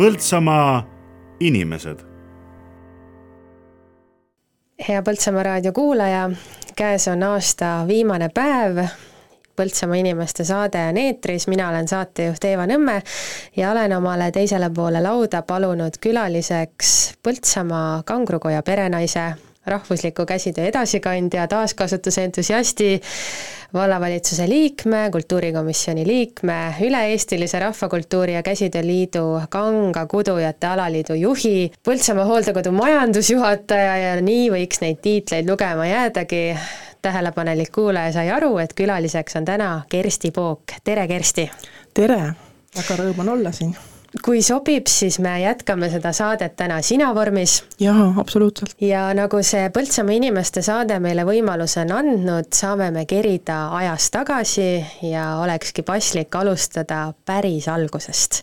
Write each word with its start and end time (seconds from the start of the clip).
Põltsamaa 0.00 0.86
inimesed. 1.40 1.98
hea 4.88 5.02
Põltsamaa 5.02 5.42
raadio 5.42 5.72
kuulaja, 5.76 6.30
käes 6.76 7.04
on 7.08 7.22
aasta 7.22 7.84
viimane 7.88 8.30
päev. 8.32 8.80
Põltsamaa 9.56 9.98
inimeste 10.00 10.44
saade 10.48 10.86
on 10.88 10.96
eetris, 10.96 11.44
mina 11.52 11.68
olen 11.68 11.88
saatejuht 11.88 12.44
Eeva 12.48 12.64
Nõmme 12.70 13.02
ja 13.56 13.74
olen 13.74 13.92
omale 13.98 14.30
teisele 14.32 14.70
poole 14.72 15.04
lauda 15.04 15.42
palunud 15.42 16.00
külaliseks 16.00 17.18
Põltsamaa 17.22 18.00
kangrukoja 18.08 18.62
perenaise, 18.62 19.34
rahvusliku 19.66 20.26
käsitöö 20.26 20.64
edasikandja, 20.64 21.46
taaskasutuse 21.48 22.24
entusiasti 22.24 23.00
vallavalitsuse 23.74 24.48
liikme, 24.48 25.08
kultuurikomisjoni 25.12 26.06
liikme, 26.06 26.74
üle-eestilise 26.80 27.58
Rahvakultuuri 27.58 28.34
ja 28.34 28.42
Käsitöö 28.42 28.82
Liidu 28.82 29.40
Kanga 29.48 30.06
Kudujate 30.06 30.66
Alaliidu 30.66 31.14
juhi, 31.14 31.72
Põltsamaa 31.88 32.24
hooldekodu 32.24 32.72
majandusjuhataja 32.72 33.96
ja 33.96 34.16
nii 34.22 34.48
võiks 34.50 34.82
neid 34.82 34.98
tiitleid 35.02 35.50
lugema 35.50 35.86
jäädagi. 35.86 36.56
tähelepanelik 37.02 37.72
kuulaja 37.72 38.12
sai 38.12 38.30
aru, 38.30 38.58
et 38.58 38.74
külaliseks 38.76 39.36
on 39.36 39.44
täna 39.44 39.82
Kersti 39.88 40.30
Pook, 40.30 40.60
tere 40.84 41.08
Kersti! 41.08 41.50
tere, 41.94 42.34
väga 42.76 42.96
rõõm 42.96 43.20
on 43.20 43.28
olla 43.28 43.52
siin 43.52 43.76
kui 44.24 44.40
sobib, 44.42 44.88
siis 44.90 45.20
me 45.22 45.36
jätkame 45.44 45.86
seda 45.92 46.10
saadet 46.16 46.56
täna 46.58 46.80
sina 46.82 47.12
vormis. 47.14 47.60
jaa, 47.80 48.08
absoluutselt. 48.18 48.74
ja 48.82 49.04
nagu 49.14 49.42
see 49.46 49.68
Põltsamaa 49.70 50.16
inimeste 50.16 50.62
saade 50.66 50.98
meile 51.02 51.24
võimaluse 51.28 51.84
on 51.84 51.92
andnud, 52.00 52.50
saame 52.54 52.90
me 52.94 53.06
kerida 53.10 53.60
ajas 53.78 54.10
tagasi 54.10 54.66
ja 55.06 55.36
olekski 55.42 55.84
paslik 55.86 56.34
alustada 56.34 57.12
päris 57.24 57.68
algusest. 57.70 58.42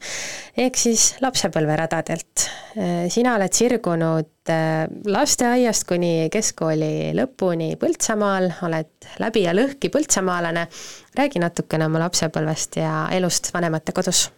ehk 0.57 0.79
siis 0.79 1.09
lapsepõlveradadelt. 1.21 2.47
sina 3.11 3.35
oled 3.35 3.53
sirgunud 3.53 4.53
äh, 4.53 4.87
lasteaiast 5.05 5.87
kuni 5.89 6.29
keskkooli 6.31 7.11
lõpuni 7.17 7.73
Põltsamaal, 7.75 8.53
oled 8.63 9.11
läbi 9.19 9.43
ja 9.43 9.55
lõhki 9.57 9.91
põltsamaalane. 9.91 10.67
räägi 11.19 11.43
natukene 11.43 11.91
oma 11.91 12.07
lapsepõlvest 12.07 12.79
ja 12.79 13.07
elust 13.11 13.51
vanemate 13.53 13.91
kodus 13.91 14.29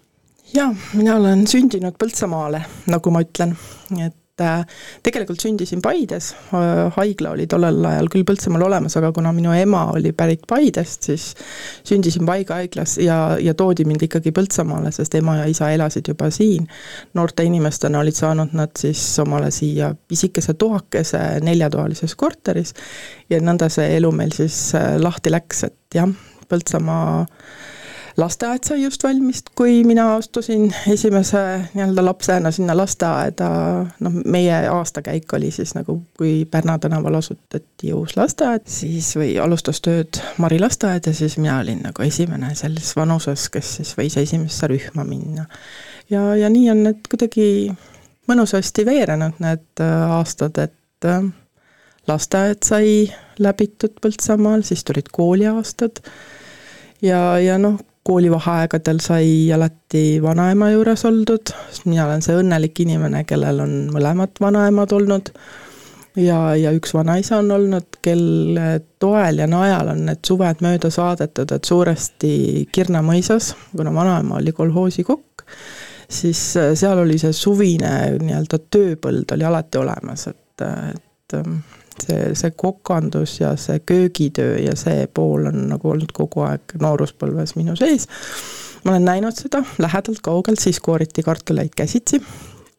jaa, 0.53 0.69
mina 0.93 1.15
olen 1.19 1.45
sündinud 1.47 1.97
Põltsamaale, 1.99 2.63
nagu 2.89 3.11
ma 3.13 3.21
ütlen, 3.23 3.53
et 4.01 4.43
äh, 4.43 4.63
tegelikult 5.05 5.41
sündisin 5.43 5.81
Paides, 5.83 6.31
äh, 6.55 6.81
haigla 6.95 7.33
oli 7.35 7.45
tollel 7.49 7.83
ajal 7.85 8.09
küll 8.11 8.25
Põltsamaal 8.27 8.65
olemas, 8.65 8.95
aga 8.99 9.11
kuna 9.15 9.33
minu 9.35 9.53
ema 9.55 9.85
oli 9.93 10.11
pärit 10.17 10.47
Paidest, 10.49 11.09
siis 11.09 11.27
sündisin 11.87 12.25
Paiga 12.27 12.59
haiglas 12.59 12.97
ja, 13.03 13.19
ja 13.41 13.53
toodi 13.57 13.85
mind 13.89 14.07
ikkagi 14.07 14.33
Põltsamaale, 14.35 14.91
sest 14.95 15.19
ema 15.19 15.39
ja 15.41 15.47
isa 15.51 15.69
elasid 15.75 16.09
juba 16.09 16.31
siin. 16.33 16.67
noorte 17.13 17.45
inimestena 17.45 18.01
olid 18.01 18.17
saanud 18.17 18.55
nad 18.57 18.73
siis 18.79 19.03
omale 19.21 19.51
siia 19.53 19.93
pisikese 20.07 20.53
toakese 20.53 21.23
neljatoalises 21.45 22.15
korteris 22.15 22.73
ja 23.29 23.41
nõnda 23.41 23.69
see 23.69 23.97
elu 23.97 24.11
meil 24.11 24.33
siis 24.35 24.69
äh, 24.77 24.95
lahti 25.01 25.33
läks, 25.33 25.67
et 25.69 26.01
jah, 26.01 26.09
Põltsamaa 26.49 27.27
lasteaed 28.17 28.63
sai 28.63 28.83
just 28.83 29.03
valmis, 29.03 29.43
kui 29.55 29.83
mina 29.83 30.15
astusin 30.15 30.73
esimese 30.91 31.41
nii-öelda 31.73 32.05
lapsena 32.05 32.51
sinna 32.51 32.75
lasteaeda, 32.77 33.49
noh, 33.99 34.17
meie 34.25 34.61
aastakäik 34.69 35.33
oli 35.33 35.51
siis 35.51 35.75
nagu, 35.75 35.99
kui 36.17 36.45
Pärna 36.51 36.79
tänaval 36.79 37.19
asutati 37.19 37.93
uus 37.93 38.17
lasteaed, 38.17 38.67
siis 38.69 39.11
või 39.17 39.33
alustas 39.41 39.81
tööd 39.85 40.21
Mari 40.37 40.59
lasteaed 40.59 41.11
ja 41.11 41.13
siis 41.13 41.37
mina 41.37 41.59
olin 41.59 41.83
nagu 41.85 42.03
esimene 42.05 42.53
selles 42.55 42.95
vanuses, 42.95 43.49
kes 43.49 43.75
siis 43.79 43.93
võis 43.97 44.17
esimesse 44.17 44.67
rühma 44.67 45.03
minna. 45.07 45.45
ja, 46.09 46.35
ja 46.35 46.49
nii 46.49 46.71
on 46.71 46.83
need 46.89 47.05
kuidagi 47.09 47.49
mõnusasti 48.29 48.85
veerenud, 48.85 49.39
need 49.43 49.83
äh, 49.83 50.17
aastad, 50.17 50.57
et 50.61 51.07
äh, 51.07 51.23
lasteaed 52.07 52.65
sai 52.65 53.09
läbitud 53.39 53.99
Põltsamaal, 54.01 54.63
siis 54.67 54.83
tulid 54.83 55.11
kooliaastad 55.13 56.01
ja, 57.01 57.39
ja 57.39 57.57
noh, 57.61 57.79
koolivaheaegadel 58.09 58.99
sai 59.05 59.51
alati 59.53 60.03
vanaema 60.23 60.71
juures 60.73 61.05
oldud, 61.05 61.51
sest 61.69 61.85
mina 61.85 62.07
olen 62.07 62.23
see 62.25 62.37
õnnelik 62.39 62.81
inimene, 62.81 63.23
kellel 63.29 63.61
on 63.65 63.75
mõlemad 63.93 64.41
vanaemad 64.41 64.95
olnud. 64.97 65.33
Ja, 66.17 66.39
ja 66.57 66.71
üks 66.73 66.91
vanaisa 66.95 67.37
on 67.37 67.51
olnud, 67.53 67.99
kelle 68.03 68.79
toel 68.99 69.43
ja 69.43 69.45
najal 69.47 69.91
on 69.93 70.01
need 70.07 70.23
suved 70.25 70.63
mööda 70.65 70.89
saadetud, 70.91 71.53
et 71.53 71.69
suuresti 71.69 72.31
Kirna 72.73 73.03
mõisas, 73.05 73.53
kuna 73.77 73.93
vanaema 73.93 74.39
oli 74.39 74.51
kolhoosikokk, 74.57 75.45
siis 76.09 76.41
äh, 76.57 76.73
seal 76.79 77.05
oli 77.05 77.19
see 77.21 77.35
suvine 77.35 77.93
nii-öelda 78.17 78.57
tööpõld 78.73 79.37
oli 79.37 79.45
alati 79.47 79.79
olemas, 79.83 80.25
et, 80.33 80.65
et 80.65 81.37
ähm, 81.37 81.61
see, 82.05 82.33
see 82.37 82.53
kokandus 82.57 83.39
ja 83.39 83.55
see 83.59 83.79
köögitöö 83.79 84.57
ja 84.63 84.75
see 84.79 85.07
pool 85.13 85.49
on 85.51 85.67
nagu 85.73 85.93
olnud 85.93 86.13
kogu 86.15 86.45
aeg 86.47 86.77
nooruspõlves 86.81 87.55
minu 87.59 87.75
sees. 87.79 88.07
ma 88.83 88.95
olen 88.95 89.09
näinud 89.09 89.35
seda 89.35 89.63
lähedalt, 89.77 90.21
kaugelt, 90.23 90.59
siis 90.59 90.79
kooriti 90.79 91.23
kartuleid 91.25 91.75
käsitsi, 91.75 92.21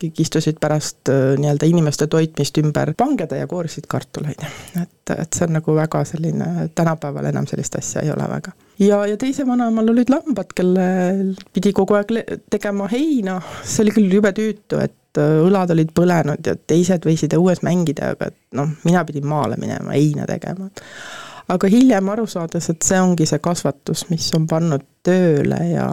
kõik 0.00 0.22
istusid 0.24 0.60
pärast 0.60 1.10
äh, 1.12 1.34
nii-öelda 1.40 1.68
inimeste 1.68 2.08
toitmist 2.10 2.58
ümber 2.62 2.94
pangeda 2.96 3.36
ja 3.36 3.48
koorisid 3.50 3.88
kartuleid. 3.88 4.46
et, 4.80 5.14
et 5.16 5.36
see 5.36 5.46
on 5.48 5.58
nagu 5.58 5.76
väga 5.76 6.04
selline, 6.08 6.70
tänapäeval 6.74 7.28
enam 7.32 7.48
sellist 7.50 7.76
asja 7.80 8.04
ei 8.04 8.12
ole 8.12 8.28
väga. 8.30 8.54
ja, 8.78 9.02
ja 9.06 9.18
teise 9.20 9.46
vanaemal 9.46 9.92
olid 9.92 10.12
lambad, 10.12 10.54
kellel 10.56 11.34
pidi 11.52 11.74
kogu 11.76 11.98
aeg 11.98 12.16
tegema 12.50 12.88
heina, 12.92 13.40
see 13.64 13.84
oli 13.84 13.96
küll 13.98 14.18
jube 14.20 14.32
tüütu, 14.36 14.80
et 14.80 14.96
Äh, 15.18 15.40
õlad 15.42 15.72
olid 15.74 15.90
põlenud 15.94 16.46
ja 16.46 16.54
teised 16.54 17.06
võisid 17.06 17.34
õues 17.34 17.64
mängida, 17.66 18.12
aga 18.14 18.28
et 18.30 18.36
noh, 18.54 18.70
mina 18.86 19.02
pidin 19.08 19.26
maale 19.26 19.56
minema, 19.58 19.90
heina 19.96 20.26
tegema. 20.28 20.70
aga 21.50 21.66
hiljem 21.66 22.08
aru 22.12 22.28
saades, 22.30 22.68
et 22.70 22.82
see 22.86 23.00
ongi 23.02 23.26
see 23.26 23.40
kasvatus, 23.42 24.04
mis 24.10 24.28
on 24.38 24.46
pannud 24.46 24.84
tööle 25.02 25.58
ja 25.72 25.86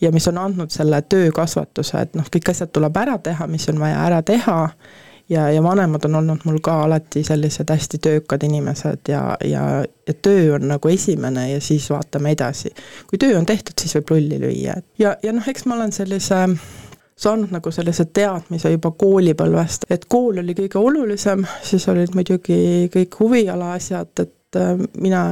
ja 0.00 0.10
mis 0.10 0.26
on 0.28 0.38
andnud 0.38 0.74
selle 0.74 1.02
töökasvatuse, 1.02 2.00
et 2.02 2.18
noh, 2.18 2.26
kõik 2.26 2.50
asjad 2.50 2.72
tuleb 2.74 2.96
ära 2.96 3.18
teha, 3.22 3.46
mis 3.46 3.68
on 3.70 3.78
vaja 3.78 4.00
ära 4.08 4.18
teha, 4.26 4.58
ja, 5.30 5.46
ja 5.54 5.62
vanemad 5.62 6.04
on 6.10 6.18
olnud 6.18 6.42
mul 6.44 6.58
ka 6.62 6.80
alati 6.82 7.22
sellised 7.24 7.70
hästi 7.70 7.98
töökad 8.02 8.42
inimesed 8.42 9.12
ja, 9.12 9.36
ja, 9.44 9.84
ja 10.08 10.14
töö 10.22 10.56
on 10.56 10.66
nagu 10.68 10.90
esimene 10.90 11.50
ja 11.52 11.60
siis 11.60 11.90
vaatame 11.90 12.34
edasi. 12.34 12.74
kui 13.06 13.22
töö 13.22 13.38
on 13.38 13.46
tehtud, 13.46 13.78
siis 13.78 13.94
võib 14.00 14.16
lulli 14.16 14.42
lüüa 14.42 14.80
ja, 14.98 15.16
ja 15.22 15.32
noh, 15.32 15.46
eks 15.46 15.66
ma 15.66 15.78
olen 15.78 15.94
sellise 15.94 16.42
saanud 17.18 17.52
nagu 17.54 17.72
sellise 17.74 18.08
teadmise 18.14 18.70
juba 18.72 18.92
koolipõlvest, 18.98 19.88
et 19.90 20.06
kool 20.10 20.38
oli 20.42 20.54
kõige 20.58 20.78
olulisem, 20.80 21.44
siis 21.66 21.88
olid 21.90 22.14
muidugi 22.14 22.88
kõik 22.94 23.18
huviala 23.20 23.74
asjad, 23.74 24.12
et 24.22 24.58
äh, 24.60 24.74
mina 25.00 25.24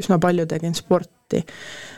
üsna 0.00 0.20
palju 0.22 0.46
tegin 0.48 0.74
sporti. 0.74 1.44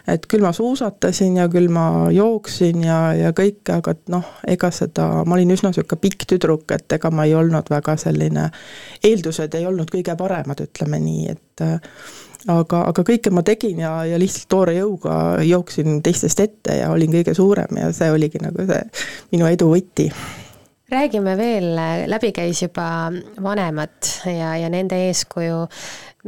et 0.06 0.26
küll 0.28 0.42
ma 0.44 0.50
suusatasin 0.52 1.38
ja 1.38 1.46
küll 1.48 1.70
ma 1.72 2.10
jooksin 2.12 2.82
ja, 2.84 3.14
ja 3.16 3.30
kõike, 3.32 3.78
aga 3.78 3.94
et 3.94 4.10
noh, 4.12 4.26
ega 4.50 4.68
seda, 4.74 5.06
ma 5.24 5.38
olin 5.38 5.54
üsna 5.54 5.70
niisugune 5.70 6.02
pikk 6.02 6.26
tüdruk, 6.28 6.66
et 6.74 6.92
ega 6.98 7.10
ma 7.14 7.24
ei 7.24 7.32
olnud 7.38 7.70
väga 7.72 7.94
selline, 7.96 8.50
eeldused 9.08 9.54
ei 9.56 9.64
olnud 9.70 9.88
kõige 9.94 10.18
paremad, 10.20 10.60
ütleme 10.66 11.00
nii, 11.00 11.32
et 11.32 11.64
äh, 11.64 11.96
aga, 12.50 12.84
aga 12.90 13.04
kõike 13.06 13.32
ma 13.34 13.44
tegin 13.46 13.82
ja, 13.84 13.92
ja 14.08 14.20
lihtsalt 14.20 14.48
toore 14.50 14.76
jõuga 14.76 15.16
jooksin 15.46 16.00
teistest 16.02 16.40
ette 16.42 16.78
ja 16.82 16.90
olin 16.94 17.12
kõige 17.14 17.34
suurem 17.38 17.78
ja 17.78 17.92
see 17.94 18.10
oligi 18.12 18.42
nagu 18.42 18.66
see 18.66 18.80
minu 19.34 19.50
edu 19.50 19.70
võti 19.72 20.08
räägime 20.92 21.36
veel, 21.36 21.70
läbi 22.06 22.32
käis 22.36 22.62
juba 22.62 22.86
vanemad 23.42 24.10
ja, 24.26 24.56
ja 24.60 24.68
nende 24.72 24.98
eeskuju. 25.08 25.66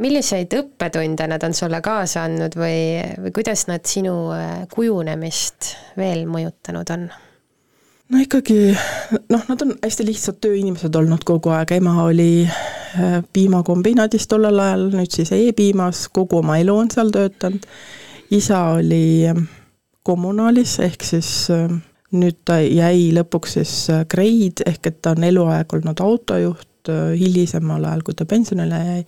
milliseid 0.01 0.51
õppetunde 0.57 1.27
nad 1.31 1.43
on 1.47 1.53
sulle 1.55 1.79
kaasa 1.81 2.25
andnud 2.27 2.57
või, 2.59 2.79
või 3.21 3.31
kuidas 3.35 3.67
nad 3.69 3.85
sinu 3.87 4.15
äh, 4.35 4.65
kujunemist 4.73 5.75
veel 5.97 6.25
mõjutanud 6.27 6.91
on? 6.97 7.07
No 8.09 8.21
ikkagi 8.21 8.59
noh, 9.29 9.43
nad 9.47 9.63
on 9.65 9.73
hästi 9.81 10.05
lihtsad 10.05 10.37
tööinimesed 10.43 10.95
olnud 10.95 11.25
kogu 11.27 11.53
aeg, 11.55 11.75
ema 11.79 11.95
oli 12.05 12.45
äh, 12.45 13.17
piimakombinaadis 13.33 14.27
tollel 14.31 14.61
ajal, 14.61 14.87
nüüd 14.93 15.15
siis 15.15 15.33
E-piimas, 15.35 16.05
kogu 16.13 16.41
oma 16.43 16.59
elu 16.61 16.75
on 16.83 16.91
seal 16.93 17.11
töötanud. 17.13 17.65
isa 18.33 18.61
oli 18.77 19.25
ähm, 19.29 19.45
kommunaalis, 20.03 20.79
ehk 20.85 21.03
siis 21.03 21.49
ähm, 21.53 21.81
nüüd 22.15 22.43
ta 22.45 22.59
jäi 22.61 23.11
lõpuks 23.15 23.59
siis 23.59 23.75
Grade, 24.09 24.61
äh, 24.65 24.73
ehk 24.73 24.87
et 24.91 25.01
ta 25.01 25.15
on 25.17 25.25
eluaeg 25.25 25.73
olnud 25.73 26.01
autojuht, 26.01 26.91
äh, 26.93 27.15
hilisemal 27.17 27.89
ajal, 27.89 28.05
kui 28.05 28.13
ta 28.13 28.29
pensionile 28.29 28.83
jäi, 28.83 29.01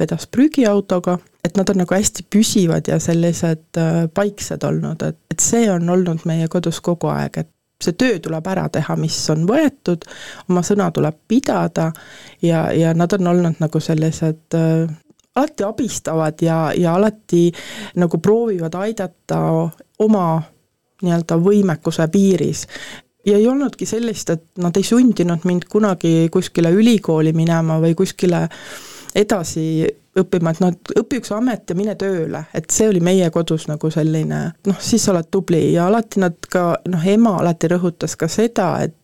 vedas 0.00 0.26
prügiautoga, 0.26 1.18
et 1.44 1.60
nad 1.60 1.68
on 1.68 1.82
nagu 1.84 1.94
hästi 1.94 2.24
püsivad 2.32 2.88
ja 2.88 2.96
sellised 3.00 3.80
paiksed 4.14 4.64
olnud, 4.64 5.04
et, 5.04 5.20
et 5.30 5.40
see 5.40 5.68
on 5.70 5.88
olnud 5.88 6.24
meie 6.28 6.48
kodus 6.48 6.80
kogu 6.80 7.12
aeg, 7.12 7.40
et 7.44 7.52
see 7.84 7.94
töö 7.98 8.18
tuleb 8.22 8.46
ära 8.50 8.66
teha, 8.74 8.96
mis 8.98 9.16
on 9.30 9.44
võetud, 9.46 10.06
oma 10.50 10.62
sõna 10.66 10.90
tuleb 10.94 11.14
pidada 11.30 11.92
ja, 12.42 12.68
ja 12.74 12.94
nad 12.94 13.12
on 13.14 13.30
olnud 13.32 13.60
nagu 13.62 13.80
sellised 13.80 14.56
äh, 14.58 14.88
alati 15.38 15.64
abistavad 15.64 16.42
ja, 16.42 16.72
ja 16.76 16.94
alati 16.94 17.52
nagu 17.96 18.18
proovivad 18.18 18.74
aidata 18.74 19.40
oma 19.98 20.26
nii-öelda 21.02 21.38
võimekuse 21.38 22.08
piiris. 22.10 22.66
ja 23.26 23.36
ei 23.36 23.46
olnudki 23.46 23.86
sellist, 23.86 24.30
et 24.30 24.44
nad 24.58 24.76
ei 24.76 24.82
sundinud 24.82 25.44
mind 25.44 25.68
kunagi 25.70 26.28
kuskile 26.32 26.72
ülikooli 26.74 27.32
minema 27.32 27.78
või 27.80 27.94
kuskile 27.94 28.48
edasi 29.14 29.86
õppima, 30.22 30.52
et 30.52 30.60
noh, 30.64 30.74
et 30.74 30.92
õpi 31.02 31.20
üks 31.22 31.32
amet 31.36 31.70
ja 31.70 31.76
mine 31.78 31.94
tööle, 32.00 32.44
et 32.54 32.68
see 32.74 32.88
oli 32.90 33.00
meie 33.04 33.30
kodus 33.34 33.68
nagu 33.70 33.90
selline 33.92 34.42
noh, 34.68 34.80
siis 34.82 35.04
sa 35.04 35.14
oled 35.14 35.30
tubli. 35.32 35.62
Ja 35.74 35.88
alati 35.88 36.22
nad 36.22 36.38
ka, 36.50 36.66
noh, 36.88 37.06
ema 37.06 37.38
alati 37.42 37.70
rõhutas 37.74 38.16
ka 38.18 38.30
seda, 38.32 38.74
et 38.84 38.94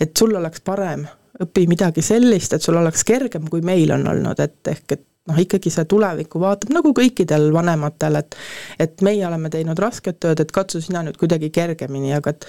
et 0.00 0.16
sul 0.16 0.32
oleks 0.38 0.62
parem, 0.64 1.02
õpi 1.44 1.66
midagi 1.68 2.00
sellist, 2.04 2.54
et 2.56 2.64
sul 2.64 2.78
oleks 2.80 3.04
kergem, 3.04 3.50
kui 3.52 3.60
meil 3.60 3.92
on 3.92 4.06
olnud, 4.14 4.40
et 4.40 4.72
ehk 4.72 4.96
et 4.96 5.04
noh, 5.26 5.38
ikkagi 5.42 5.72
see 5.72 5.84
tulevikku 5.90 6.40
vaatab 6.40 6.72
nagu 6.74 6.92
kõikidel 6.96 7.50
vanematel, 7.54 8.20
et 8.22 8.36
et 8.82 9.04
meie 9.06 9.26
oleme 9.26 9.50
teinud 9.52 9.78
rasket 9.78 10.20
tööd, 10.22 10.40
et 10.40 10.52
katsu 10.54 10.80
sina 10.84 11.02
nüüd 11.06 11.18
kuidagi 11.20 11.50
kergemini, 11.54 12.14
aga 12.16 12.32
et 12.32 12.48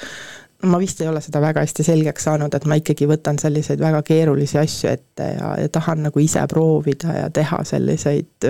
ma 0.64 0.80
vist 0.82 1.02
ei 1.02 1.08
ole 1.08 1.22
seda 1.22 1.42
väga 1.42 1.62
hästi 1.66 1.84
selgeks 1.86 2.24
saanud, 2.30 2.54
et 2.54 2.66
ma 2.66 2.78
ikkagi 2.80 3.08
võtan 3.10 3.38
selliseid 3.42 3.82
väga 3.82 4.02
keerulisi 4.06 4.58
asju 4.58 4.90
ette 4.90 5.28
ja, 5.36 5.52
ja 5.62 5.70
tahan 5.70 6.08
nagu 6.08 6.22
ise 6.24 6.46
proovida 6.50 7.14
ja 7.14 7.28
teha 7.34 7.62
selliseid 7.68 8.48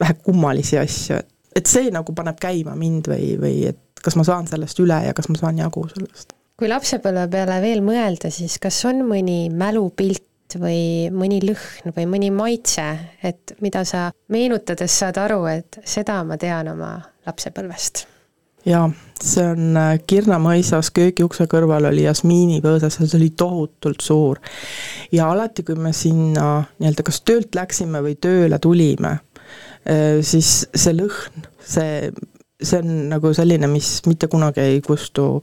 vähe 0.00 0.18
kummalisi 0.24 0.78
asju, 0.78 1.22
et 1.22 1.30
et 1.54 1.70
see 1.70 1.90
nagu 1.94 2.14
paneb 2.16 2.38
käima 2.42 2.74
mind 2.78 3.08
või, 3.10 3.34
või 3.40 3.56
et 3.70 4.02
kas 4.04 4.16
ma 4.18 4.26
saan 4.26 4.48
sellest 4.50 4.80
üle 4.82 4.98
ja 5.06 5.14
kas 5.16 5.30
ma 5.30 5.38
saan 5.38 5.60
jagu 5.62 5.86
sellest. 5.92 6.34
kui 6.58 6.70
lapsepõlve 6.70 7.26
peale 7.30 7.58
veel 7.62 7.82
mõelda, 7.86 8.30
siis 8.34 8.58
kas 8.62 8.78
on 8.90 9.04
mõni 9.08 9.48
mälupilt 9.54 10.58
või 10.60 11.10
mõni 11.10 11.40
lõhn 11.42 11.94
või 11.96 12.08
mõni 12.10 12.30
maitse, 12.34 12.84
et 13.22 13.56
mida 13.64 13.82
sa 13.88 14.08
meenutades 14.34 14.98
saad 15.00 15.18
aru, 15.18 15.44
et 15.50 15.80
seda 15.84 16.20
ma 16.26 16.38
tean 16.38 16.74
oma 16.74 16.96
lapsepõlvest 17.26 18.04
jaa, 18.66 18.88
see 19.22 19.44
on 19.52 19.76
äh, 19.78 19.92
Kirna 20.06 20.38
mõisas 20.42 20.90
köögiukse 20.94 21.46
kõrval 21.50 21.88
oli 21.90 22.06
jasmiinipõõsas 22.06 22.98
ja 23.00 23.06
see 23.06 23.18
oli 23.18 23.30
tohutult 23.36 24.04
suur. 24.04 24.40
ja 25.12 25.30
alati, 25.30 25.64
kui 25.66 25.78
me 25.78 25.92
sinna 25.92 26.64
nii-öelda 26.78 27.06
kas 27.06 27.22
töölt 27.22 27.54
läksime 27.54 28.02
või 28.04 28.16
tööle 28.20 28.58
tulime, 28.58 29.18
äh, 29.88 30.22
siis 30.22 30.64
see 30.74 30.96
lõhn, 30.96 31.50
see 31.60 32.12
see 32.64 32.78
on 32.80 33.08
nagu 33.10 33.32
selline, 33.34 33.66
mis 33.68 33.88
mitte 34.06 34.28
kunagi 34.30 34.62
ei 34.62 34.80
kustu. 34.80 35.42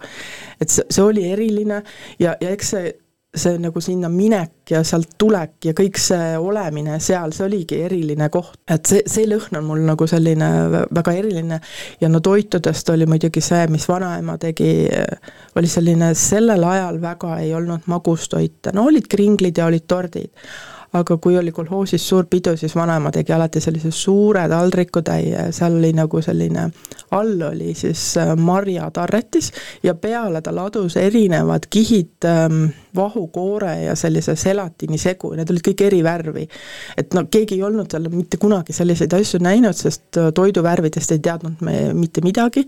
et 0.61 0.69
see, 0.69 0.85
see 0.89 1.03
oli 1.03 1.27
eriline 1.31 1.81
ja, 2.19 2.35
ja 2.41 2.53
eks 2.55 2.73
see 2.75 2.93
see 3.31 3.59
nagu 3.63 3.79
sinna 3.81 4.09
minek 4.11 4.73
ja 4.73 4.81
sealt 4.83 5.13
tulek 5.19 5.69
ja 5.69 5.73
kõik 5.75 5.99
see 6.01 6.33
olemine 6.35 6.97
seal, 6.99 7.31
see 7.31 7.45
oligi 7.45 7.79
eriline 7.85 8.27
koht. 8.31 8.59
et 8.67 8.85
see, 8.85 9.05
see 9.07 9.27
lõhn 9.29 9.55
on 9.61 9.69
mul 9.69 9.85
nagu 9.87 10.07
selline 10.07 10.49
väga 10.91 11.13
eriline. 11.15 11.61
Ja 12.01 12.09
no 12.11 12.19
toitudest 12.19 12.89
oli 12.91 13.07
muidugi 13.07 13.41
see, 13.41 13.67
mis 13.71 13.87
vanaema 13.87 14.35
tegi, 14.41 14.73
oli 15.55 15.71
selline, 15.71 16.11
sellel 16.15 16.63
ajal 16.67 16.99
väga 17.01 17.39
ei 17.39 17.53
olnud 17.55 17.87
magustoite, 17.91 18.75
no 18.75 18.89
olid 18.91 19.07
kringlid 19.07 19.57
ja 19.57 19.71
olid 19.71 19.87
tordid 19.87 20.31
aga 20.93 21.17
kui 21.17 21.37
oli 21.37 21.51
kolhoosis 21.55 22.03
suur 22.09 22.25
pidu, 22.29 22.55
siis 22.59 22.75
vanaema 22.75 23.11
tegi 23.15 23.33
alati 23.33 23.61
sellise 23.63 23.91
suure 23.95 24.43
taldrikutäie, 24.51 25.47
seal 25.55 25.77
oli 25.79 25.93
nagu 25.95 26.21
selline, 26.21 26.65
all 27.15 27.41
oli 27.47 27.73
siis 27.77 28.03
äh, 28.19 28.33
marjatarretis 28.35 29.51
ja 29.83 29.95
peale 29.95 30.41
ta 30.41 30.53
ladus 30.55 30.97
erinevad 30.99 31.69
kihid 31.69 32.27
ähm, 32.27 32.65
vahukoore 32.95 33.75
ja 33.85 33.95
sellise 33.95 34.35
selatini 34.35 34.99
segu, 34.99 35.31
need 35.37 35.49
olid 35.53 35.65
kõik 35.69 35.85
eri 35.87 36.03
värvi. 36.03 36.47
et 36.97 37.13
no 37.13 37.25
keegi 37.31 37.55
ei 37.55 37.63
olnud 37.63 37.91
seal 37.91 38.11
mitte 38.11 38.37
kunagi 38.41 38.75
selliseid 38.75 39.13
asju 39.15 39.39
näinud, 39.43 39.77
sest 39.77 40.19
äh, 40.19 40.31
toiduvärvidest 40.35 41.15
ei 41.15 41.19
teadnud 41.19 41.61
me 41.61 41.81
mitte 41.93 42.21
midagi. 42.23 42.65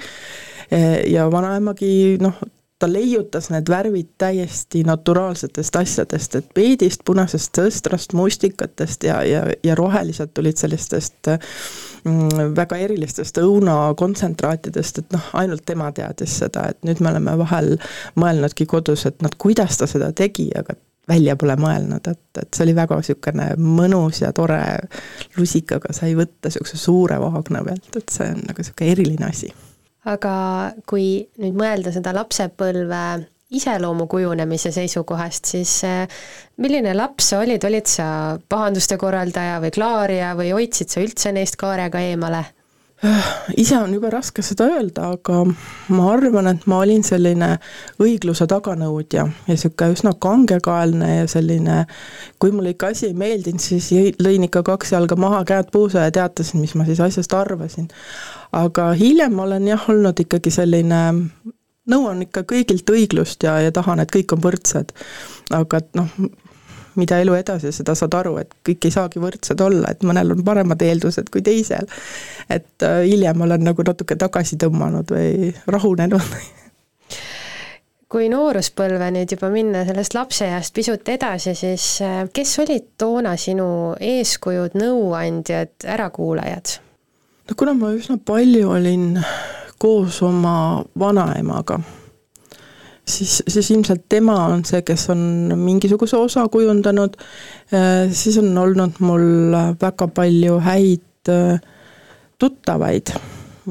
Ja 1.12 1.28
vanaemagi 1.30 2.18
noh, 2.24 2.40
ta 2.84 2.90
leiutas 2.92 3.48
need 3.54 3.70
värvid 3.72 4.10
täiesti 4.20 4.82
naturaalsetest 4.84 5.76
asjadest, 5.80 6.36
et 6.36 6.50
peedist, 6.56 7.06
punasest 7.08 7.56
sõstrast, 7.62 8.12
mustikatest 8.18 9.08
ja, 9.08 9.22
ja, 9.24 9.46
ja 9.64 9.76
rohelised 9.80 10.34
tulid 10.36 10.60
sellistest 10.60 11.32
mm, 11.32 12.52
väga 12.58 12.82
erilistest 12.84 13.40
õunakontsentraatidest, 13.40 15.00
et 15.00 15.16
noh, 15.16 15.32
ainult 15.40 15.64
tema 15.66 15.94
teadis 15.96 16.36
seda, 16.44 16.68
et 16.74 16.84
nüüd 16.84 17.00
me 17.00 17.14
oleme 17.14 17.38
vahel 17.46 17.78
mõelnudki 18.20 18.68
kodus, 18.68 19.08
et 19.08 19.24
noh, 19.24 19.32
kuidas 19.40 19.80
ta 19.80 19.88
seda 19.88 20.12
tegi, 20.12 20.50
aga 20.60 20.76
välja 21.08 21.40
pole 21.40 21.56
mõelnud, 21.60 22.04
et, 22.12 22.26
et 22.36 22.50
see 22.52 22.68
oli 22.68 22.76
väga 22.76 23.00
niisugune 23.00 23.54
mõnus 23.64 24.26
ja 24.26 24.36
tore, 24.36 24.64
lusikaga 25.40 25.96
sai 25.96 26.18
võtta 26.20 26.52
niisuguse 26.52 26.84
suure 26.84 27.24
vaagna 27.24 27.64
pealt, 27.64 27.94
et 27.96 28.12
see 28.12 28.28
on 28.36 28.44
nagu 28.44 28.60
niisugune 28.60 28.98
eriline 28.98 29.32
asi 29.32 29.56
aga 30.10 30.36
kui 30.90 31.24
nüüd 31.40 31.56
mõelda 31.58 31.94
seda 31.96 32.14
lapsepõlve 32.16 33.04
iseloomu 33.54 34.08
kujunemise 34.10 34.72
seisukohast, 34.74 35.46
siis 35.54 35.76
eh, 35.88 36.08
milline 36.58 36.96
laps 36.98 37.30
sa 37.32 37.44
olid, 37.44 37.64
olid 37.68 37.90
sa 37.90 38.08
pahanduste 38.50 38.98
korraldaja 39.02 39.60
või 39.64 39.74
klaarija 39.76 40.34
või 40.40 40.52
hoidsid 40.56 40.94
sa 40.94 41.04
üldse 41.06 41.34
neist 41.36 41.60
kaarega 41.62 42.02
eemale? 42.02 42.44
Ise 43.58 43.78
on 43.78 43.94
jube 43.94 44.10
raske 44.14 44.44
seda 44.46 44.68
öelda, 44.72 45.10
aga 45.18 45.42
ma 45.94 46.12
arvan, 46.14 46.48
et 46.54 46.68
ma 46.72 46.80
olin 46.84 47.04
selline 47.04 47.50
õigluse 48.04 48.48
taganõudja 48.50 49.26
ja 49.26 49.50
niisugune 49.50 49.98
üsna 49.98 50.14
kangekaelne 50.24 51.10
ja 51.18 51.26
selline, 51.32 51.82
kui 52.40 52.54
mulle 52.56 52.76
ikka 52.76 52.94
asi 52.94 53.10
ei 53.10 53.18
meeldinud, 53.18 53.64
siis 53.64 53.92
lõin 54.24 54.48
ikka 54.48 54.64
kaks 54.72 54.96
jalga 54.96 55.20
maha, 55.20 55.44
käed 55.48 55.74
puusa 55.74 56.08
ja 56.08 56.16
teatasin, 56.16 56.64
mis 56.64 56.78
ma 56.80 56.88
siis 56.88 57.04
asjast 57.04 57.36
arvasin 57.36 57.92
aga 58.54 58.92
hiljem 58.98 59.34
ma 59.36 59.48
olen 59.48 59.68
jah, 59.68 59.90
olnud 59.90 60.20
ikkagi 60.24 60.52
selline 60.54 61.02
nõuan 61.90 62.24
ikka 62.24 62.46
kõigilt 62.48 62.90
õiglust 62.94 63.44
ja, 63.44 63.58
ja 63.66 63.74
tahan, 63.76 64.04
et 64.04 64.14
kõik 64.14 64.36
on 64.36 64.44
võrdsed. 64.44 64.94
aga 65.54 65.82
et 65.82 65.90
noh, 66.00 66.12
mida 67.00 67.19
elu 67.24 67.36
edasi, 67.38 67.72
seda 67.75 67.95
saad 67.98 68.16
aru, 68.19 68.38
et 68.42 68.51
kõik 68.68 68.88
ei 68.88 68.95
saagi 68.95 69.22
võrdsed 69.24 69.62
olla, 69.63 69.94
et 69.94 70.04
mõnel 70.07 70.36
on 70.36 70.44
paremad 70.45 70.81
eeldused 70.81 71.30
kui 71.34 71.45
teisel. 71.45 71.88
et 72.50 72.86
äh, 72.86 73.04
hiljem 73.07 73.42
olen 73.42 73.63
nagu 73.69 73.86
natuke 73.86 74.16
tagasi 74.19 74.60
tõmmanud 74.62 75.13
või 75.13 75.54
rahunenud 75.68 76.38
kui 78.13 78.28
nooruspõlve 78.30 79.07
nüüd 79.16 79.31
juba 79.34 79.50
minna 79.50 79.81
sellest 79.88 80.13
lapseeast 80.13 80.74
pisut 80.75 81.10
edasi, 81.10 81.56
siis 81.57 81.88
äh, 82.06 82.22
kes 82.34 82.54
olid 82.62 82.92
toona 83.01 83.34
sinu 83.41 83.96
eeskujud, 83.98 84.77
nõuandjad, 84.77 85.74
ärakuulajad? 85.96 86.77
no 87.50 87.58
kuna 87.58 87.74
ma 87.77 87.89
üsna 87.98 88.20
palju 88.22 88.70
olin 88.75 89.18
koos 89.82 90.22
oma 90.24 90.84
vanaemaga, 91.00 91.79
siis, 93.07 93.43
siis 93.48 93.72
ilmselt 93.72 94.05
tema 94.10 94.36
on 94.45 94.63
see, 94.65 94.81
kes 94.86 95.10
on 95.13 95.53
mingisuguse 95.60 96.17
osa 96.17 96.48
kujundanud, 96.51 97.17
äh, 97.74 98.12
siis 98.12 98.38
on 98.41 98.57
olnud 98.57 99.00
mul 99.00 99.57
väga 99.81 100.07
palju 100.07 100.60
häid 100.63 101.31
äh, 101.31 101.62
tuttavaid 102.39 103.13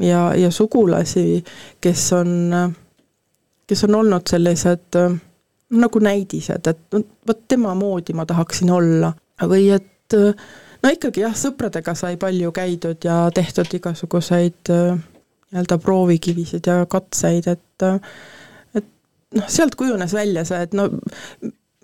ja, 0.01 0.31
ja 0.35 0.51
sugulasi, 0.51 1.43
kes 1.81 2.07
on, 2.13 2.33
kes 3.67 3.83
on 3.89 4.01
olnud 4.01 4.29
sellised 4.29 4.99
äh, 5.01 5.19
nagu 5.73 5.99
näidised, 5.99 6.67
et 6.69 7.01
vot 7.27 7.47
tema 7.47 7.73
moodi 7.75 8.13
ma 8.13 8.25
tahaksin 8.29 8.69
olla. 8.71 9.13
Või 9.49 9.71
et 9.73 10.13
no 10.83 10.91
ikkagi 10.91 11.23
jah, 11.23 11.33
sõpradega 11.37 11.95
sai 11.97 12.17
palju 12.21 12.51
käidud 12.55 13.05
ja 13.07 13.17
tehtud 13.33 13.71
igasuguseid 13.79 14.71
äh, 14.73 15.01
nii-öelda 15.53 15.77
proovikivisid 15.81 16.67
ja 16.67 16.83
katseid, 16.89 17.47
et 17.47 17.85
äh, 17.87 17.99
noh, 19.37 19.49
sealt 19.51 19.75
kujunes 19.79 20.13
välja 20.15 20.45
see, 20.47 20.63
et 20.67 20.73
no 20.77 20.89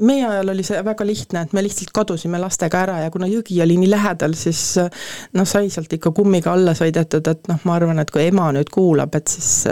meie 0.06 0.28
ajal 0.28 0.54
oli 0.54 0.64
see 0.64 0.80
väga 0.86 1.08
lihtne, 1.08 1.44
et 1.44 1.56
me 1.56 1.64
lihtsalt 1.64 1.92
kadusime 1.96 2.40
lastega 2.42 2.84
ära 2.86 3.00
ja 3.04 3.12
kuna 3.12 3.28
jõgi 3.30 3.60
oli 3.64 3.76
nii 3.82 3.90
lähedal, 3.92 4.36
siis 4.40 4.62
noh, 4.80 5.48
sai 5.50 5.72
sealt 5.74 5.92
ikka 5.96 6.14
kummiga 6.16 6.54
alla 6.54 6.76
sõidetud, 6.78 7.28
et 7.32 7.52
noh, 7.52 7.60
ma 7.68 7.76
arvan, 7.76 8.00
et 8.00 8.14
kui 8.14 8.28
ema 8.30 8.50
nüüd 8.56 8.72
kuulab, 8.74 9.16
et 9.20 9.28
siis 9.32 9.68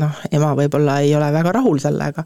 noh, 0.00 0.24
ema 0.32 0.54
võib-olla 0.58 1.00
ei 1.04 1.14
ole 1.18 1.30
väga 1.34 1.54
rahul 1.60 1.78
sellega, 1.82 2.24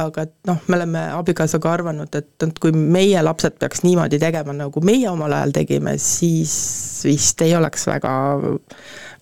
aga 0.00 0.24
et 0.24 0.34
noh, 0.48 0.60
me 0.68 0.78
oleme 0.78 1.04
abikaasaga 1.18 1.72
arvanud, 1.76 2.16
et, 2.16 2.32
et 2.46 2.60
kui 2.60 2.72
meie 2.72 3.20
lapsed 3.24 3.58
peaks 3.60 3.84
niimoodi 3.84 4.20
tegema, 4.22 4.54
nagu 4.56 4.84
meie 4.84 5.08
omal 5.10 5.36
ajal 5.36 5.56
tegime, 5.60 5.98
siis 6.00 6.54
vist 7.04 7.44
ei 7.44 7.56
oleks 7.58 7.84
väga 7.90 8.12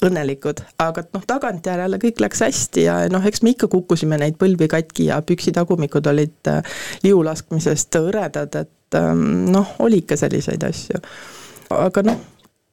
õnnelikud, 0.07 0.63
aga 0.83 1.05
noh, 1.15 1.25
tagantjärele 1.29 2.01
kõik 2.03 2.21
läks 2.25 2.43
hästi 2.45 2.85
ja 2.87 2.97
noh, 3.13 3.25
eks 3.27 3.43
me 3.45 3.55
ikka 3.55 3.69
kukkusime 3.73 4.19
neid 4.21 4.39
põlvi 4.41 4.69
katki 4.71 5.11
ja 5.11 5.21
püksitagumikud 5.27 6.11
olid 6.13 6.51
äh, 6.51 6.61
liulaskmisest 7.05 8.01
hõredad, 8.01 8.57
et 8.61 8.99
ähm, 8.99 9.51
noh, 9.53 9.75
oli 9.85 10.03
ikka 10.05 10.19
selliseid 10.21 10.65
asju. 10.69 11.01
aga 11.77 12.05
noh, 12.07 12.23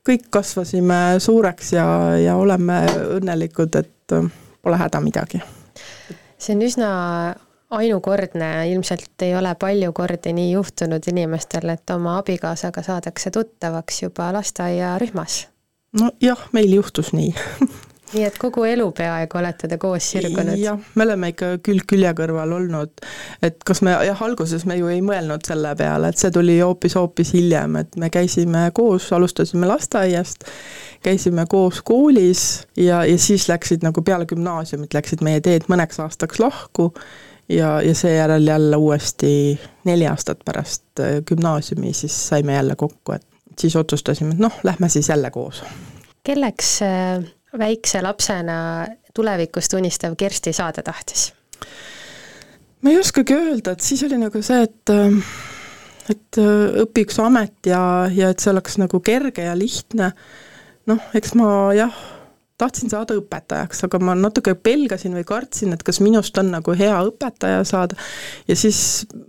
kõik 0.08 0.30
kasvasime 0.34 1.18
suureks 1.24 1.74
ja, 1.76 1.88
ja 2.22 2.38
oleme 2.40 2.84
õnnelikud, 3.20 3.76
et 3.82 4.16
äh, 4.16 4.32
pole 4.62 4.80
häda 4.80 5.04
midagi. 5.04 5.44
see 6.38 6.56
on 6.56 6.64
üsna 6.68 6.90
ainukordne, 7.70 8.70
ilmselt 8.72 9.22
ei 9.22 9.36
ole 9.36 9.56
palju 9.60 9.92
kordi 9.94 10.34
nii 10.34 10.52
juhtunud 10.52 11.04
inimestel, 11.12 11.70
et 11.70 11.90
oma 11.90 12.18
abikaasaga 12.22 12.84
saadakse 12.84 13.32
tuttavaks 13.32 14.02
juba 14.04 14.32
lasteaiarühmas. 14.34 15.48
Nojah, 15.94 16.48
meil 16.54 16.74
juhtus 16.80 17.14
nii 17.16 17.34
nii 18.14 18.24
et 18.24 18.38
kogu 18.40 18.64
elu 18.68 18.86
peaaegu 18.96 19.40
olete 19.40 19.68
te 19.68 19.78
koos 19.82 20.06
sirgunud? 20.14 20.56
jah, 20.62 20.80
me 20.96 21.06
oleme 21.06 21.32
ikka 21.34 21.50
külg 21.66 21.86
külje 21.90 22.14
kõrval 22.18 22.54
olnud, 22.56 23.04
et 23.44 23.60
kas 23.68 23.82
me, 23.86 23.94
jah, 24.08 24.22
alguses 24.24 24.64
me 24.70 24.78
ju 24.80 24.90
ei 24.92 25.02
mõelnud 25.06 25.44
selle 25.48 25.74
peale, 25.80 26.12
et 26.12 26.22
see 26.22 26.32
tuli 26.34 26.58
hoopis-hoopis 26.62 27.34
hiljem, 27.36 27.80
et 27.84 28.00
me 28.00 28.12
käisime 28.14 28.68
koos, 28.78 29.10
alustasime 29.16 29.68
lasteaiast, 29.70 30.48
käisime 31.04 31.48
koos 31.52 31.82
koolis 31.86 32.44
ja, 32.80 33.04
ja 33.08 33.18
siis 33.22 33.50
läksid 33.52 33.86
nagu 33.86 34.04
peale 34.08 34.28
gümnaasiumit 34.30 34.96
läksid 34.98 35.24
meie 35.26 35.44
teed 35.44 35.68
mõneks 35.72 36.00
aastaks 36.04 36.40
lahku 36.44 36.94
ja, 37.52 37.78
ja 37.84 37.96
seejärel 37.96 38.48
jälle 38.48 38.80
uuesti 38.80 39.34
neli 39.88 40.08
aastat 40.08 40.46
pärast 40.48 41.04
äh, 41.04 41.20
gümnaasiumi 41.28 41.94
siis 41.94 42.16
saime 42.32 42.56
jälle 42.56 42.80
kokku, 42.80 43.20
et 43.20 43.28
siis 43.60 43.76
otsustasime, 43.76 44.36
et 44.36 44.44
noh, 44.44 44.54
lähme 44.64 44.90
siis 44.90 45.10
jälle 45.10 45.32
koos. 45.32 45.64
kelleks 46.24 46.80
äh, 46.82 47.24
väikse 47.58 48.02
lapsena 48.02 48.88
tulevikust 49.16 49.74
unistav 49.74 50.16
Kersti 50.18 50.54
saada 50.54 50.84
tahtis? 50.84 51.34
ma 52.82 52.90
ei 52.90 53.00
oskagi 53.00 53.34
öelda, 53.34 53.74
et 53.74 53.86
siis 53.86 54.04
oli 54.04 54.20
nagu 54.22 54.42
see, 54.42 54.64
et 54.64 54.94
et 56.08 56.40
õpiks 56.84 57.18
amet 57.20 57.68
ja, 57.68 57.82
ja 58.14 58.30
et 58.32 58.40
see 58.40 58.52
oleks 58.54 58.78
nagu 58.80 59.00
kerge 59.04 59.44
ja 59.44 59.56
lihtne, 59.58 60.12
noh, 60.88 61.10
eks 61.18 61.34
ma 61.36 61.50
jah, 61.76 61.96
tahtsin 62.58 62.92
saada 62.92 63.18
õpetajaks, 63.18 63.84
aga 63.86 64.00
ma 64.02 64.16
natuke 64.18 64.56
pelgasin 64.56 65.18
või 65.18 65.26
kartsin, 65.28 65.76
et 65.76 65.84
kas 65.86 66.00
minust 66.04 66.38
on 66.42 66.52
nagu 66.56 66.74
hea 66.78 66.96
õpetaja 67.10 67.64
saada, 67.68 67.98
ja 68.48 68.58
siis 68.58 68.80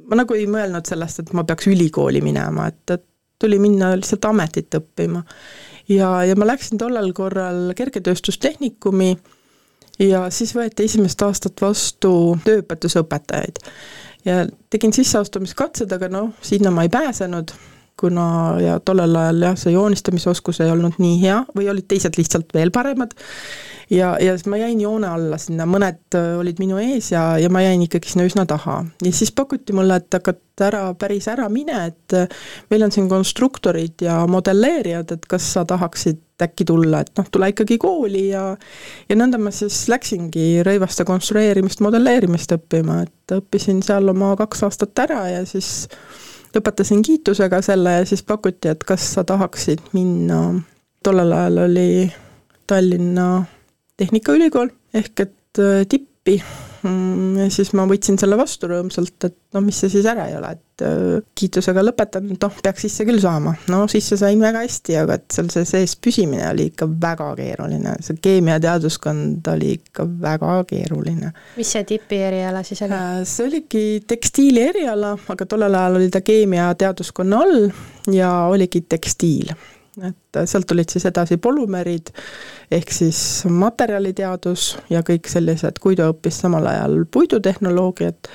ma 0.08 0.20
nagu 0.22 0.36
ei 0.38 0.46
mõelnud 0.50 0.88
sellest, 0.88 1.24
et 1.24 1.34
ma 1.36 1.44
peaks 1.48 1.68
ülikooli 1.72 2.22
minema, 2.24 2.68
et, 2.72 2.84
et 2.94 3.06
tuli 3.38 3.58
minna 3.62 3.92
lihtsalt 3.96 4.24
ametit 4.24 4.74
õppima 4.74 5.22
ja, 5.88 6.24
ja 6.24 6.36
ma 6.36 6.46
läksin 6.46 6.78
tollel 6.78 7.12
korral 7.16 7.72
kergetööstustehnikumi 7.76 9.16
ja 10.02 10.26
siis 10.30 10.54
võeti 10.56 10.86
esimest 10.88 11.22
aastat 11.22 11.60
vastu 11.60 12.12
tööõpetusõpetajaid. 12.44 13.58
ja 14.24 14.44
tegin 14.70 14.92
sisseastumiskatsed, 14.92 15.92
aga 15.92 16.10
noh, 16.12 16.30
sinna 16.42 16.70
ma 16.74 16.84
ei 16.86 16.92
pääsenud, 16.92 17.54
kuna 17.98 18.26
ja 18.62 18.78
tollel 18.84 19.16
ajal 19.16 19.42
jah, 19.48 19.56
see 19.58 19.74
joonistamisoskus 19.74 20.62
ei 20.64 20.70
olnud 20.72 21.00
nii 21.02 21.18
hea 21.22 21.40
või 21.56 21.70
olid 21.72 21.88
teised 21.90 22.18
lihtsalt 22.18 22.54
veel 22.54 22.72
paremad. 22.74 23.14
Ja, 23.90 24.18
ja 24.20 24.34
siis 24.36 24.44
ma 24.52 24.58
jäin 24.60 24.80
joone 24.82 25.08
alla 25.08 25.38
sinna, 25.40 25.64
mõned 25.64 26.16
äh, 26.16 26.34
olid 26.36 26.58
minu 26.60 26.76
ees 26.82 27.08
ja, 27.14 27.22
ja 27.40 27.48
ma 27.48 27.62
jäin 27.64 27.86
ikkagi 27.86 28.10
sinna 28.12 28.26
üsna 28.28 28.44
taha. 28.48 28.82
ja 29.04 29.12
siis 29.16 29.32
pakuti 29.32 29.72
mulle, 29.72 29.96
et 29.96 30.12
hakata 30.12 30.66
ära, 30.66 30.82
päris 30.98 31.28
ära 31.32 31.48
mine, 31.48 31.86
et 31.88 32.16
äh, 32.16 32.28
meil 32.68 32.84
on 32.84 32.92
siin 32.92 33.08
konstruktorid 33.08 34.04
ja 34.04 34.20
modelleerijad, 34.28 35.16
et 35.16 35.24
kas 35.30 35.48
sa 35.56 35.64
tahaksid 35.64 36.20
äkki 36.44 36.68
tulla, 36.68 37.00
et 37.00 37.16
noh, 37.18 37.26
tule 37.32 37.48
ikkagi 37.50 37.80
kooli 37.80 38.28
ja 38.28 38.44
ja 39.08 39.16
nõnda 39.16 39.40
ma 39.40 39.50
siis 39.56 39.86
läksingi 39.90 40.62
rõivaste 40.68 41.08
konstrueerimist, 41.08 41.80
modelleerimist 41.82 42.52
õppima, 42.54 43.02
et 43.08 43.38
õppisin 43.40 43.80
seal 43.82 44.12
oma 44.12 44.34
kaks 44.36 44.68
aastat 44.68 45.06
ära 45.08 45.24
ja 45.32 45.44
siis 45.48 45.88
lõpetasin 46.54 47.02
kiitusega 47.02 47.60
selle 47.62 47.98
ja 47.98 48.06
siis 48.08 48.22
pakuti, 48.22 48.70
et 48.72 48.84
kas 48.84 49.04
sa 49.14 49.24
tahaksid 49.24 49.92
minna, 49.92 50.40
tollel 51.04 51.32
ajal 51.32 51.64
oli 51.66 51.90
Tallinna 52.66 53.44
Tehnikaülikool 53.96 54.70
ehk 54.94 55.20
et 55.26 55.62
äh, 55.62 55.84
tippi 55.88 56.38
ja 56.84 57.48
siis 57.52 57.72
ma 57.76 57.84
võtsin 57.88 58.18
selle 58.20 58.38
vastu 58.38 58.68
rõõmsalt, 58.70 59.26
et 59.26 59.36
noh, 59.56 59.62
mis 59.64 59.78
see 59.80 59.90
siis 59.92 60.06
ära 60.08 60.28
ei 60.30 60.36
ole, 60.38 60.50
et 60.54 60.84
kiitusega 61.38 61.82
lõpetan, 61.82 62.28
noh, 62.34 62.58
peaks 62.62 62.84
sisse 62.86 63.06
küll 63.08 63.20
saama. 63.22 63.54
no 63.72 63.80
sisse 63.90 64.18
sain 64.20 64.40
väga 64.42 64.62
hästi, 64.62 64.98
aga 65.00 65.16
et 65.18 65.26
seal 65.34 65.50
see 65.54 65.66
sees 65.68 65.96
püsimine 65.98 66.44
oli 66.50 66.68
ikka 66.70 66.86
väga 67.02 67.30
keeruline, 67.38 67.96
see 68.04 68.20
keemiateaduskond 68.28 69.50
oli 69.54 69.72
ikka 69.80 70.06
väga 70.22 70.52
keeruline. 70.68 71.32
mis 71.58 71.72
see 71.74 71.86
tipi 71.88 72.20
eriala 72.28 72.62
siis 72.66 72.84
oli? 72.86 72.98
Äh, 72.98 73.24
see 73.28 73.48
oligi 73.48 73.86
tekstiili 74.06 74.62
eriala, 74.68 75.16
aga 75.34 75.48
tollel 75.48 75.80
ajal 75.80 75.98
oli 76.02 76.12
ta 76.14 76.22
keemiateaduskonna 76.26 77.42
all 77.42 77.66
ja 78.14 78.30
oligi 78.52 78.84
tekstiil 78.86 79.56
et 80.04 80.40
sealt 80.46 80.68
tulid 80.68 80.90
siis 80.92 81.06
edasi 81.08 81.38
polümerid, 81.42 82.12
ehk 82.70 82.92
siis 82.94 83.20
materjaliteadus 83.50 84.70
ja 84.92 85.02
kõik 85.06 85.28
sellised, 85.30 85.80
ta 85.82 86.08
õppis 86.12 86.40
samal 86.44 86.66
ajal 86.70 87.00
puidutehnoloogiat, 87.10 88.30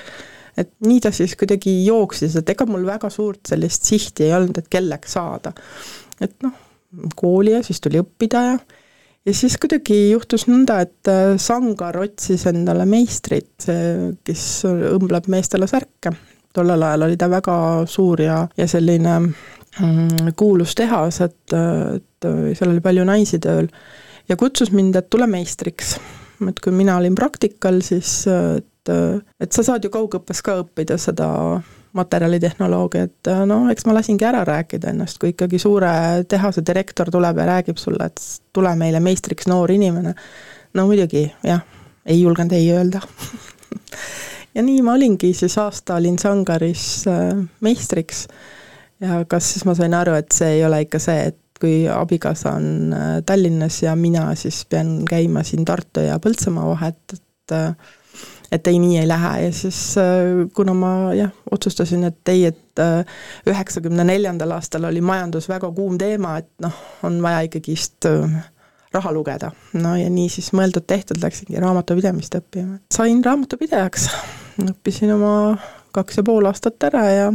et 0.60 0.70
nii 0.86 1.00
ta 1.02 1.12
siis 1.14 1.36
kuidagi 1.38 1.72
jooksis, 1.86 2.36
et 2.36 2.54
ega 2.54 2.66
mul 2.68 2.86
väga 2.86 3.10
suurt 3.10 3.42
sellist 3.48 3.88
sihti 3.88 4.28
ei 4.28 4.36
olnud, 4.36 4.58
et 4.58 4.70
kelleks 4.70 5.16
saada. 5.18 5.52
et 6.20 6.34
noh, 6.42 6.54
kooli 7.16 7.56
ja 7.56 7.62
siis 7.62 7.80
tuli 7.82 7.98
õppida 8.02 8.42
ja 8.50 8.56
ja 9.24 9.34
siis 9.34 9.56
kuidagi 9.60 10.10
juhtus 10.10 10.46
nõnda, 10.50 10.80
et 10.84 11.08
äh, 11.10 11.34
Sangar 11.40 11.96
otsis 12.02 12.44
endale 12.50 12.84
meistrit, 12.88 13.66
kes 14.24 14.44
õmbleb 14.68 15.30
meestele 15.32 15.68
särke. 15.70 16.12
tollel 16.54 16.82
ajal 16.86 17.02
oli 17.08 17.16
ta 17.18 17.26
väga 17.30 17.56
suur 17.90 18.20
ja, 18.20 18.36
ja 18.56 18.66
selline 18.68 19.16
kuulus 20.36 20.74
tehas, 20.78 21.20
et, 21.24 21.54
et 21.54 22.28
seal 22.54 22.70
oli 22.70 22.82
palju 22.84 23.04
naisi 23.08 23.40
tööl 23.42 23.68
ja 24.28 24.36
kutsus 24.40 24.72
mind, 24.72 24.96
et 24.96 25.10
tule 25.10 25.26
meistriks. 25.30 25.96
et 26.48 26.60
kui 26.60 26.72
mina 26.74 26.96
olin 26.98 27.14
praktikal, 27.14 27.80
siis 27.82 28.24
et, 28.28 28.92
et 29.40 29.52
sa 29.52 29.64
saad 29.66 29.84
ju 29.84 29.90
kaugõppes 29.90 30.42
ka 30.44 30.58
õppida 30.62 30.98
seda 31.00 31.28
materjalitehnoloogiat, 31.94 33.30
no 33.46 33.60
eks 33.70 33.86
ma 33.86 33.94
lasingi 33.94 34.26
ära 34.26 34.42
rääkida 34.46 34.90
ennast, 34.90 35.20
kui 35.22 35.30
ikkagi 35.30 35.60
suure 35.62 36.24
tehase 36.28 36.64
direktor 36.66 37.10
tuleb 37.14 37.38
ja 37.38 37.46
räägib 37.52 37.78
sulle, 37.78 38.10
et 38.10 38.22
tule 38.52 38.74
meile 38.78 39.00
meistriks, 39.02 39.46
noor 39.50 39.70
inimene, 39.70 40.14
no 40.74 40.86
muidugi 40.88 41.28
jah, 41.46 41.62
ei 42.06 42.20
julgenud 42.22 42.54
ei 42.56 42.70
öelda. 42.74 43.02
Ja 44.54 44.62
nii 44.62 44.84
ma 44.86 44.92
olingi, 44.94 45.32
siis 45.34 45.56
aasta 45.58 45.96
olin 45.98 46.14
Sangaris 46.14 47.08
äh, 47.10 47.32
meistriks 47.66 48.20
ja 49.04 49.22
kas 49.28 49.52
siis 49.52 49.64
ma 49.68 49.76
sain 49.78 49.94
aru, 49.94 50.16
et 50.18 50.32
see 50.34 50.58
ei 50.58 50.64
ole 50.66 50.82
ikka 50.86 51.00
see, 51.02 51.28
et 51.30 51.40
kui 51.60 51.84
abikaasa 51.88 52.56
on 52.58 52.92
äh, 52.92 53.10
Tallinnas 53.26 53.82
ja 53.82 53.96
mina 53.96 54.34
siis 54.34 54.64
pean 54.70 55.02
käima 55.08 55.44
siin 55.46 55.64
Tartu 55.64 56.02
ja 56.04 56.18
Põltsamaa 56.18 56.66
vahet, 56.72 57.14
et 57.14 57.52
äh, 57.52 57.76
et 58.52 58.66
ei, 58.70 58.78
nii 58.78 58.98
ei 59.00 59.08
lähe 59.08 59.30
ja 59.46 59.52
siis 59.52 59.78
äh, 59.98 60.44
kuna 60.54 60.74
ma 60.74 60.90
jah, 61.16 61.30
otsustasin, 61.50 62.04
et 62.10 62.28
ei, 62.28 62.44
et 62.50 62.82
üheksakümne 63.46 64.04
neljandal 64.06 64.50
aastal 64.56 64.88
oli 64.88 65.00
majandus 65.00 65.46
väga 65.48 65.70
kuum 65.74 65.94
teema, 65.98 66.36
et 66.42 66.50
noh, 66.62 66.74
on 67.06 67.20
vaja 67.22 67.44
ikkagist 67.46 68.08
raha 68.94 69.12
lugeda. 69.14 69.50
no 69.78 69.94
ja 69.98 70.10
nii 70.10 70.28
siis 70.30 70.50
mõeldud-tehtud 70.58 71.22
läksingi 71.22 71.62
raamatupidamist 71.62 72.34
õppima. 72.38 72.80
sain 72.94 73.22
raamatupidajaks, 73.24 74.08
õppisin 74.66 75.14
oma 75.14 75.34
kaks 75.94 76.18
ja 76.18 76.26
pool 76.26 76.50
aastat 76.50 76.90
ära 76.90 77.04
ja 77.10 77.32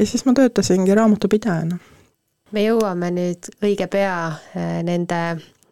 ja 0.00 0.06
siis 0.06 0.24
ma 0.24 0.32
töötasingi 0.32 0.94
raamatupidajana. 0.94 1.78
me 2.50 2.62
jõuame 2.64 3.10
nüüd 3.14 3.50
õige 3.62 3.86
pea 3.86 4.14
äh, 4.26 4.78
nende 4.82 5.20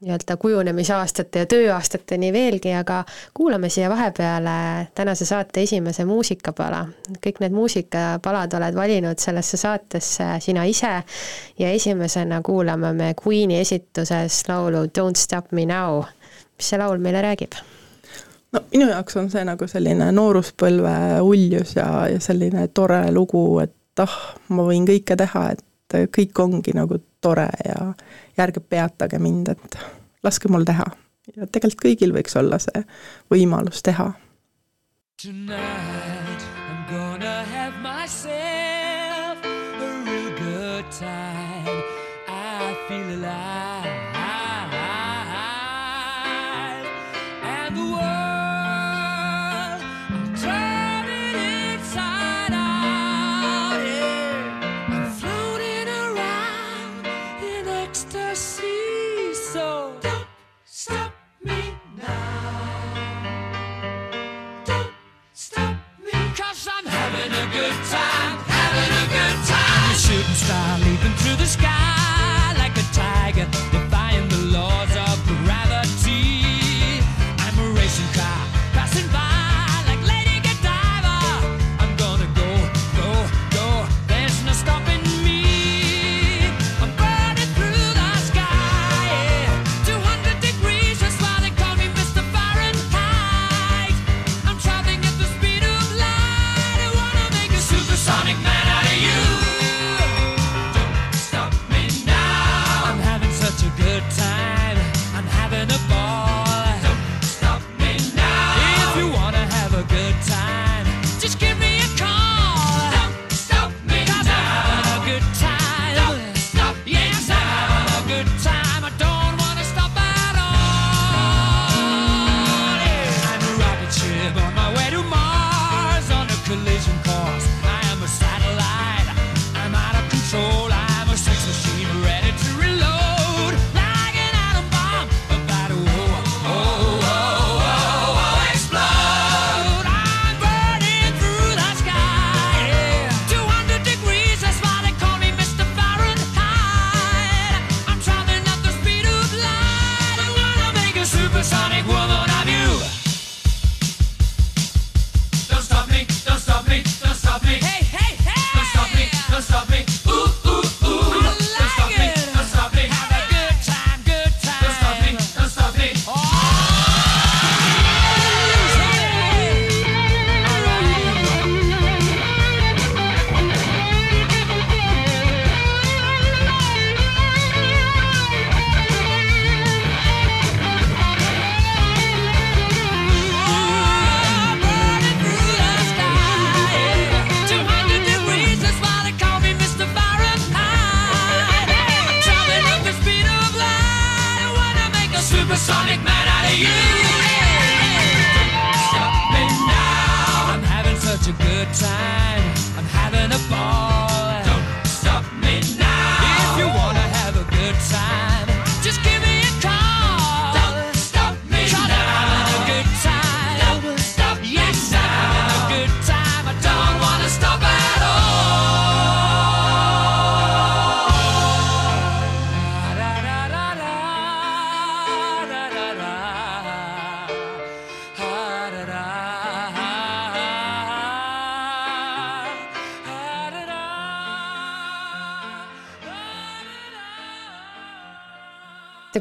nii-öelda 0.01 0.37
kujunemisaastate 0.37 1.39
ja 1.39 1.47
tööaastateni 1.47 2.33
veelgi, 2.33 2.71
aga 2.75 3.05
kuulame 3.35 3.69
siia 3.69 3.89
vahepeale 3.91 4.87
tänase 4.95 5.25
saate 5.25 5.63
esimese 5.63 6.05
muusikapala. 6.05 6.87
kõik 7.27 7.41
need 7.41 7.57
muusikapalad 7.57 8.55
oled 8.55 8.75
valinud 8.75 9.19
sellesse 9.19 9.57
saatesse 9.57 10.29
sina 10.41 10.65
ise 10.65 10.93
ja 11.59 11.71
esimesena 11.71 12.43
kuulame 12.43 12.93
me 12.93 13.15
Queen'i 13.27 13.59
esituses 13.61 14.45
laulu 14.49 14.85
Don't 15.01 15.17
stop 15.17 15.53
me 15.53 15.67
now. 15.67 16.05
mis 16.57 16.69
see 16.69 16.79
laul 16.79 16.99
meile 16.99 17.23
räägib? 17.23 17.59
no 18.53 18.61
minu 18.73 18.91
jaoks 18.91 19.17
on 19.17 19.31
see 19.31 19.45
nagu 19.45 19.67
selline 19.67 20.13
nooruspõlve 20.13 21.21
uljus 21.21 21.77
ja, 21.77 21.89
ja 22.13 22.21
selline 22.21 22.69
tore 22.69 23.03
lugu, 23.13 23.59
et 23.59 23.75
et 23.99 24.05
ah, 24.07 24.19
ma 24.55 24.65
võin 24.69 24.87
kõike 24.87 25.17
teha, 25.19 25.45
et 25.55 25.99
kõik 26.15 26.39
ongi 26.39 26.75
nagu 26.77 27.01
tore 27.25 27.49
ja, 27.65 27.89
ja 28.37 28.45
ärge 28.47 28.63
peatage 28.63 29.19
mind, 29.19 29.51
et 29.57 29.79
laske 30.23 30.51
mul 30.53 30.67
teha. 30.69 30.87
ja 31.37 31.47
tegelikult 31.47 31.83
kõigil 31.89 32.15
võiks 32.15 32.39
olla 32.39 32.61
see 32.63 32.85
võimalus 33.35 33.83
teha. 33.83 34.13
Tonight 35.19 36.18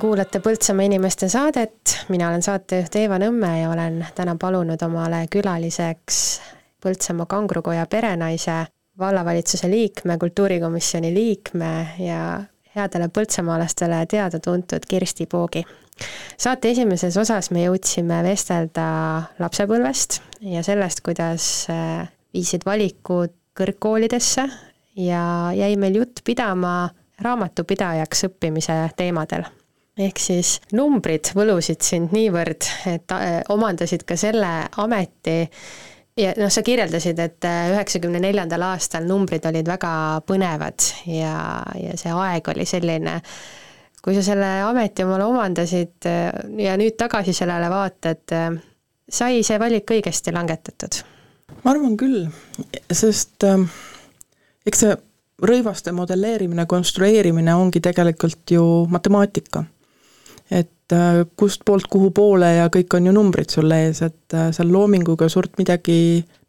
kuulate 0.07 0.39
Põltsamaa 0.39 0.85
inimeste 0.87 1.27
saadet, 1.27 1.97
mina 2.07 2.29
olen 2.29 2.43
saatejuht 2.45 2.93
Eeva 2.95 3.17
Nõmme 3.19 3.49
ja 3.59 3.71
olen 3.73 3.97
täna 4.15 4.37
palunud 4.39 4.79
omale 4.85 5.25
külaliseks 5.27 6.19
Põltsamaa 6.83 7.27
kangrukoja 7.27 7.83
perenaise, 7.91 8.55
vallavalitsuse 8.99 9.67
liikme, 9.67 10.15
kultuurikomisjoni 10.21 11.11
liikme 11.11 11.71
ja 11.99 12.21
headele 12.77 13.09
põltsamaalastele 13.11 13.99
teada-tuntud 14.07 14.87
Kirsti 14.87 15.27
Poogi. 15.27 15.65
saate 16.37 16.71
esimeses 16.71 17.17
osas 17.17 17.51
me 17.51 17.65
jõudsime 17.65 18.21
vestelda 18.23 18.87
lapsepõlvest 19.43 20.21
ja 20.55 20.63
sellest, 20.63 21.03
kuidas 21.03 21.67
äh, 21.73 22.07
viisid 22.33 22.63
valikud 22.65 23.35
kõrgkoolidesse 23.59 24.47
ja 25.03 25.27
jäi 25.51 25.75
meil 25.75 25.99
jutt 25.99 26.23
pidama 26.23 26.89
raamatupidajaks 27.19 28.29
õppimise 28.31 28.83
teemadel 28.95 29.49
ehk 29.97 30.21
siis 30.21 30.57
numbrid 30.77 31.31
võlusid 31.35 31.83
sind 31.85 32.13
niivõrd, 32.15 32.65
et 32.89 33.13
äh, 33.15 33.39
omandasid 33.53 34.05
ka 34.07 34.17
selle 34.19 34.51
ameti 34.83 35.37
ja 36.17 36.33
noh, 36.37 36.51
sa 36.53 36.63
kirjeldasid, 36.65 37.19
et 37.21 37.47
äh, 37.47 37.71
üheksakümne 37.73 38.21
neljandal 38.21 38.67
aastal 38.69 39.07
numbrid 39.09 39.45
olid 39.49 39.67
väga 39.69 39.91
põnevad 40.27 40.89
ja, 41.09 41.37
ja 41.81 41.97
see 41.99 42.13
aeg 42.13 42.51
oli 42.53 42.67
selline, 42.69 43.19
kui 44.03 44.15
sa 44.17 44.25
selle 44.25 44.51
ameti 44.67 45.05
omale 45.05 45.27
omandasid 45.29 46.09
äh, 46.09 46.29
ja 46.61 46.77
nüüd 46.79 46.97
tagasi 46.99 47.33
sellele 47.37 47.69
vaatad, 47.73 48.37
sai 49.09 49.43
see 49.43 49.59
valik 49.61 49.97
õigesti 49.97 50.33
langetatud? 50.35 51.01
ma 51.63 51.73
arvan 51.73 51.95
küll, 51.97 52.27
sest 52.93 53.45
eks 54.67 54.83
see 54.83 54.97
rõivaste 55.47 55.93
modelleerimine, 55.93 56.65
konstrueerimine 56.69 57.53
ongi 57.55 57.79
tegelikult 57.83 58.51
ju 58.51 58.63
matemaatika 58.89 59.63
et 60.51 60.93
äh, 60.95 61.25
kustpoolt 61.35 61.87
kuhu 61.91 62.11
poole 62.15 62.49
ja 62.55 62.67
kõik 62.71 62.93
on 62.95 63.09
ju 63.09 63.13
numbrid 63.15 63.51
sul 63.51 63.71
ees, 63.75 63.99
et 64.05 64.35
äh, 64.35 64.47
seal 64.55 64.69
loominguga 64.71 65.27
suurt 65.29 65.57
midagi 65.59 65.97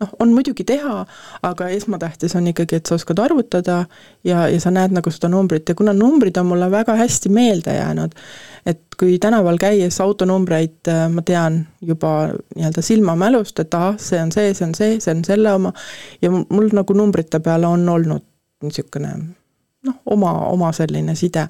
noh, 0.00 0.12
on 0.22 0.34
muidugi 0.34 0.64
teha, 0.68 1.00
aga 1.48 1.70
esmatähtis 1.74 2.36
on 2.38 2.46
ikkagi, 2.52 2.78
et 2.78 2.86
sa 2.86 2.98
oskad 2.98 3.18
arvutada 3.22 3.80
ja, 4.26 4.44
ja 4.46 4.60
sa 4.62 4.70
näed 4.74 4.94
nagu 4.94 5.10
seda 5.14 5.30
numbrit. 5.32 5.68
Ja 5.68 5.78
kuna 5.78 5.94
numbrid 5.96 6.38
on 6.38 6.50
mulle 6.52 6.70
väga 6.70 6.94
hästi 6.98 7.32
meelde 7.34 7.74
jäänud, 7.74 8.14
et 8.66 8.84
kui 8.98 9.18
tänaval 9.22 9.58
käies 9.58 9.98
autonumbreid 10.04 10.92
äh, 10.92 11.08
ma 11.10 11.26
tean 11.26 11.64
juba 11.82 12.14
nii-öelda 12.54 12.84
silmamälust, 12.84 13.58
et 13.64 13.74
ahah, 13.74 13.98
see 13.98 14.22
on 14.22 14.32
see, 14.34 14.54
see 14.54 14.70
on 14.70 14.78
see, 14.78 15.02
see 15.02 15.16
on 15.16 15.26
selle 15.26 15.58
oma, 15.58 15.74
ja 16.22 16.30
mul 16.30 16.70
nagu 16.72 16.94
numbrite 16.94 17.42
peale 17.42 17.66
on 17.66 17.88
olnud 17.88 18.26
niisugune 18.62 19.37
noh, 19.86 19.94
oma, 20.10 20.32
oma 20.48 20.72
selline 20.72 21.14
side. 21.16 21.46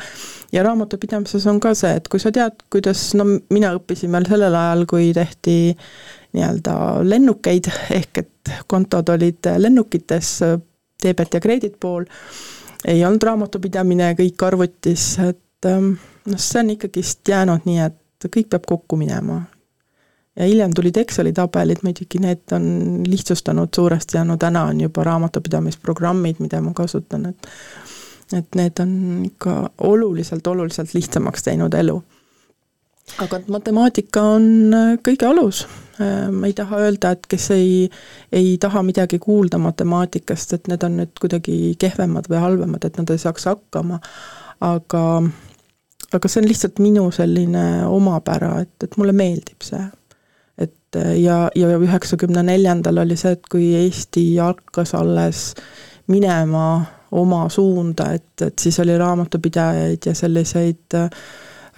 ja 0.53 0.63
raamatupidamises 0.63 1.47
on 1.47 1.61
ka 1.61 1.75
see, 1.79 1.95
et 1.97 2.09
kui 2.09 2.21
sa 2.21 2.33
tead, 2.35 2.61
kuidas, 2.73 3.11
no 3.19 3.27
mina 3.27 3.73
õppisin 3.77 4.13
veel 4.13 4.29
sellel 4.29 4.55
ajal, 4.55 4.85
kui 4.91 5.11
tehti 5.17 5.59
nii-öelda 6.37 6.75
lennukeid, 7.09 7.71
ehk 7.97 8.23
et 8.25 8.55
kontod 8.67 9.09
olid 9.15 9.49
lennukites, 9.59 10.33
debet 11.03 11.35
ja 11.35 11.41
kreedit 11.41 11.79
pool, 11.81 12.05
ei 12.87 13.05
olnud 13.07 13.25
raamatupidamine 13.25 14.13
kõik 14.19 14.45
arvutis, 14.47 15.11
et 15.25 15.69
noh, 15.69 16.41
see 16.41 16.61
on 16.63 16.75
ikkagist 16.75 17.29
jäänud 17.29 17.69
nii, 17.69 17.87
et 17.87 18.29
kõik 18.29 18.51
peab 18.53 18.67
kokku 18.69 18.99
minema. 19.01 19.43
ja 20.39 20.47
hiljem 20.47 20.71
tulid 20.75 20.97
Exceli 21.01 21.33
tabelid, 21.35 21.81
muidugi 21.83 22.21
need 22.23 22.53
on 22.55 23.03
lihtsustanud 23.07 23.75
suuresti 23.75 24.19
ja 24.21 24.25
no 24.25 24.37
täna 24.37 24.69
on 24.71 24.81
juba 24.81 25.05
raamatupidamisprogrammid, 25.05 26.39
mida 26.39 26.61
ma 26.63 26.73
kasutan, 26.75 27.27
et 27.27 27.49
et 28.37 28.55
need 28.59 28.81
on 28.83 28.95
ikka 29.25 29.57
oluliselt, 29.89 30.47
oluliselt 30.47 30.95
lihtsamaks 30.95 31.43
teinud 31.43 31.75
elu. 31.75 32.03
aga 33.25 33.41
matemaatika 33.49 34.23
on 34.37 34.75
äh, 34.75 34.95
kõige 35.05 35.27
alus. 35.27 35.63
Äh, 36.01 36.29
ma 36.31 36.47
ei 36.47 36.53
taha 36.53 36.83
öelda, 36.85 37.15
et 37.17 37.27
kes 37.27 37.51
ei, 37.55 37.91
ei 38.33 38.57
taha 38.61 38.83
midagi 38.85 39.19
kuulda 39.19 39.59
matemaatikast, 39.59 40.53
et 40.53 40.69
need 40.69 40.85
on 40.85 40.99
nüüd 41.01 41.15
kuidagi 41.21 41.75
kehvemad 41.81 42.29
või 42.29 42.43
halvemad, 42.43 42.85
et 42.85 43.01
nad 43.01 43.11
ei 43.11 43.23
saaks 43.23 43.49
hakkama, 43.49 44.01
aga 44.61 45.05
aga 46.13 46.29
see 46.29 46.43
on 46.43 46.49
lihtsalt 46.49 46.79
minu 46.81 47.09
selline 47.13 47.65
omapära, 47.89 48.59
et, 48.65 48.75
et 48.85 48.97
mulle 49.01 49.13
meeldib 49.17 49.65
see. 49.65 49.83
et 50.59 50.97
ja, 51.21 51.49
ja 51.55 51.75
üheksakümne 51.77 52.43
neljandal 52.43 53.05
oli 53.05 53.17
see, 53.17 53.35
et 53.37 53.51
kui 53.53 53.73
Eesti 53.77 54.25
hakkas 54.41 54.95
alles 54.97 55.53
minema 56.09 56.65
oma 57.13 57.49
suunda, 57.49 58.13
et, 58.13 58.43
et 58.43 58.59
siis 58.59 58.81
oli 58.81 58.97
raamatupidajaid 58.99 60.07
ja 60.07 60.15
selliseid 60.15 60.95
äh, 60.95 61.11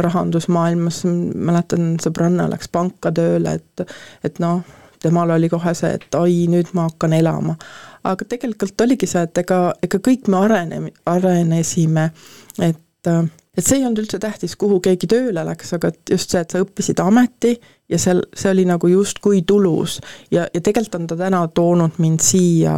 rahandusmaailmas, 0.01 1.03
mäletan, 1.35 1.95
sõbranna 2.03 2.49
läks 2.51 2.71
panka 2.73 3.13
tööle, 3.15 3.59
et 3.61 3.85
et 4.25 4.39
noh, 4.43 4.63
temal 5.03 5.31
oli 5.37 5.49
kohe 5.49 5.75
see, 5.77 5.93
et 5.97 6.15
oi, 6.19 6.47
nüüd 6.51 6.73
ma 6.77 6.89
hakkan 6.89 7.13
elama. 7.17 7.57
aga 8.05 8.25
tegelikult 8.25 8.81
oligi 8.81 9.07
see, 9.07 9.23
et 9.29 9.39
ega, 9.39 9.75
ega 9.83 9.99
kõik 10.01 10.29
me 10.33 10.41
arene-, 10.41 10.95
arenesime, 11.07 12.11
et 12.59 13.09
äh, 13.09 13.25
et 13.59 13.67
see 13.67 13.81
ei 13.81 13.85
olnud 13.85 14.05
üldse 14.05 14.21
tähtis, 14.23 14.55
kuhu 14.57 14.79
keegi 14.85 15.09
tööle 15.11 15.43
läks, 15.45 15.75
aga 15.77 15.91
et 15.91 16.13
just 16.15 16.33
see, 16.33 16.41
et 16.41 16.53
sa 16.55 16.63
õppisid 16.63 17.01
ameti 17.03 17.57
ja 17.91 17.99
seal, 17.99 18.23
see 18.37 18.53
oli 18.55 18.65
nagu 18.69 18.89
justkui 18.89 19.43
tulus. 19.47 19.99
ja, 20.31 20.47
ja 20.55 20.61
tegelikult 20.61 21.01
on 21.01 21.07
ta 21.11 21.19
täna 21.19 21.43
toonud 21.55 21.99
mind 21.99 22.23
siia, 22.25 22.77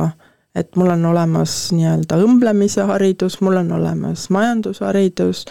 et 0.54 0.76
mul 0.76 0.92
on 0.92 1.04
olemas 1.12 1.54
nii-öelda 1.72 2.18
õmblemise 2.24 2.84
haridus, 2.88 3.38
mul 3.40 3.60
on 3.62 3.72
olemas 3.78 4.28
majandusharidus 4.34 5.46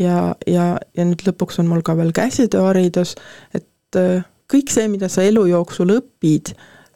ja, 0.00 0.34
ja, 0.48 0.72
ja 0.96 1.06
nüüd 1.06 1.24
lõpuks 1.26 1.60
on 1.60 1.68
mul 1.70 1.84
ka 1.86 1.96
veel 1.98 2.12
käsitööharidus, 2.16 3.16
et 3.54 4.00
äh, 4.00 4.24
kõik 4.50 4.72
see, 4.72 4.88
mida 4.92 5.10
sa 5.12 5.24
elu 5.26 5.44
jooksul 5.50 5.92
õpid, 5.98 6.54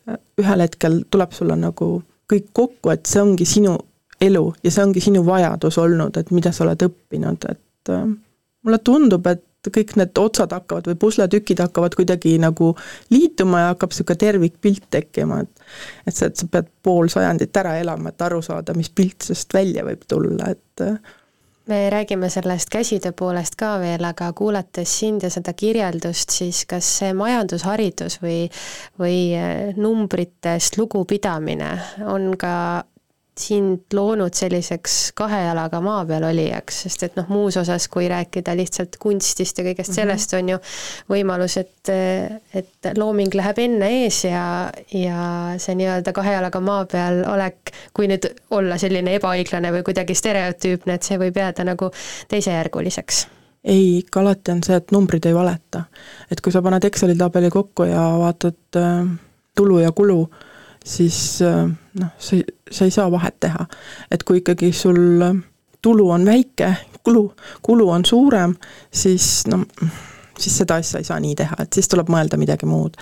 äh, 0.08 0.20
ühel 0.40 0.64
hetkel 0.64 1.02
tuleb 1.12 1.36
sulle 1.36 1.58
nagu 1.60 1.98
kõik 2.30 2.50
kokku, 2.56 2.94
et 2.94 3.04
see 3.10 3.20
ongi 3.22 3.46
sinu 3.48 3.76
elu 4.24 4.44
ja 4.64 4.72
see 4.72 4.84
ongi 4.86 5.02
sinu 5.04 5.24
vajadus 5.26 5.78
olnud, 5.82 6.16
et 6.16 6.30
mida 6.32 6.52
sa 6.54 6.64
oled 6.64 6.86
õppinud, 6.88 7.48
et 7.50 7.92
äh, 7.92 8.06
mulle 8.64 8.80
tundub, 8.84 9.26
et 9.28 9.44
kõik 9.72 9.96
need 10.00 10.18
otsad 10.18 10.52
hakkavad 10.52 10.88
või 10.90 10.98
pusletükid 11.06 11.62
hakkavad 11.64 11.96
kuidagi 11.98 12.36
nagu 12.42 12.74
liituma 13.14 13.64
ja 13.64 13.72
hakkab 13.72 13.94
niisugune 13.94 14.20
tervikpilt 14.26 14.88
tekkima, 14.90 15.42
et 15.44 15.66
et 16.06 16.16
see, 16.16 16.28
et 16.28 16.36
sa 16.36 16.48
pead 16.50 16.70
pool 16.82 17.08
sajandit 17.12 17.56
ära 17.56 17.78
elama, 17.80 18.12
et 18.12 18.24
aru 18.26 18.42
saada, 18.44 18.74
mis 18.76 18.90
pilt 18.90 19.24
sellest 19.24 19.54
välja 19.54 19.84
võib 19.86 20.04
tulla, 20.08 20.50
et 20.52 20.84
äh, 20.84 20.98
me 21.66 21.90
räägime 21.90 22.28
sellest 22.30 22.70
käsitöö 22.70 23.12
poolest 23.12 23.56
ka 23.56 23.78
veel, 23.80 24.04
aga 24.04 24.32
kuulates 24.32 24.98
sind 24.98 25.22
ja 25.22 25.30
seda 25.32 25.52
kirjeldust, 25.52 26.30
siis 26.30 26.64
kas 26.68 26.88
see 26.98 27.12
majandusharidus 27.16 28.20
või, 28.22 28.48
või 29.00 29.18
äh, 29.38 29.76
numbritest 29.76 30.78
lugupidamine 30.78 31.70
on 32.04 32.34
ka 32.38 32.84
sind 33.38 33.94
loonud 33.94 34.34
selliseks 34.34 35.12
kahe 35.18 35.40
jalaga 35.42 35.80
maa 35.82 36.04
peal 36.06 36.26
olijaks, 36.28 36.82
sest 36.84 37.02
et 37.08 37.16
noh, 37.18 37.26
muus 37.32 37.56
osas, 37.58 37.88
kui 37.90 38.06
rääkida 38.10 38.54
lihtsalt 38.56 38.98
kunstist 39.02 39.58
ja 39.58 39.64
kõigest 39.66 39.90
mm 39.90 39.92
-hmm. 39.92 40.00
sellest, 40.00 40.34
on 40.38 40.48
ju 40.48 40.58
võimalus, 41.10 41.56
et, 41.58 41.92
et 42.54 42.90
looming 42.96 43.34
läheb 43.34 43.58
enne 43.58 43.90
ees 44.04 44.24
ja, 44.24 44.70
ja 44.92 45.54
see 45.58 45.74
nii-öelda 45.74 46.12
kahe 46.12 46.32
jalaga 46.38 46.60
maa 46.60 46.84
peal 46.86 47.24
olek, 47.34 47.74
kui 47.94 48.08
nüüd 48.08 48.30
olla 48.50 48.78
selline 48.78 49.16
ebaõiglane 49.18 49.72
või 49.72 49.82
kuidagi 49.82 50.14
stereotüüpne, 50.14 50.94
et 50.94 51.02
see 51.02 51.18
võib 51.18 51.36
jääda 51.36 51.64
nagu 51.64 51.90
teisejärguliseks 52.28 53.26
ei, 53.64 53.98
ikka 53.98 54.20
alati 54.20 54.52
on 54.52 54.62
see, 54.62 54.76
et 54.76 54.90
numbrid 54.92 55.24
ei 55.26 55.34
valeta. 55.34 55.84
et 56.30 56.40
kui 56.40 56.52
sa 56.52 56.62
paned 56.62 56.84
Exceli 56.84 57.14
tabeli 57.16 57.50
kokku 57.50 57.84
ja 57.88 58.02
vaatad 58.18 58.76
äh, 58.76 59.06
tulu 59.56 59.78
ja 59.78 59.92
kulu, 59.92 60.28
siis 60.84 61.42
äh, 61.42 61.64
noh, 62.00 62.14
sa, 62.18 62.36
sa 62.70 62.84
ei 62.84 62.90
saa 62.90 63.10
vahet 63.10 63.40
teha. 63.40 63.66
et 64.10 64.22
kui 64.22 64.42
ikkagi 64.42 64.72
sul 64.72 65.22
äh, 65.22 65.36
tulu 65.82 66.10
on 66.10 66.26
väike, 66.26 66.74
kulu, 67.02 67.32
kulu 67.62 67.90
on 67.90 68.04
suurem, 68.04 68.54
siis 68.92 69.46
noh, 69.46 69.64
siis 70.38 70.58
seda 70.58 70.78
asja 70.80 71.00
ei 71.00 71.04
saa 71.04 71.20
nii 71.20 71.34
teha, 71.38 71.56
et 71.62 71.72
siis 71.76 71.88
tuleb 71.88 72.08
mõelda 72.12 72.38
midagi 72.40 72.66
muud. 72.66 72.96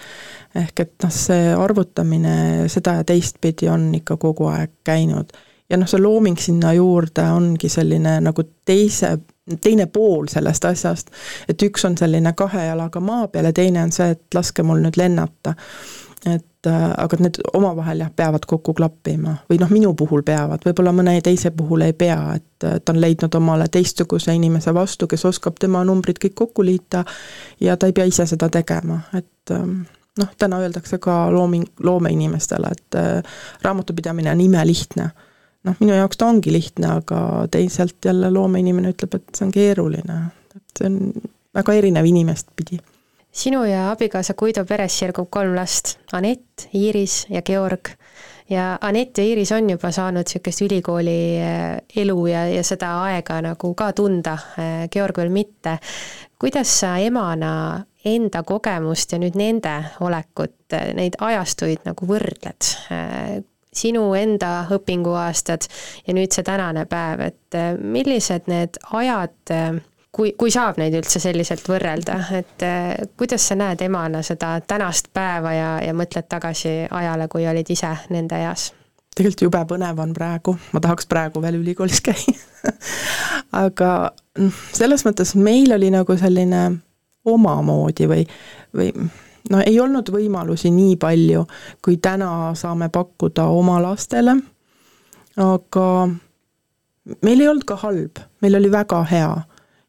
ehk 0.54 0.80
et 0.84 0.94
noh, 1.02 1.12
see 1.14 1.54
arvutamine 1.56 2.68
seda 2.68 2.98
ja 2.98 3.04
teistpidi 3.08 3.70
on 3.72 3.86
ikka 3.94 4.16
kogu 4.16 4.50
aeg 4.52 4.74
käinud. 4.84 5.32
ja 5.70 5.78
noh, 5.78 5.88
see 5.88 6.02
looming 6.02 6.38
sinna 6.38 6.72
juurde 6.76 7.24
ongi 7.32 7.68
selline 7.72 8.18
nagu 8.20 8.44
teise, 8.64 9.16
teine 9.60 9.86
pool 9.86 10.26
sellest 10.28 10.64
asjast, 10.64 11.10
et 11.48 11.62
üks 11.62 11.86
on 11.88 11.98
selline 11.98 12.34
kahe 12.36 12.66
jalaga 12.66 13.00
maa 13.00 13.28
peal 13.28 13.50
ja 13.50 13.52
teine 13.52 13.82
on 13.82 13.92
see, 13.92 14.10
et 14.16 14.34
laske 14.34 14.62
mul 14.62 14.82
nüüd 14.84 14.98
lennata 15.00 15.54
et 16.26 16.66
äh, 16.66 16.82
aga 16.98 17.18
need 17.18 17.38
omavahel 17.54 18.04
jah, 18.04 18.10
peavad 18.16 18.44
kokku 18.46 18.74
klappima. 18.78 19.34
Või 19.50 19.58
noh, 19.62 19.70
minu 19.74 19.92
puhul 19.98 20.22
peavad, 20.26 20.62
võib-olla 20.66 20.92
mõne 20.94 21.16
teise 21.24 21.50
puhul 21.56 21.82
ei 21.86 21.96
pea, 21.98 22.18
et 22.38 22.66
ta 22.84 22.92
on 22.94 23.00
leidnud 23.02 23.34
omale 23.34 23.66
teistsuguse 23.72 24.34
inimese 24.36 24.74
vastu, 24.74 25.08
kes 25.10 25.24
oskab 25.26 25.58
tema 25.60 25.82
numbrid 25.84 26.20
kõik 26.22 26.36
kokku 26.38 26.64
liita 26.66 27.02
ja 27.60 27.76
ta 27.76 27.90
ei 27.90 27.96
pea 27.96 28.06
ise 28.06 28.26
seda 28.30 28.48
tegema, 28.52 29.00
et 29.18 29.50
ähm, 29.50 29.82
noh, 30.18 30.30
täna 30.38 30.62
öeldakse 30.62 31.00
ka 31.02 31.26
looming, 31.34 31.66
loomeinimestele, 31.82 32.70
et 32.70 33.00
äh, 33.00 33.42
raamatupidamine 33.66 34.30
on 34.30 34.46
imelihtne. 34.46 35.10
noh, 35.66 35.76
minu 35.80 35.94
jaoks 35.94 36.18
ta 36.18 36.30
ongi 36.30 36.52
lihtne, 36.52 36.86
aga 37.02 37.48
teisalt 37.50 37.98
jälle 38.04 38.30
loomeinimene 38.30 38.94
ütleb, 38.94 39.18
et 39.18 39.34
see 39.34 39.46
on 39.46 39.52
keeruline, 39.54 40.22
et 40.56 40.78
see 40.78 40.86
on 40.86 40.98
väga 41.54 41.74
erinev 41.82 42.06
inimest 42.06 42.54
pidi 42.56 42.78
sinu 43.32 43.64
ja 43.64 43.90
abikaasa 43.90 44.34
Guido 44.38 44.64
peres 44.68 44.98
sirgub 44.98 45.30
kolm 45.30 45.56
last, 45.56 45.96
Anett, 46.12 46.68
Iiris 46.74 47.26
ja 47.30 47.42
Georg. 47.42 47.88
ja 48.50 48.78
Anett 48.80 49.18
ja 49.18 49.24
Iiris 49.24 49.52
on 49.52 49.70
juba 49.70 49.90
saanud 49.92 50.28
niisugust 50.28 50.60
ülikooli 50.62 51.38
eh, 51.40 51.78
elu 52.02 52.26
ja, 52.26 52.46
ja 52.48 52.62
seda 52.64 52.92
aega 53.06 53.40
nagu 53.42 53.74
ka 53.74 53.92
tunda, 53.92 54.36
eh, 54.58 54.88
Georg 54.92 55.16
veel 55.16 55.30
mitte. 55.32 55.78
kuidas 56.38 56.80
sa 56.80 56.96
emana 56.98 57.84
enda 58.04 58.42
kogemust 58.42 59.12
ja 59.12 59.18
nüüd 59.18 59.38
nende 59.38 59.78
olekut, 60.00 60.58
eh, 60.72 60.92
neid 60.94 61.16
ajastuid 61.20 61.88
nagu 61.88 62.06
võrdled? 62.06 62.76
sinu 63.72 64.10
enda 64.12 64.66
õpinguaastad 64.68 65.64
ja 66.06 66.12
nüüd 66.12 66.34
see 66.34 66.44
tänane 66.44 66.84
päev, 66.84 67.22
et 67.24 67.56
millised 67.80 68.50
need 68.52 68.76
ajad 68.92 69.80
kui, 70.12 70.34
kui 70.38 70.52
saab 70.52 70.78
neid 70.80 70.94
üldse 70.98 71.20
selliselt 71.22 71.64
võrrelda, 71.68 72.18
et 72.36 72.66
äh, 72.66 72.92
kuidas 73.18 73.48
sa 73.48 73.56
näed 73.58 73.82
emana 73.84 74.22
seda 74.26 74.54
tänast 74.68 75.10
päeva 75.14 75.54
ja, 75.56 75.72
ja 75.84 75.96
mõtled 75.96 76.28
tagasi 76.28 76.82
ajale, 76.90 77.28
kui 77.32 77.48
olid 77.48 77.72
ise 77.72 77.94
nende 78.12 78.40
eas? 78.44 78.70
tegelikult 79.12 79.42
jube 79.44 79.60
põnev 79.68 79.98
on 80.00 80.14
praegu, 80.16 80.54
ma 80.72 80.80
tahaks 80.80 81.04
praegu 81.04 81.42
veel 81.44 81.58
ülikoolis 81.58 82.00
käia. 82.00 82.32
Aga 83.64 83.90
noh, 84.40 84.62
selles 84.72 85.04
mõttes 85.04 85.34
meil 85.36 85.74
oli 85.76 85.90
nagu 85.92 86.16
selline 86.16 86.62
omamoodi 87.28 88.08
või, 88.08 88.24
või 88.72 88.88
no 89.52 89.60
ei 89.66 89.76
olnud 89.80 90.08
võimalusi 90.14 90.72
nii 90.72 90.96
palju, 91.02 91.44
kui 91.84 91.98
täna 92.00 92.54
saame 92.56 92.88
pakkuda 92.92 93.44
oma 93.52 93.76
lastele, 93.84 94.38
aga 95.36 95.86
meil 97.24 97.40
ei 97.44 97.48
olnud 97.50 97.68
ka 97.68 97.76
halb, 97.84 98.20
meil 98.40 98.56
oli 98.58 98.72
väga 98.72 99.04
hea 99.12 99.30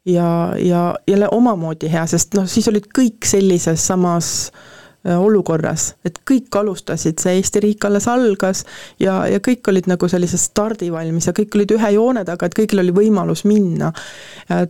ja, 0.06 0.54
ja 0.60 0.84
jälle 1.08 1.30
omamoodi 1.32 1.92
hea, 1.92 2.06
sest 2.08 2.34
noh, 2.38 2.48
siis 2.50 2.68
olid 2.68 2.88
kõik 2.96 3.28
sellises 3.28 3.88
samas 3.88 4.30
Äh, 4.52 4.83
olukorras, 5.04 5.96
et 6.08 6.20
kõik 6.24 6.56
alustasid, 6.56 7.20
see 7.20 7.36
Eesti 7.36 7.60
riik 7.64 7.86
alles 7.86 8.06
algas 8.08 8.64
ja, 9.04 9.18
ja 9.28 9.42
kõik 9.44 9.68
olid 9.68 9.90
nagu 9.92 10.08
sellises 10.08 10.46
stardivalmis 10.48 11.28
ja 11.28 11.34
kõik 11.36 11.58
olid 11.58 11.74
ühe 11.76 11.90
joone 11.98 12.24
taga, 12.28 12.48
et 12.48 12.56
kõigil 12.56 12.80
oli 12.80 12.94
võimalus 12.96 13.44
minna. 13.44 13.92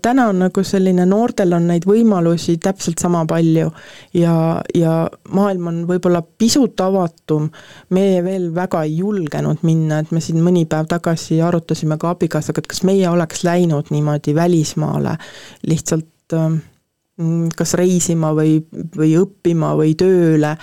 täna 0.01 0.27
on 0.31 0.41
nagu 0.47 0.63
selline, 0.65 1.05
noortel 1.05 1.53
on 1.53 1.67
neid 1.69 1.85
võimalusi 1.85 2.57
täpselt 2.57 3.03
sama 3.03 3.25
palju 3.29 3.69
ja, 4.17 4.33
ja 4.73 4.95
maailm 5.29 5.69
on 5.69 5.79
võib-olla 5.89 6.23
pisut 6.25 6.81
avatum, 6.81 7.51
meie 7.93 8.23
veel 8.25 8.49
väga 8.55 8.83
ei 8.87 8.97
julgenud 8.97 9.61
minna, 9.61 10.01
et 10.01 10.11
me 10.11 10.21
siin 10.21 10.41
mõni 10.41 10.65
päev 10.65 10.89
tagasi 10.89 11.41
arutasime 11.45 11.99
ka 12.01 12.15
abikaasaga, 12.17 12.63
et 12.63 12.73
kas 12.73 12.83
meie 12.89 13.05
oleks 13.09 13.45
läinud 13.45 13.93
niimoodi 13.93 14.33
välismaale 14.35 15.17
lihtsalt 15.69 16.33
äh, 16.33 16.61
kas 17.57 17.73
reisima 17.77 18.33
või, 18.33 18.57
või 18.97 19.13
õppima 19.21 19.73
või 19.77 19.93
tööle, 19.97 20.55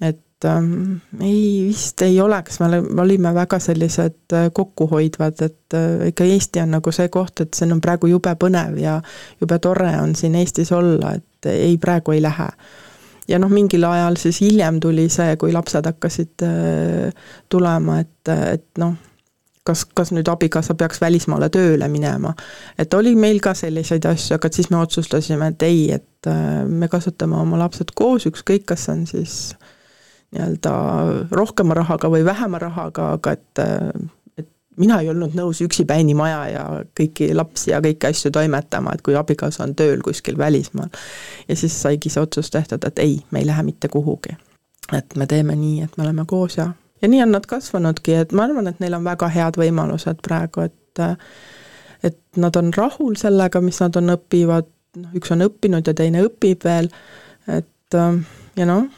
et 0.00 0.46
ähm, 0.48 1.02
ei, 1.20 1.66
vist 1.68 2.00
ei 2.02 2.20
oleks, 2.20 2.60
me 2.60 3.02
olime 3.02 3.34
väga 3.36 3.58
sellised 3.60 4.32
äh, 4.32 4.48
kokkuhoidvad, 4.54 5.42
et 5.44 5.76
äh, 5.76 6.06
ikka 6.08 6.24
Eesti 6.24 6.62
on 6.64 6.72
nagu 6.78 6.94
see 6.94 7.10
koht, 7.12 7.44
et 7.44 7.52
siin 7.54 7.76
on 7.76 7.82
praegu 7.84 8.08
jube 8.08 8.32
põnev 8.40 8.80
ja 8.80 8.96
jube 9.40 9.60
tore 9.62 9.92
on 10.00 10.16
siin 10.16 10.38
Eestis 10.40 10.72
olla, 10.72 11.14
et 11.20 11.52
ei, 11.52 11.76
praegu 11.78 12.16
ei 12.16 12.24
lähe. 12.24 12.48
Ja 13.28 13.38
noh, 13.38 13.52
mingil 13.52 13.84
ajal 13.86 14.16
siis 14.18 14.40
hiljem 14.42 14.80
tuli 14.82 15.06
see, 15.12 15.36
kui 15.36 15.52
lapsed 15.52 15.86
hakkasid 15.92 16.48
äh, 16.48 17.32
tulema, 17.52 18.00
et, 18.00 18.32
et 18.32 18.68
noh 18.80 18.96
kas, 19.64 19.84
kas 19.94 20.12
nüüd 20.14 20.28
abikaasa 20.28 20.74
peaks 20.78 21.00
välismaale 21.00 21.48
tööle 21.52 21.88
minema. 21.88 22.34
et 22.78 22.94
oli 22.94 23.14
meil 23.16 23.40
ka 23.40 23.54
selliseid 23.54 24.06
asju, 24.08 24.36
aga 24.36 24.50
siis 24.52 24.70
me 24.70 24.80
otsustasime, 24.82 25.52
et 25.52 25.62
ei, 25.66 25.84
et 25.92 26.30
äh, 26.30 26.64
me 26.68 26.88
kasvatame 26.88 27.36
oma 27.38 27.60
lapsed 27.60 27.94
koos, 27.94 28.26
ükskõik, 28.30 28.66
kas 28.72 28.88
on 28.92 29.06
siis 29.06 29.54
nii-öelda 30.32 30.74
rohkema 31.30 31.76
rahaga 31.76 32.10
või 32.10 32.24
vähema 32.24 32.58
rahaga, 32.62 33.12
aga 33.18 33.36
et 33.38 33.62
äh, 33.62 33.88
et 34.38 34.48
mina 34.80 35.00
ei 35.02 35.10
olnud 35.12 35.36
nõus 35.36 35.60
üksipäini 35.62 36.14
maja 36.16 36.42
ja 36.48 36.62
kõiki 36.98 37.30
lapsi 37.36 37.70
ja 37.70 37.82
kõiki 37.84 38.08
asju 38.08 38.32
toimetama, 38.32 38.94
et 38.96 39.02
kui 39.04 39.16
abikaasa 39.18 39.66
on 39.66 39.74
tööl 39.78 40.02
kuskil 40.02 40.38
välismaal. 40.38 40.88
ja 41.48 41.56
siis 41.56 41.82
saigi 41.82 42.10
see 42.10 42.22
otsus 42.22 42.50
tehtud, 42.50 42.84
et 42.84 42.98
ei, 42.98 43.20
me 43.30 43.44
ei 43.44 43.46
lähe 43.46 43.62
mitte 43.62 43.88
kuhugi. 43.88 44.36
et 44.92 45.16
me 45.16 45.26
teeme 45.26 45.56
nii, 45.56 45.82
et 45.82 45.98
me 45.98 46.08
oleme 46.08 46.24
koos 46.26 46.56
ja 46.56 46.72
ja 47.02 47.08
nii 47.08 47.22
on 47.22 47.34
nad 47.34 47.46
kasvanudki, 47.46 48.14
et 48.14 48.32
ma 48.32 48.46
arvan, 48.46 48.70
et 48.70 48.80
neil 48.80 48.94
on 48.94 49.04
väga 49.04 49.28
head 49.32 49.58
võimalused 49.60 50.22
praegu, 50.26 50.68
et 50.68 51.02
et 52.02 52.18
nad 52.36 52.56
on 52.58 52.72
rahul 52.74 53.14
sellega, 53.16 53.60
mis 53.62 53.78
nad 53.80 53.96
on, 53.96 54.10
õpivad, 54.16 54.66
noh, 54.98 55.12
üks 55.16 55.30
on 55.32 55.44
õppinud 55.46 55.86
ja 55.86 55.94
teine 55.94 56.24
õpib 56.26 56.64
veel, 56.66 56.88
et 57.46 57.96
ja 58.58 58.66
noh, 58.68 58.88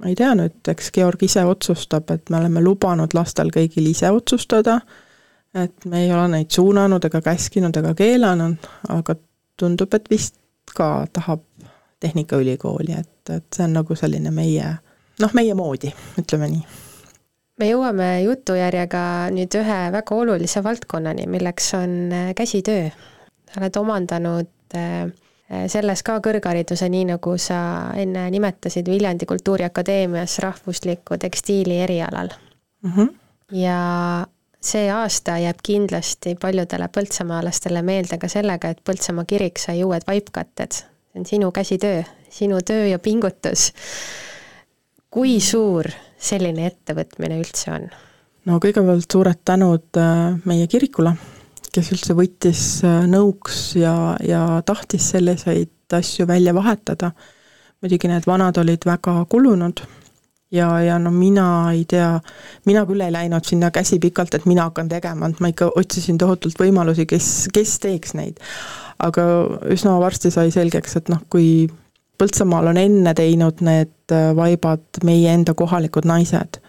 ma 0.00 0.10
ei 0.10 0.16
tea 0.18 0.32
nüüd, 0.38 0.56
eks 0.72 0.88
Georg 0.94 1.22
ise 1.26 1.44
otsustab, 1.44 2.10
et 2.14 2.32
me 2.32 2.40
oleme 2.40 2.62
lubanud 2.64 3.14
lastel 3.14 3.52
kõigil 3.54 3.90
ise 3.90 4.10
otsustada, 4.10 4.78
et 5.54 5.84
me 5.90 6.06
ei 6.06 6.12
ole 6.12 6.26
neid 6.32 6.56
suunanud 6.56 7.04
ega 7.04 7.20
käskinud 7.24 7.76
ega 7.76 7.92
keelanud, 7.98 8.70
aga 8.96 9.16
tundub, 9.60 9.94
et 9.94 10.08
vist 10.10 10.40
ka 10.74 11.06
tahab 11.12 11.44
Tehnikaülikooli, 12.00 12.96
et, 12.98 13.30
et 13.30 13.46
see 13.54 13.68
on 13.68 13.78
nagu 13.78 13.96
selline 13.96 14.32
meie 14.34 14.72
noh, 15.20 15.36
meie 15.36 15.54
moodi, 15.56 15.92
ütleme 16.20 16.50
nii 16.56 16.83
me 17.60 17.68
jõuame 17.70 18.08
jutujärjega 18.24 19.02
nüüd 19.34 19.54
ühe 19.60 19.80
väga 19.94 20.16
olulise 20.16 20.62
valdkonnani, 20.64 21.26
milleks 21.30 21.74
on 21.78 21.98
äh, 22.12 22.32
käsitöö. 22.36 22.88
sa 23.50 23.60
oled 23.60 23.76
omandanud 23.78 24.50
äh, 24.74 25.12
selles 25.70 26.02
ka 26.02 26.18
kõrghariduse, 26.24 26.88
nii 26.90 27.04
nagu 27.12 27.36
sa 27.38 27.58
enne 28.00 28.26
nimetasid 28.32 28.88
Viljandi 28.90 29.26
Kultuuriakadeemias 29.28 30.38
rahvusliku 30.42 31.18
tekstiili 31.20 31.78
erialal 31.84 32.32
mm. 32.82 32.90
-hmm. 32.90 33.14
ja 33.52 33.78
see 34.60 34.88
aasta 34.90 35.38
jääb 35.38 35.60
kindlasti 35.62 36.34
paljudele 36.40 36.88
põltsamaalastele 36.88 37.82
meelde 37.82 38.18
ka 38.18 38.28
sellega, 38.28 38.68
et 38.68 38.80
Põltsamaa 38.84 39.24
kirik 39.28 39.58
sai 39.58 39.84
uued 39.84 40.02
vaipkatted. 40.06 40.72
see 40.72 41.20
on 41.20 41.26
sinu 41.26 41.52
käsitöö, 41.52 42.02
sinu 42.30 42.58
töö 42.66 42.86
ja 42.86 42.98
pingutus. 42.98 43.72
kui 45.10 45.40
suur 45.40 45.86
selline 46.24 46.68
ettevõtmine 46.70 47.38
üldse 47.42 47.72
on? 47.74 47.88
no 48.48 48.58
kõigepealt 48.62 49.08
suured 49.10 49.40
tänud 49.44 50.00
äh, 50.00 50.36
meie 50.48 50.68
kirikule, 50.70 51.14
kes 51.74 51.92
üldse 51.94 52.16
võttis 52.18 52.64
äh, 52.86 53.04
nõuks 53.10 53.74
ja, 53.80 53.94
ja 54.24 54.44
tahtis 54.66 55.12
selliseid 55.14 55.70
asju 55.94 56.26
välja 56.26 56.54
vahetada. 56.56 57.12
muidugi 57.82 58.08
need 58.08 58.26
vanad 58.26 58.56
olid 58.58 58.86
väga 58.86 59.24
kulunud 59.30 59.84
ja, 60.54 60.80
ja 60.80 60.98
no 60.98 61.10
mina 61.10 61.46
ei 61.72 61.84
tea, 61.88 62.20
mina 62.66 62.84
küll 62.88 63.04
ei 63.04 63.12
läinud 63.12 63.44
sinna 63.46 63.70
käsi 63.74 63.98
pikalt, 64.02 64.34
et 64.34 64.46
mina 64.46 64.68
hakkan 64.68 64.88
tegema, 64.88 65.28
et 65.28 65.40
ma 65.40 65.50
ikka 65.52 65.70
otsisin 65.76 66.18
tohutult 66.18 66.58
võimalusi, 66.60 67.06
kes, 67.10 67.30
kes 67.54 67.78
teeks 67.82 68.14
neid. 68.18 68.40
aga 69.04 69.22
üsna 69.74 69.96
varsti 70.00 70.30
sai 70.30 70.52
selgeks, 70.54 70.96
et 70.96 71.10
noh, 71.12 71.22
kui 71.30 71.66
Põltsamaal 72.18 72.70
on 72.70 72.78
enne 72.78 73.14
teinud 73.18 73.62
need 73.66 74.14
äh, 74.14 74.30
vaibad 74.36 75.02
meie 75.04 75.32
enda 75.34 75.54
kohalikud 75.58 76.06
naised, 76.06 76.60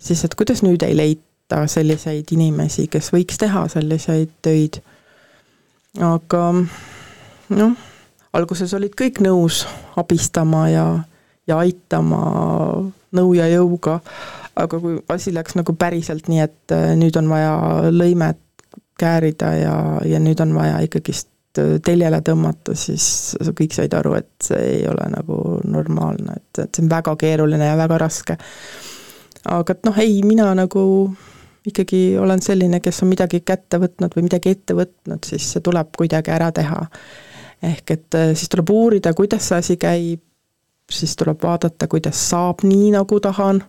siis 0.00 0.24
et 0.24 0.36
kuidas 0.38 0.62
nüüd 0.64 0.82
ei 0.86 0.96
leita 0.96 1.66
selliseid 1.68 2.32
inimesi, 2.32 2.86
kes 2.88 3.12
võiks 3.12 3.40
teha 3.40 3.66
selliseid 3.68 4.32
töid. 4.44 4.80
aga 6.00 6.42
noh, 7.48 7.76
alguses 8.32 8.74
olid 8.74 8.96
kõik 8.96 9.20
nõus 9.24 9.64
abistama 9.96 10.68
ja, 10.72 10.86
ja 11.46 11.58
aitama 11.58 12.22
nõu 13.12 13.32
ja 13.36 13.48
jõuga, 13.52 13.98
aga 14.56 14.80
kui 14.80 14.98
asi 15.08 15.32
läks 15.34 15.56
nagu 15.58 15.74
päriselt 15.76 16.28
nii, 16.28 16.44
et 16.44 16.76
äh, 16.76 16.92
nüüd 16.96 17.16
on 17.20 17.28
vaja 17.28 17.90
lõimet 17.92 18.40
käärida 18.98 19.52
ja, 19.54 19.74
ja 20.04 20.20
nüüd 20.22 20.40
on 20.42 20.54
vaja 20.56 20.80
ikkagist 20.84 21.28
Äh, 21.58 21.78
teljele 21.84 22.20
tõmmata, 22.24 22.74
siis 22.78 23.36
kõik 23.56 23.74
said 23.74 23.94
aru, 23.96 24.14
et 24.18 24.30
see 24.44 24.58
ei 24.78 24.84
ole 24.90 25.06
nagu 25.12 25.38
normaalne, 25.66 26.36
et, 26.36 26.62
et 26.64 26.74
see 26.74 26.84
on 26.84 26.90
väga 26.92 27.14
keeruline 27.18 27.70
ja 27.70 27.78
väga 27.78 27.98
raske. 28.02 28.36
aga 29.48 29.74
et 29.74 29.86
noh, 29.86 29.98
ei, 30.02 30.20
mina 30.26 30.50
nagu 30.58 30.82
ikkagi 31.68 32.18
olen 32.20 32.42
selline, 32.42 32.80
kes 32.84 33.02
on 33.02 33.12
midagi 33.12 33.40
kätte 33.46 33.80
võtnud 33.80 34.14
või 34.16 34.26
midagi 34.28 34.52
ette 34.54 34.76
võtnud, 34.76 35.24
siis 35.24 35.46
see 35.52 35.64
tuleb 35.64 35.90
kuidagi 35.96 36.32
ära 36.34 36.50
teha. 36.52 36.86
ehk 37.62 37.90
et 37.90 38.14
äh, 38.14 38.34
siis 38.34 38.48
tuleb 38.48 38.70
uurida, 38.70 39.14
kuidas 39.14 39.48
see 39.48 39.58
asi 39.58 39.76
käib, 39.76 40.22
siis 40.90 41.16
tuleb 41.16 41.42
vaadata, 41.42 41.88
kuidas 41.88 42.20
saab 42.28 42.64
nii, 42.64 42.92
nagu 42.94 43.20
tahan, 43.20 43.62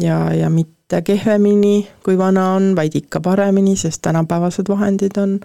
ja, 0.00 0.18
ja 0.34 0.50
mitte 0.50 1.02
kehvemini, 1.02 1.88
kui 2.04 2.18
vana 2.18 2.52
on, 2.56 2.74
vaid 2.76 2.96
ikka 2.96 3.20
paremini, 3.20 3.76
sest 3.76 4.02
tänapäevased 4.02 4.68
vahendid 4.68 5.16
on 5.20 5.38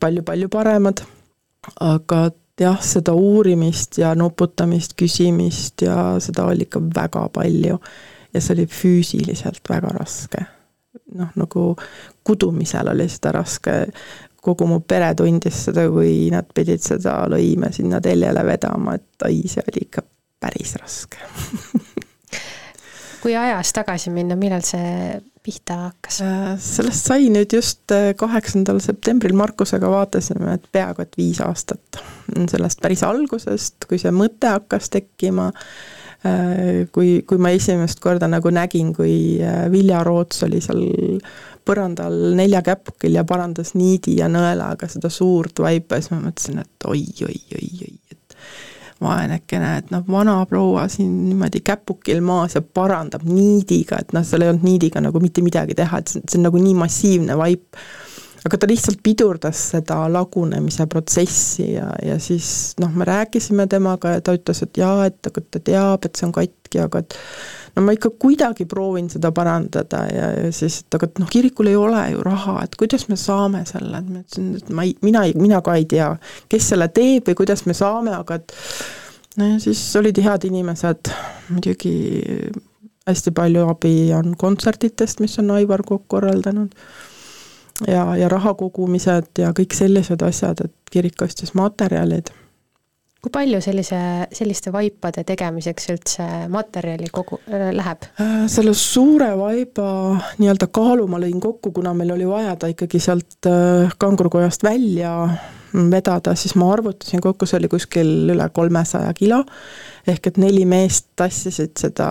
palju-palju 0.00 0.48
paremad, 0.52 1.02
aga 1.80 2.30
jah, 2.60 2.78
seda 2.84 3.14
uurimist 3.16 3.98
ja 4.00 4.14
nuputamist, 4.18 4.96
küsimist 4.98 5.84
ja 5.86 5.96
seda 6.20 6.46
oli 6.50 6.66
ikka 6.68 6.82
väga 6.94 7.28
palju. 7.34 7.78
ja 8.34 8.40
see 8.40 8.54
oli 8.54 8.66
füüsiliselt 8.66 9.68
väga 9.68 9.94
raske. 9.98 10.44
noh, 11.14 11.30
nagu 11.34 11.76
kudumisel 12.24 12.88
oli 12.88 13.08
seda 13.08 13.32
raske, 13.32 13.72
kogu 14.40 14.66
mu 14.66 14.80
pere 14.80 15.14
tundis 15.14 15.64
seda, 15.64 15.88
kui 15.90 16.30
nad 16.30 16.46
pidid 16.54 16.82
seda 16.82 17.24
lõime 17.28 17.72
sinna 17.72 18.00
teljele 18.00 18.44
vedama, 18.46 18.94
et 18.94 19.26
ai, 19.26 19.42
see 19.46 19.64
oli 19.66 19.86
ikka 19.86 20.06
päris 20.40 20.76
raske 20.80 21.18
kui 23.22 23.36
ajas 23.36 23.72
tagasi 23.76 24.12
minna, 24.14 24.36
millal 24.38 24.64
see 24.66 25.20
pihta 25.44 25.76
hakkas? 25.86 26.20
Äh, 26.24 26.56
sellest 26.60 27.08
sai 27.10 27.28
nüüd 27.32 27.54
just 27.56 27.92
äh, 27.94 28.12
kaheksandal 28.18 28.80
septembril 28.84 29.36
Markusega 29.38 29.90
vaatasime, 29.92 30.56
et 30.56 30.68
peaaegu 30.72 31.04
et 31.04 31.16
viis 31.20 31.40
aastat. 31.44 32.02
sellest 32.50 32.80
päris 32.82 33.02
algusest, 33.06 33.88
kui 33.88 33.98
see 33.98 34.12
mõte 34.14 34.52
hakkas 34.52 34.90
tekkima, 34.92 35.50
äh, 36.26 36.84
kui, 36.92 37.20
kui 37.26 37.40
ma 37.42 37.52
esimest 37.56 38.02
korda 38.04 38.28
nagu 38.30 38.52
nägin, 38.54 38.92
kui 38.96 39.40
Vilja 39.72 40.04
Roots 40.06 40.44
oli 40.46 40.60
seal 40.64 40.84
põrandal 41.66 42.34
neljakäpukil 42.36 43.18
ja 43.18 43.24
parandas 43.28 43.74
niidi 43.76 44.16
ja 44.20 44.28
nõelaga 44.32 44.88
seda 44.90 45.10
suurt 45.12 45.60
vaipa, 45.60 46.00
siis 46.00 46.12
ma 46.14 46.22
mõtlesin, 46.24 46.62
et 46.64 46.88
oi, 46.88 47.04
oi, 47.26 47.40
oi, 47.56 47.68
oi, 47.88 47.99
vaenekene, 49.00 49.70
et 49.80 49.90
noh, 49.94 50.04
vanaproua 50.10 50.86
siin 50.92 51.12
niimoodi 51.28 51.62
käpukil 51.64 52.20
maas 52.24 52.56
ja 52.58 52.62
parandab 52.62 53.24
niidiga, 53.28 54.00
et 54.00 54.12
noh, 54.16 54.24
seal 54.26 54.44
ei 54.44 54.52
olnud 54.52 54.66
niidiga 54.66 55.02
nagu 55.04 55.22
mitte 55.22 55.44
midagi 55.44 55.76
teha, 55.78 56.02
et 56.02 56.12
see, 56.12 56.38
on 56.38 56.48
nagu 56.48 56.60
nii 56.60 56.76
massiivne 56.78 57.36
vaip. 57.40 57.80
Aga 58.46 58.58
ta 58.60 58.68
lihtsalt 58.68 59.00
pidurdas 59.04 59.60
seda 59.74 60.00
lagunemise 60.12 60.86
protsessi 60.90 61.72
ja, 61.74 61.88
ja 62.04 62.18
siis 62.22 62.74
noh, 62.80 62.92
me 62.96 63.04
rääkisime 63.08 63.66
temaga 63.70 64.16
ja 64.16 64.22
ta 64.24 64.34
ütles, 64.36 64.62
et 64.64 64.80
jaa, 64.80 65.06
et 65.10 65.30
aga 65.30 65.42
ta 65.44 65.62
teab, 65.64 66.06
et 66.06 66.16
see 66.16 66.28
on 66.28 66.32
katki, 66.36 66.80
aga 66.80 67.02
et 67.04 67.16
no 67.76 67.84
ma 67.84 67.94
ikka 67.96 68.12
kuidagi 68.20 68.66
proovin 68.70 69.10
seda 69.12 69.32
parandada 69.36 70.04
ja, 70.08 70.30
ja 70.46 70.54
siis, 70.54 70.80
et 70.84 70.96
aga 70.98 71.10
et 71.10 71.20
noh, 71.22 71.28
kirikul 71.30 71.70
ei 71.70 71.76
ole 71.78 72.06
ju 72.14 72.24
raha, 72.26 72.56
et 72.64 72.78
kuidas 72.80 73.06
me 73.10 73.18
saame 73.20 73.64
selle, 73.68 74.00
et 74.00 74.08
ma 74.08 74.22
ütlesin, 74.24 74.48
et 74.56 74.72
ma 74.72 74.86
ei, 74.88 74.96
mina 75.04 75.26
ei, 75.28 75.36
mina 75.38 75.60
ka 75.64 75.76
ei 75.76 75.86
tea, 75.90 76.14
kes 76.50 76.72
selle 76.72 76.88
teeb 76.96 77.28
või 77.30 77.42
kuidas 77.42 77.66
me 77.68 77.76
saame, 77.76 78.16
aga 78.16 78.40
et 78.40 78.56
no 79.40 79.52
ja 79.52 79.60
siis 79.62 79.84
olid 80.00 80.18
head 80.24 80.48
inimesed, 80.48 81.12
muidugi 81.52 81.94
hästi 83.10 83.32
palju 83.36 83.68
abi 83.68 83.94
on 84.16 84.34
kontsertidest, 84.38 85.20
mis 85.20 85.38
on 85.42 85.52
Aivar 85.54 85.82
Kokk 85.86 86.08
korraldanud, 86.12 86.74
ja, 87.88 88.04
ja 88.16 88.28
raha 88.28 88.54
kogumised 88.54 89.42
ja 89.42 89.54
kõik 89.56 89.76
sellised 89.76 90.22
asjad, 90.26 90.64
et 90.64 90.74
kirik 90.90 91.22
ostis 91.22 91.54
materjalid 91.54 92.32
kui 93.20 93.32
palju 93.32 93.60
sellise, 93.60 93.98
selliste 94.32 94.72
vaipade 94.72 95.24
tegemiseks 95.28 95.90
üldse 95.92 96.26
materjali 96.52 97.10
kogu, 97.12 97.40
äh, 97.52 97.68
läheb? 97.76 98.06
Äh, 98.16 98.46
selle 98.48 98.72
suure 98.76 99.34
vaiba 99.36 99.90
nii-öelda 100.40 100.70
kaalu 100.72 101.04
ma 101.10 101.20
lõin 101.20 101.40
kokku, 101.42 101.74
kuna 101.76 101.92
meil 101.96 102.14
oli 102.16 102.28
vaja 102.28 102.56
ta 102.56 102.70
ikkagi 102.72 103.00
sealt 103.02 103.48
äh, 103.50 103.92
kangurkojast 104.00 104.64
välja 104.64 105.12
vedada, 105.72 106.34
siis 106.34 106.54
ma 106.58 106.70
arvutasin 106.72 107.20
kokku, 107.22 107.46
see 107.46 107.58
oli 107.60 107.70
kuskil 107.70 108.32
üle 108.34 108.46
kolmesaja 108.54 109.12
kilo, 109.16 109.40
ehk 110.08 110.30
et 110.30 110.40
neli 110.42 110.64
meest 110.68 111.10
tassisid 111.18 111.76
seda, 111.78 112.08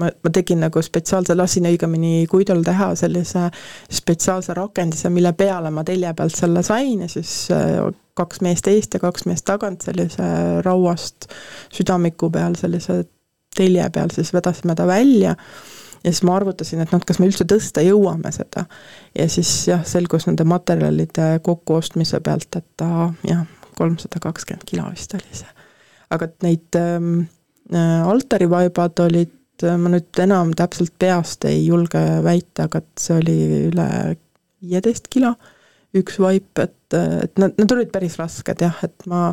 ma, 0.00 0.10
ma 0.10 0.32
tegin 0.34 0.64
nagu 0.64 0.82
spetsiaalse, 0.82 1.36
lasin 1.38 1.68
õigemini 1.70 2.24
Kuidol 2.30 2.64
teha 2.66 2.92
sellise 2.98 3.46
spetsiaalse 4.00 4.56
rakendise, 4.58 5.12
mille 5.14 5.34
peale 5.38 5.70
ma 5.74 5.84
telje 5.86 6.14
pealt 6.16 6.36
selle 6.36 6.64
sain 6.66 7.04
ja 7.06 7.10
siis 7.10 7.34
äh, 7.54 7.78
kaks 8.18 8.42
meest 8.46 8.68
eest 8.70 8.94
ja 8.94 9.02
kaks 9.02 9.26
meest 9.30 9.46
tagant 9.48 9.86
sellise 9.86 10.26
rauast 10.66 11.28
südamiku 11.74 12.30
peal, 12.34 12.58
sellise 12.58 13.04
telje 13.54 13.86
peal 13.94 14.10
siis 14.14 14.32
vedasime 14.34 14.74
ta 14.74 14.86
välja 14.90 15.36
ja 16.04 16.12
siis 16.12 16.24
ma 16.26 16.36
arvutasin, 16.36 16.82
et 16.84 16.92
noh, 16.92 17.00
et 17.00 17.08
kas 17.08 17.20
me 17.20 17.28
üldse 17.30 17.46
tõsta 17.48 17.84
jõuame 17.84 18.32
seda. 18.34 18.66
ja 19.16 19.28
siis 19.32 19.50
jah, 19.70 19.84
selgus 19.88 20.28
nende 20.28 20.46
materjalide 20.48 21.38
kokkuostmise 21.44 22.20
pealt, 22.24 22.50
et 22.60 22.66
ta 22.80 23.08
jah, 23.28 23.46
kolmsada 23.78 24.20
kakskümmend 24.22 24.66
kilo 24.68 24.86
vist 24.92 25.16
oli 25.16 25.40
see. 25.40 25.48
aga 26.14 26.28
et 26.28 26.46
neid 26.46 26.78
ähm, 26.78 27.24
äh, 27.72 28.04
altarivaibad 28.04 29.00
olid, 29.06 29.34
äh, 29.64 29.78
ma 29.80 29.94
nüüd 29.96 30.22
enam 30.22 30.52
täpselt 30.56 30.94
peast 31.00 31.48
ei 31.48 31.64
julge 31.66 32.04
väita, 32.24 32.68
aga 32.68 32.84
et 32.84 33.06
see 33.06 33.18
oli 33.18 33.38
üle 33.70 33.88
viieteist 34.64 35.10
kilo 35.12 35.34
üks 35.94 36.16
vaip, 36.18 36.58
et, 36.58 36.94
et 36.94 37.36
nad, 37.38 37.52
nad 37.54 37.72
olid 37.76 37.90
päris 37.94 38.16
rasked 38.18 38.62
jah, 38.64 38.80
et 38.82 39.04
ma 39.10 39.28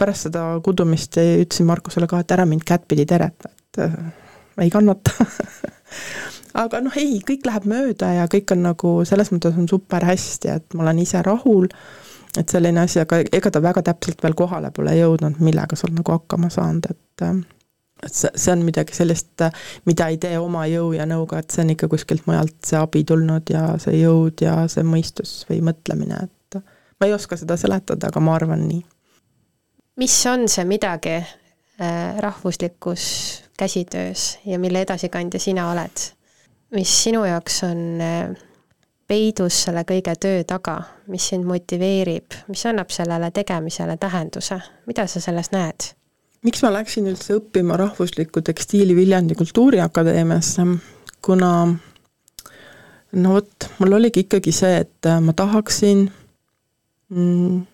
pärast 0.00 0.30
seda 0.30 0.46
kudumist 0.64 1.18
ütlesin 1.20 1.68
Markusele 1.68 2.08
ka, 2.08 2.22
et 2.22 2.32
ära 2.32 2.46
mind 2.48 2.64
kättpidi 2.66 3.04
tereta, 3.08 3.52
et 3.52 3.82
äh, 3.84 3.98
ei 4.64 4.70
kannata 4.72 5.12
aga 6.64 6.80
noh, 6.84 6.96
ei, 6.98 7.18
kõik 7.26 7.46
läheb 7.48 7.68
mööda 7.70 8.12
ja 8.20 8.26
kõik 8.30 8.54
on 8.54 8.64
nagu 8.66 8.92
selles 9.08 9.32
mõttes 9.34 9.56
on 9.58 9.68
super 9.70 10.06
hästi, 10.06 10.52
et 10.56 10.76
ma 10.76 10.86
olen 10.86 11.02
ise 11.02 11.20
rahul, 11.26 11.68
et 12.36 12.52
selline 12.52 12.84
asi, 12.84 13.00
aga 13.02 13.20
ega 13.24 13.52
ta 13.52 13.62
väga 13.64 13.82
täpselt 13.90 14.22
veel 14.24 14.36
kohale 14.38 14.72
pole 14.74 14.94
jõudnud, 14.96 15.40
millega 15.44 15.76
sa 15.76 15.88
oled 15.88 16.00
nagu 16.00 16.16
hakkama 16.16 16.50
saanud, 16.52 16.90
et 16.90 17.28
et 18.04 18.12
see, 18.12 18.28
see 18.36 18.52
on 18.52 18.60
midagi 18.60 18.92
sellist, 18.92 19.40
mida 19.88 20.10
ei 20.12 20.18
tee 20.20 20.36
oma 20.38 20.66
jõu 20.68 20.90
ja 20.92 21.06
nõuga, 21.08 21.40
et 21.40 21.52
see 21.54 21.62
on 21.64 21.72
ikka 21.72 21.88
kuskilt 21.88 22.26
mujalt 22.28 22.58
see 22.68 22.76
abi 22.76 23.02
tulnud 23.08 23.48
ja 23.48 23.70
see 23.80 24.02
jõud 24.02 24.44
ja 24.44 24.58
see 24.68 24.84
mõistus 24.84 25.38
või 25.48 25.62
mõtlemine, 25.70 26.26
et 26.28 26.60
ma 26.60 27.08
ei 27.08 27.16
oska 27.16 27.38
seda 27.40 27.56
seletada, 27.60 28.10
aga 28.12 28.20
ma 28.20 28.36
arvan 28.36 28.66
nii. 28.68 28.84
mis 29.96 30.18
on 30.28 30.44
see 30.52 30.68
midagi 30.68 31.16
äh, 31.16 32.20
rahvuslikus 32.20 33.08
käsitöös 33.56 34.38
ja 34.46 34.58
mille 34.58 34.80
edasikandja 34.80 35.40
sina 35.40 35.70
oled? 35.70 36.04
mis 36.74 36.90
sinu 37.04 37.24
jaoks 37.24 37.62
on 37.64 38.00
äh, 38.00 38.36
peidus 39.08 39.62
selle 39.64 39.84
kõige 39.86 40.16
töö 40.20 40.42
taga, 40.44 40.80
mis 41.06 41.28
sind 41.30 41.46
motiveerib, 41.46 42.34
mis 42.48 42.64
annab 42.66 42.90
sellele 42.90 43.30
tegemisele 43.30 43.96
tähenduse, 43.96 44.58
mida 44.86 45.06
sa 45.06 45.22
selles 45.22 45.52
näed? 45.54 45.92
miks 46.46 46.62
ma 46.62 46.70
läksin 46.74 47.08
üldse 47.10 47.38
õppima 47.40 47.78
rahvuslikku 47.80 48.42
tekstiili 48.46 48.94
Viljandi 48.96 49.34
Kultuuriakadeemiasse, 49.34 50.66
kuna 51.24 51.50
no 53.12 53.32
vot, 53.32 53.70
mul 53.78 53.96
oligi 53.98 54.26
ikkagi 54.26 54.52
see, 54.54 54.82
et 54.84 55.10
ma 55.22 55.34
tahaksin 55.36 56.06
mm, 57.08 57.64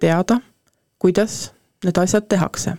teada, 0.00 0.38
kuidas 0.98 1.50
need 1.84 2.00
asjad 2.00 2.28
tehakse. 2.28 2.78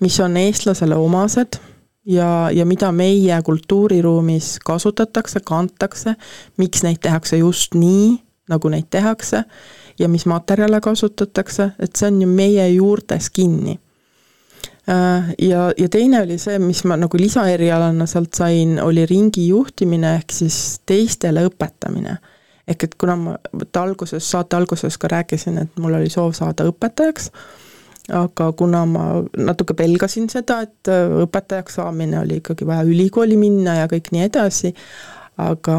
Mis 0.00 0.20
on 0.20 0.36
eestlasele 0.36 0.96
omased 0.96 1.60
ja, 2.06 2.50
ja 2.52 2.66
mida 2.66 2.92
meie 2.92 3.42
kultuuriruumis 3.42 4.58
kasutatakse, 4.64 5.40
kantakse, 5.44 6.14
miks 6.56 6.82
neid 6.82 7.00
tehakse 7.02 7.38
just 7.38 7.74
nii, 7.74 8.18
nagu 8.48 8.68
neid 8.68 8.90
tehakse 8.90 9.44
ja 9.98 10.08
mis 10.08 10.26
materjale 10.26 10.80
kasutatakse, 10.80 11.70
et 11.78 11.96
see 11.96 12.10
on 12.10 12.22
ju 12.22 12.28
meie 12.28 12.68
juurtes 12.74 13.30
kinni. 13.30 13.78
Äh, 14.88 15.34
ja, 15.38 15.70
ja 15.78 15.88
teine 15.88 16.20
oli 16.22 16.36
see, 16.38 16.58
mis 16.60 16.82
ma 16.84 16.98
nagu 17.00 17.16
lisaerialana 17.16 18.06
sealt 18.06 18.36
sain, 18.36 18.76
oli 18.82 19.06
ringi 19.08 19.46
juhtimine 19.48 20.16
ehk 20.18 20.34
siis 20.34 20.80
teistele 20.86 21.46
õpetamine. 21.48 22.18
ehk 22.68 22.84
et 22.84 22.94
kuna 23.00 23.16
ma 23.16 23.32
vot 23.52 23.76
alguses, 23.76 24.24
saate 24.30 24.56
alguses 24.56 24.96
ka 24.98 25.08
rääkisin, 25.08 25.58
et 25.60 25.80
mul 25.80 25.94
oli 25.94 26.08
soov 26.08 26.32
saada 26.32 26.64
õpetajaks, 26.68 27.30
aga 28.12 28.50
kuna 28.52 28.84
ma 28.88 29.04
natuke 29.36 29.76
pelgasin 29.76 30.28
seda, 30.32 30.60
et 30.66 30.90
äh, 30.92 31.06
õpetajaks 31.24 31.78
saamine 31.80 32.18
oli 32.20 32.40
ikkagi 32.42 32.66
vaja 32.68 32.84
ülikooli 32.88 33.38
minna 33.40 33.78
ja 33.80 33.86
kõik 33.90 34.10
nii 34.12 34.26
edasi, 34.26 34.74
aga 35.40 35.78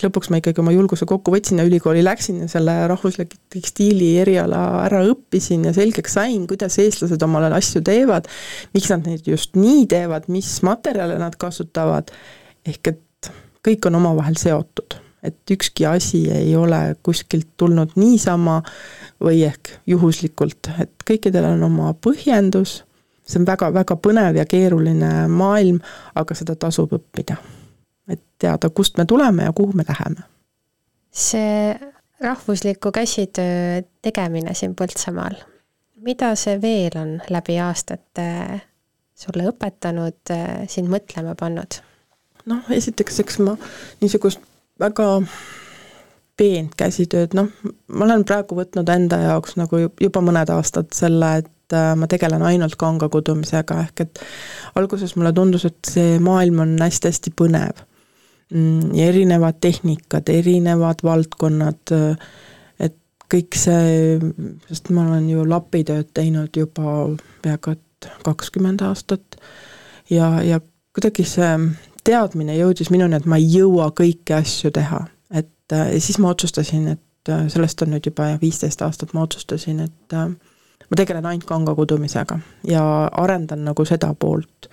lõpuks 0.00 0.30
ma 0.32 0.40
ikkagi 0.40 0.62
oma 0.62 0.72
julguse 0.72 1.06
kokku 1.08 1.34
võtsin 1.34 1.60
ja 1.60 1.66
ülikooli 1.68 2.02
läksin 2.04 2.40
ja 2.44 2.48
selle 2.50 2.74
rahvusliku 2.90 3.36
tekstiili 3.52 4.14
eriala 4.22 4.62
ära 4.86 5.04
õppisin 5.10 5.68
ja 5.68 5.74
selgeks 5.76 6.16
sain, 6.16 6.48
kuidas 6.50 6.78
eestlased 6.82 7.22
omale 7.22 7.52
asju 7.54 7.84
teevad, 7.84 8.28
miks 8.74 8.90
nad 8.94 9.04
neid 9.08 9.28
just 9.28 9.58
nii 9.60 9.84
teevad, 9.92 10.30
mis 10.32 10.56
materjale 10.66 11.20
nad 11.20 11.36
kasutavad, 11.40 12.12
ehk 12.64 12.94
et 12.94 13.32
kõik 13.64 13.90
on 13.90 14.00
omavahel 14.00 14.40
seotud 14.40 15.03
et 15.24 15.50
ükski 15.50 15.86
asi 15.86 16.30
ei 16.30 16.56
ole 16.56 16.96
kuskilt 17.02 17.48
tulnud 17.56 17.96
niisama 17.96 18.60
või 19.24 19.44
ehk 19.46 19.70
juhuslikult, 19.86 20.68
et 20.80 20.92
kõikidel 21.08 21.46
on 21.54 21.62
oma 21.70 21.94
põhjendus, 22.06 22.82
see 23.24 23.40
on 23.40 23.48
väga-väga 23.48 23.96
põnev 24.04 24.36
ja 24.40 24.44
keeruline 24.48 25.12
maailm, 25.32 25.80
aga 26.14 26.36
seda 26.36 26.56
tasub 26.60 26.92
õppida. 26.92 27.36
et 28.08 28.20
teada, 28.38 28.68
kust 28.68 28.98
me 28.98 29.06
tuleme 29.08 29.44
ja 29.44 29.52
kuhu 29.52 29.72
me 29.72 29.84
läheme. 29.88 30.28
see 31.10 31.74
rahvusliku 32.20 32.92
käsitöö 32.92 33.82
tegemine 34.02 34.54
siin 34.54 34.74
Põltsamaal, 34.74 35.34
mida 35.96 36.34
see 36.34 36.60
veel 36.60 37.00
on 37.00 37.20
läbi 37.30 37.58
aastate 37.58 38.60
sulle 39.14 39.48
õpetanud, 39.48 40.34
sind 40.68 40.88
mõtlema 40.88 41.34
pannud? 41.34 41.80
noh, 42.44 42.70
esiteks, 42.70 43.20
eks 43.20 43.38
ma 43.38 43.56
niisugust 44.02 44.40
väga 44.80 45.08
peent 46.38 46.74
käsitööd, 46.78 47.34
noh, 47.38 47.50
ma 47.94 48.06
olen 48.08 48.24
praegu 48.26 48.56
võtnud 48.58 48.90
enda 48.90 49.20
jaoks 49.22 49.58
nagu 49.58 49.84
juba 50.02 50.22
mõned 50.24 50.50
aastad 50.50 50.90
selle, 50.96 51.30
et 51.44 51.76
äh, 51.76 51.92
ma 51.98 52.08
tegelen 52.10 52.42
ainult 52.42 52.74
kanga 52.80 53.08
kudumisega, 53.12 53.78
ehk 53.86 54.04
et 54.06 54.22
alguses 54.80 55.14
mulle 55.18 55.34
tundus, 55.36 55.66
et 55.68 55.78
see 55.90 56.18
maailm 56.22 56.64
on 56.64 56.74
hästi-hästi 56.82 57.34
põnev. 57.38 57.84
Mm, 58.54 58.90
ja 58.98 59.06
erinevad 59.12 59.60
tehnikad, 59.62 60.28
erinevad 60.28 61.06
valdkonnad, 61.06 61.94
äh, 61.94 62.28
et 62.90 62.98
kõik 63.30 63.56
see, 63.58 64.18
sest 64.68 64.90
ma 64.90 65.06
olen 65.06 65.30
ju 65.30 65.46
lapitööd 65.48 66.10
teinud 66.18 66.54
juba 66.58 66.98
peaaegu 67.46 67.78
et 67.78 68.10
kakskümmend 68.26 68.82
aastat 68.84 69.38
ja, 70.10 70.42
ja 70.44 70.58
kuidagi 70.92 71.24
see 71.24 71.54
teadmine 72.04 72.56
jõudis 72.58 72.90
minuni, 72.92 73.16
et 73.18 73.26
ma 73.28 73.38
ei 73.40 73.48
jõua 73.50 73.90
kõiki 73.96 74.36
asju 74.36 74.70
teha. 74.74 75.04
et 75.30 75.72
äh, 75.72 75.92
ja 75.94 76.00
siis 76.00 76.18
ma 76.18 76.30
otsustasin, 76.30 76.88
et 76.88 77.28
äh, 77.32 77.46
sellest 77.48 77.82
on 77.82 77.94
nüüd 77.94 78.06
juba 78.06 78.28
viisteist 78.40 78.82
aastat, 78.82 79.14
ma 79.14 79.24
otsustasin, 79.24 79.80
et 79.80 80.16
äh, 80.16 80.28
ma 80.84 80.96
tegelen 80.96 81.26
ainult 81.26 81.46
kanga 81.48 81.74
kudumisega 81.74 82.38
ja 82.68 82.84
arendan 83.12 83.64
nagu 83.64 83.84
seda 83.84 84.14
poolt. 84.14 84.68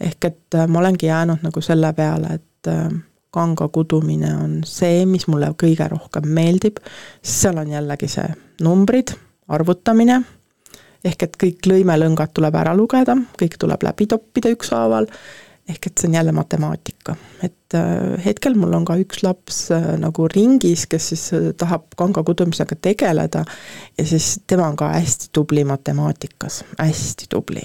ehk 0.00 0.24
et 0.24 0.58
ma 0.68 0.78
olengi 0.78 1.06
jäänud 1.06 1.42
nagu 1.42 1.60
selle 1.60 1.92
peale, 1.92 2.34
et 2.34 2.70
kanga 3.32 3.68
kudumine 3.68 4.34
on 4.36 4.56
see, 4.66 5.06
mis 5.06 5.26
mulle 5.30 5.52
kõige 5.58 5.86
rohkem 5.88 6.26
meeldib, 6.28 6.80
seal 7.22 7.58
on 7.58 7.70
jällegi 7.70 8.08
see 8.10 8.26
numbrid, 8.62 9.14
arvutamine, 9.48 10.18
ehk 11.04 11.22
et 11.26 11.38
kõik 11.44 11.68
lõimelõngad 11.70 12.34
tuleb 12.34 12.58
ära 12.60 12.74
lugeda, 12.76 13.16
kõik 13.40 13.56
tuleb 13.62 13.86
läbi 13.86 14.06
toppida 14.10 14.52
ükshaaval 14.52 15.08
ehk 15.68 15.86
et 15.86 15.98
see 15.98 16.08
on 16.08 16.14
jälle 16.14 16.32
matemaatika, 16.32 17.14
et 17.42 17.74
äh, 17.74 18.24
hetkel 18.24 18.56
mul 18.58 18.72
on 18.74 18.84
ka 18.84 18.96
üks 18.98 19.22
laps 19.22 19.60
äh, 19.74 19.92
nagu 20.00 20.26
ringis, 20.32 20.86
kes 20.90 21.08
siis 21.12 21.28
äh, 21.36 21.50
tahab 21.58 21.94
kanga 21.98 22.24
kudumisega 22.26 22.76
tegeleda 22.82 23.44
ja 23.98 24.06
siis 24.06 24.40
tema 24.46 24.66
on 24.68 24.76
ka 24.76 24.90
hästi 24.96 25.30
tubli 25.32 25.64
matemaatikas, 25.64 26.64
hästi 26.78 27.30
tubli. 27.30 27.62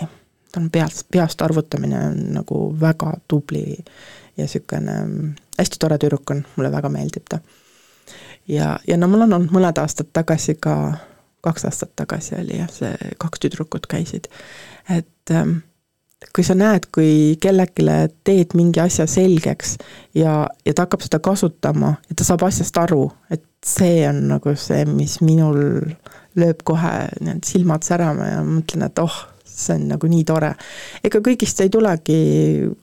ta 0.51 0.61
on 0.61 0.69
peast, 0.71 1.07
peast 1.11 1.41
arvutamine 1.41 1.99
on 2.11 2.21
nagu 2.37 2.61
väga 2.81 3.13
tubli 3.27 3.65
ja 4.37 4.45
niisugune 4.45 4.99
mm, 5.05 5.35
hästi 5.57 5.79
tore 5.79 5.97
tüdruk 5.97 6.31
on, 6.31 6.45
mulle 6.55 6.71
väga 6.71 6.89
meeldib 6.93 7.25
ta. 7.29 7.39
ja, 8.47 8.79
ja 8.87 8.97
no 8.97 9.09
mul 9.09 9.25
on 9.25 9.33
olnud 9.33 9.55
mõned 9.57 9.81
aastad 9.81 10.13
tagasi 10.13 10.55
ka, 10.61 10.75
kaks 11.41 11.65
aastat 11.65 11.95
tagasi 11.95 12.37
oli 12.37 12.61
jah, 12.61 12.69
see 12.71 13.15
kaks 13.17 13.41
tüdrukut 13.41 13.89
käisid, 13.89 14.29
et 14.89 15.33
ähm, 15.33 15.63
kui 16.33 16.45
sa 16.45 16.55
näed, 16.57 16.89
kui 16.93 17.37
kellelegi 17.41 17.85
teed 18.25 18.55
mingi 18.57 18.81
asja 18.81 19.05
selgeks 19.09 19.77
ja, 20.17 20.43
ja 20.65 20.73
ta 20.73 20.87
hakkab 20.87 21.05
seda 21.05 21.19
kasutama 21.23 21.93
ja 22.09 22.17
ta 22.17 22.25
saab 22.25 22.47
asjast 22.47 22.77
aru, 22.81 23.05
et 23.33 23.45
see 23.65 24.01
on 24.09 24.23
nagu 24.31 24.53
see, 24.57 24.83
mis 24.89 25.19
minul 25.21 25.59
lööb 26.37 26.61
kohe 26.65 26.93
need 27.21 27.45
silmad 27.45 27.85
särama 27.85 28.31
ja 28.31 28.39
mõtlen, 28.45 28.85
et 28.87 29.01
oh, 29.01 29.17
see 29.57 29.75
on 29.77 29.87
nagu 29.89 30.09
nii 30.09 30.23
tore. 30.27 30.51
ega 31.05 31.21
kõigist 31.25 31.61
ei 31.61 31.69
tulegi 31.73 32.17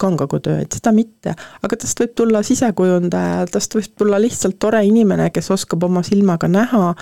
kangakutööd, 0.01 0.70
seda 0.74 0.93
mitte, 0.95 1.35
aga 1.62 1.78
tast 1.78 2.01
võib 2.03 2.14
tulla 2.18 2.43
sisekujundaja, 2.47 3.49
tast 3.51 3.74
võib 3.74 3.97
tulla 3.99 4.20
lihtsalt 4.22 4.59
tore 4.62 4.82
inimene, 4.87 5.30
kes 5.35 5.51
oskab 5.55 5.87
oma 5.87 6.03
silmaga 6.07 6.51
näha 6.51 6.93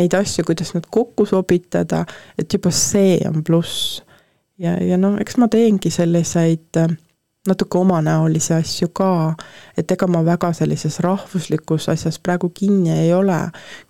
neid 0.00 0.16
asju, 0.16 0.44
kuidas 0.48 0.72
nad 0.76 0.88
kokku 0.88 1.28
sobitada, 1.28 2.04
et 2.38 2.52
juba 2.52 2.72
see 2.76 3.20
on 3.28 3.44
pluss 3.44 4.00
ja, 4.62 4.76
ja 4.82 4.98
noh, 5.00 5.18
eks 5.20 5.38
ma 5.42 5.48
teengi 5.52 5.90
selliseid 5.90 6.80
äh, 6.80 6.94
natuke 7.48 7.78
omanäolisi 7.78 8.54
asju 8.54 8.88
ka, 8.94 9.34
et 9.78 9.90
ega 9.90 10.06
ma 10.06 10.22
väga 10.24 10.52
sellises 10.54 11.00
rahvuslikus 11.02 11.88
asjas 11.90 12.20
praegu 12.22 12.52
kinni 12.54 12.92
ei 12.94 13.10
ole, 13.14 13.38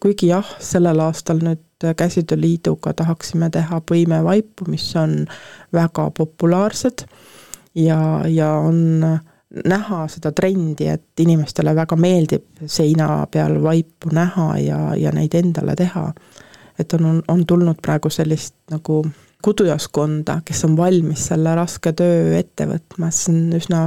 kuigi 0.00 0.32
jah, 0.32 0.56
sellel 0.60 1.04
aastal 1.04 1.42
nüüd 1.44 1.68
Käsitööliiduga 1.82 2.92
tahaksime 2.94 3.48
teha 3.50 3.80
põimevaipu, 3.82 4.68
mis 4.70 4.84
on 4.94 5.24
väga 5.74 6.04
populaarsed. 6.14 7.02
Ja, 7.74 8.22
ja 8.30 8.52
on 8.62 9.02
näha 9.64 10.04
seda 10.08 10.30
trendi, 10.32 10.86
et 10.86 11.20
inimestele 11.20 11.74
väga 11.74 11.96
meeldib 11.98 12.62
seina 12.70 13.26
peal 13.30 13.58
vaipu 13.64 14.12
näha 14.14 14.46
ja, 14.62 14.78
ja 14.94 15.10
neid 15.12 15.34
endale 15.34 15.74
teha. 15.76 16.12
et 16.78 16.92
on, 16.92 17.22
on 17.28 17.46
tulnud 17.46 17.82
praegu 17.82 18.10
sellist 18.10 18.54
nagu 18.70 19.02
kudujaskonda, 19.42 20.40
kes 20.46 20.64
on 20.68 20.76
valmis 20.76 21.26
selle 21.30 21.54
raske 21.58 21.92
töö 21.98 22.36
ette 22.38 22.66
võtma, 22.70 23.10
see 23.14 23.34
on 23.34 23.56
üsna 23.58 23.80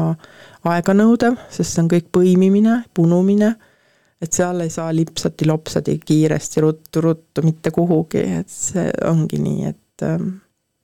aeganõudev, 0.65 1.37
sest 1.53 1.75
see 1.75 1.83
on 1.83 1.91
kõik 1.91 2.09
põimimine, 2.15 2.81
punumine, 2.95 3.53
et 4.21 4.33
seal 4.33 4.63
ei 4.63 4.71
saa 4.73 4.89
lipsati-lopsati 4.95 5.99
kiiresti 6.05 6.63
ruttu-ruttu 6.65 7.43
mitte 7.45 7.71
kuhugi, 7.75 8.23
et 8.41 8.51
see 8.51 8.89
ongi 9.05 9.39
nii, 9.41 9.71
et 9.71 10.05
ähm, 10.07 10.35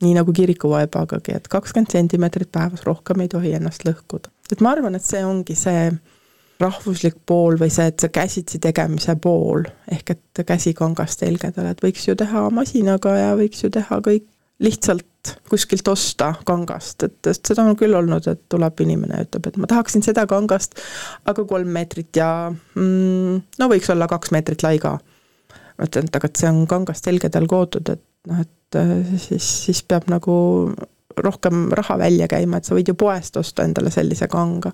nii 0.02 0.16
nagu 0.18 0.34
kirikuvaebagagi, 0.36 1.36
et 1.38 1.52
kakskümmend 1.52 1.94
sentimeetrit 1.94 2.52
päevas 2.52 2.86
rohkem 2.88 3.22
ei 3.24 3.32
tohi 3.32 3.54
ennast 3.58 3.86
lõhkuda. 3.88 4.34
et 4.52 4.62
ma 4.62 4.74
arvan, 4.76 4.96
et 4.96 5.06
see 5.06 5.24
ongi 5.26 5.56
see 5.56 5.86
rahvuslik 6.62 7.16
pool 7.26 7.58
või 7.58 7.72
see, 7.74 7.88
et 7.90 8.04
see 8.04 8.12
käsitsi 8.14 8.60
tegemise 8.62 9.16
pool, 9.22 9.66
ehk 9.92 10.14
et 10.14 10.44
käsikangast 10.46 11.24
helgedele, 11.26 11.74
et 11.74 11.82
võiks 11.82 12.06
ju 12.08 12.16
teha 12.18 12.50
masinaga 12.54 13.16
ja 13.18 13.32
võiks 13.40 13.64
ju 13.64 13.72
teha 13.74 14.02
kõik 14.06 14.28
lihtsalt 14.62 15.36
kuskilt 15.50 15.88
osta 15.88 16.32
kangast, 16.46 17.04
et, 17.06 17.18
et 17.30 17.50
seda 17.52 17.64
on 17.66 17.76
küll 17.78 17.94
olnud, 17.98 18.26
et 18.30 18.42
tuleb 18.50 18.80
inimene 18.86 19.20
ja 19.20 19.26
ütleb, 19.28 19.50
et 19.52 19.60
ma 19.62 19.70
tahaksin 19.70 20.04
seda 20.06 20.26
kangast, 20.30 20.80
aga 21.30 21.46
kolm 21.50 21.70
meetrit 21.76 22.18
ja 22.18 22.30
mm, 22.50 23.42
no 23.62 23.70
võiks 23.72 23.92
olla 23.94 24.10
kaks 24.10 24.34
meetrit 24.34 24.66
lai 24.66 24.80
ka. 24.82 24.96
ma 25.78 25.90
ütlen, 25.90 26.10
et 26.10 26.18
aga 26.18 26.30
et 26.30 26.42
see 26.42 26.50
on 26.50 26.64
kangast 26.70 27.10
helgedel 27.10 27.46
kootud, 27.50 27.94
et 27.94 28.04
noh, 28.32 28.42
et 28.42 28.80
äh, 28.82 28.96
siis, 29.18 29.46
siis 29.68 29.84
peab 29.84 30.10
nagu 30.12 30.34
rohkem 31.18 31.70
raha 31.78 31.98
välja 32.02 32.28
käima, 32.32 32.58
et 32.58 32.70
sa 32.70 32.78
võid 32.78 32.90
ju 32.90 32.98
poest 32.98 33.38
osta 33.38 33.66
endale 33.68 33.92
sellise 33.94 34.30
kanga. 34.32 34.74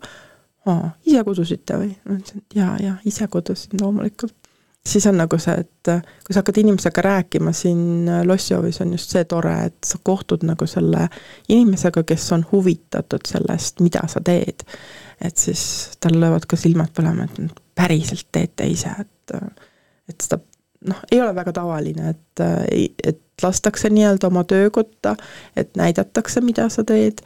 ise 1.08 1.24
kudusite 1.24 1.80
või? 1.80 1.94
ma 2.06 2.20
ütlesin, 2.20 2.44
et 2.44 2.60
jaa, 2.60 2.76
jaa, 2.84 2.98
ise 3.08 3.28
kudusin 3.32 3.80
loomulikult 3.82 4.47
siis 4.88 5.08
on 5.08 5.18
nagu 5.20 5.38
see, 5.42 5.56
et 5.64 5.92
äh, 5.92 6.02
kui 6.26 6.34
sa 6.34 6.42
hakkad 6.42 6.60
inimesega 6.62 7.04
rääkima 7.04 7.54
siin 7.56 8.10
äh, 8.10 8.22
Lossihoovis, 8.26 8.82
on 8.82 8.94
just 8.96 9.14
see 9.14 9.24
tore, 9.30 9.54
et 9.70 9.78
sa 9.86 10.00
kohtud 10.04 10.46
nagu 10.48 10.68
selle 10.70 11.08
inimesega, 11.50 12.04
kes 12.08 12.32
on 12.36 12.46
huvitatud 12.52 13.28
sellest, 13.28 13.82
mida 13.86 14.06
sa 14.12 14.24
teed. 14.24 14.66
et 15.22 15.38
siis 15.38 15.62
tal 16.00 16.20
löövad 16.22 16.46
ka 16.46 16.58
silmad 16.60 16.92
põlema, 16.94 17.26
et 17.26 17.62
päriselt 17.76 18.28
teete 18.32 18.68
ise, 18.70 18.92
et, 19.02 19.36
äh, 19.36 19.72
et 20.10 20.22
seda 20.22 20.40
noh, 20.88 21.00
ei 21.12 21.22
ole 21.22 21.34
väga 21.36 21.54
tavaline, 21.58 22.14
et, 22.14 22.44
et 23.04 23.24
lastakse 23.44 23.90
nii-öelda 23.90 24.30
oma 24.30 24.44
töökotta, 24.44 25.16
et 25.58 25.76
näidatakse, 25.78 26.42
mida 26.42 26.70
sa 26.70 26.86
teed 26.88 27.24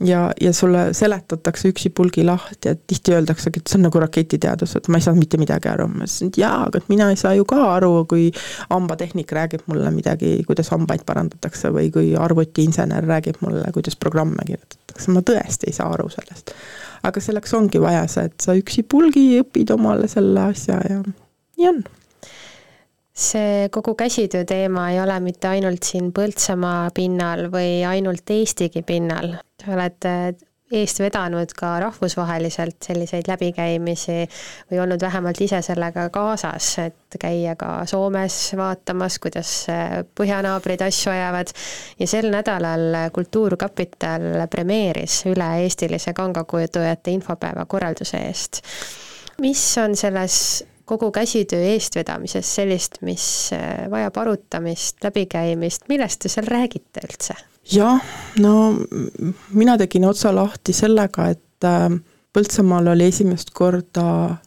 ja, 0.00 0.32
ja 0.40 0.52
sulle 0.52 0.94
seletatakse 0.94 1.68
üksipulgi 1.72 2.24
lahti, 2.24 2.72
et 2.72 2.82
tihti 2.86 3.14
öeldaksegi, 3.14 3.60
et 3.60 3.70
see 3.70 3.78
on 3.78 3.86
nagu 3.86 4.02
raketiteadus, 4.02 4.76
et 4.78 4.88
ma 4.88 4.98
ei 4.98 5.06
saanud 5.06 5.22
mitte 5.22 5.40
midagi 5.40 5.70
aru, 5.72 5.88
ma 5.92 6.06
ütlesin, 6.06 6.32
et 6.32 6.40
jaa, 6.42 6.66
aga 6.68 6.82
mina 6.88 7.08
ei 7.12 7.18
saa 7.20 7.34
ju 7.38 7.46
ka 7.48 7.60
aru, 7.76 7.92
kui 8.10 8.28
hambatehnik 8.70 9.32
räägib 9.38 9.66
mulle 9.70 9.90
midagi, 9.94 10.34
kuidas 10.48 10.72
hambaid 10.74 11.06
parandatakse 11.08 11.72
või 11.74 11.90
kui 11.94 12.12
arvutiinsener 12.18 13.06
räägib 13.08 13.42
mulle, 13.44 13.64
kuidas 13.74 13.98
programme 14.00 14.46
kirjutatakse, 14.48 15.10
ma 15.14 15.24
tõesti 15.32 15.70
ei 15.70 15.78
saa 15.78 15.90
aru 15.92 16.08
sellest. 16.12 16.54
aga 17.02 17.20
selleks 17.20 17.54
ongi 17.58 17.80
vaja 17.82 18.06
see, 18.08 18.28
et 18.30 18.44
sa 18.44 18.54
üksipulgi 18.54 19.40
õpid 19.42 19.74
omale 19.74 20.08
selle 20.08 20.48
asja 20.52 20.78
ja 20.88 21.02
nii 21.02 21.68
on. 21.68 21.82
See 23.12 23.68
kogu 23.68 23.92
käsitöö 23.94 24.44
teema 24.48 24.86
ei 24.90 25.00
ole 25.00 25.18
mitte 25.20 25.48
ainult 25.48 25.84
siin 25.84 26.12
Põltsamaa 26.16 26.88
pinnal 26.96 27.50
või 27.52 27.82
ainult 27.84 28.30
Eestigi 28.32 28.80
pinnal, 28.88 29.34
sa 29.62 29.76
oled 29.76 30.08
äh, 30.08 30.32
eest 30.72 31.00
vedanud 31.02 31.52
ka 31.56 31.74
rahvusvaheliselt 31.82 32.78
selliseid 32.86 33.28
läbikäimisi 33.28 34.24
või 34.70 34.80
olnud 34.80 35.02
vähemalt 35.04 35.40
ise 35.44 35.60
sellega 35.62 36.06
kaasas, 36.12 36.70
et 36.86 37.18
käia 37.20 37.54
ka 37.60 37.82
Soomes 37.88 38.38
vaatamas, 38.56 39.18
kuidas 39.22 39.52
äh, 39.72 40.00
põhjanaabrid 40.18 40.84
asju 40.86 41.12
ajavad. 41.12 41.52
ja 41.98 42.06
sel 42.08 42.30
nädalal 42.32 43.10
Kultuurkapital 43.12 44.46
premeeris 44.50 45.22
üle-eestilise 45.30 46.16
kangakujutujate 46.16 47.10
infopäeva 47.18 47.66
korralduse 47.66 48.24
eest. 48.28 48.62
mis 49.40 49.78
on 49.78 49.96
selles 49.96 50.64
kogu 50.92 51.10
käsitöö 51.14 51.72
eestvedamises 51.72 52.54
sellist, 52.58 53.00
mis 53.06 53.24
äh, 53.56 53.88
vajab 53.90 54.20
arutamist, 54.24 55.00
läbikäimist, 55.04 55.88
millest 55.92 56.22
te 56.22 56.32
seal 56.32 56.48
räägite 56.50 57.04
üldse? 57.08 57.36
jah, 57.72 58.00
no 58.42 58.74
mina 59.54 59.76
tegin 59.78 60.04
otsa 60.08 60.34
lahti 60.34 60.74
sellega, 60.76 61.30
et 61.34 61.68
äh, 61.68 61.90
Põltsamaal 62.32 62.86
oli 62.94 63.10
esimest 63.10 63.50
korda 63.52 64.02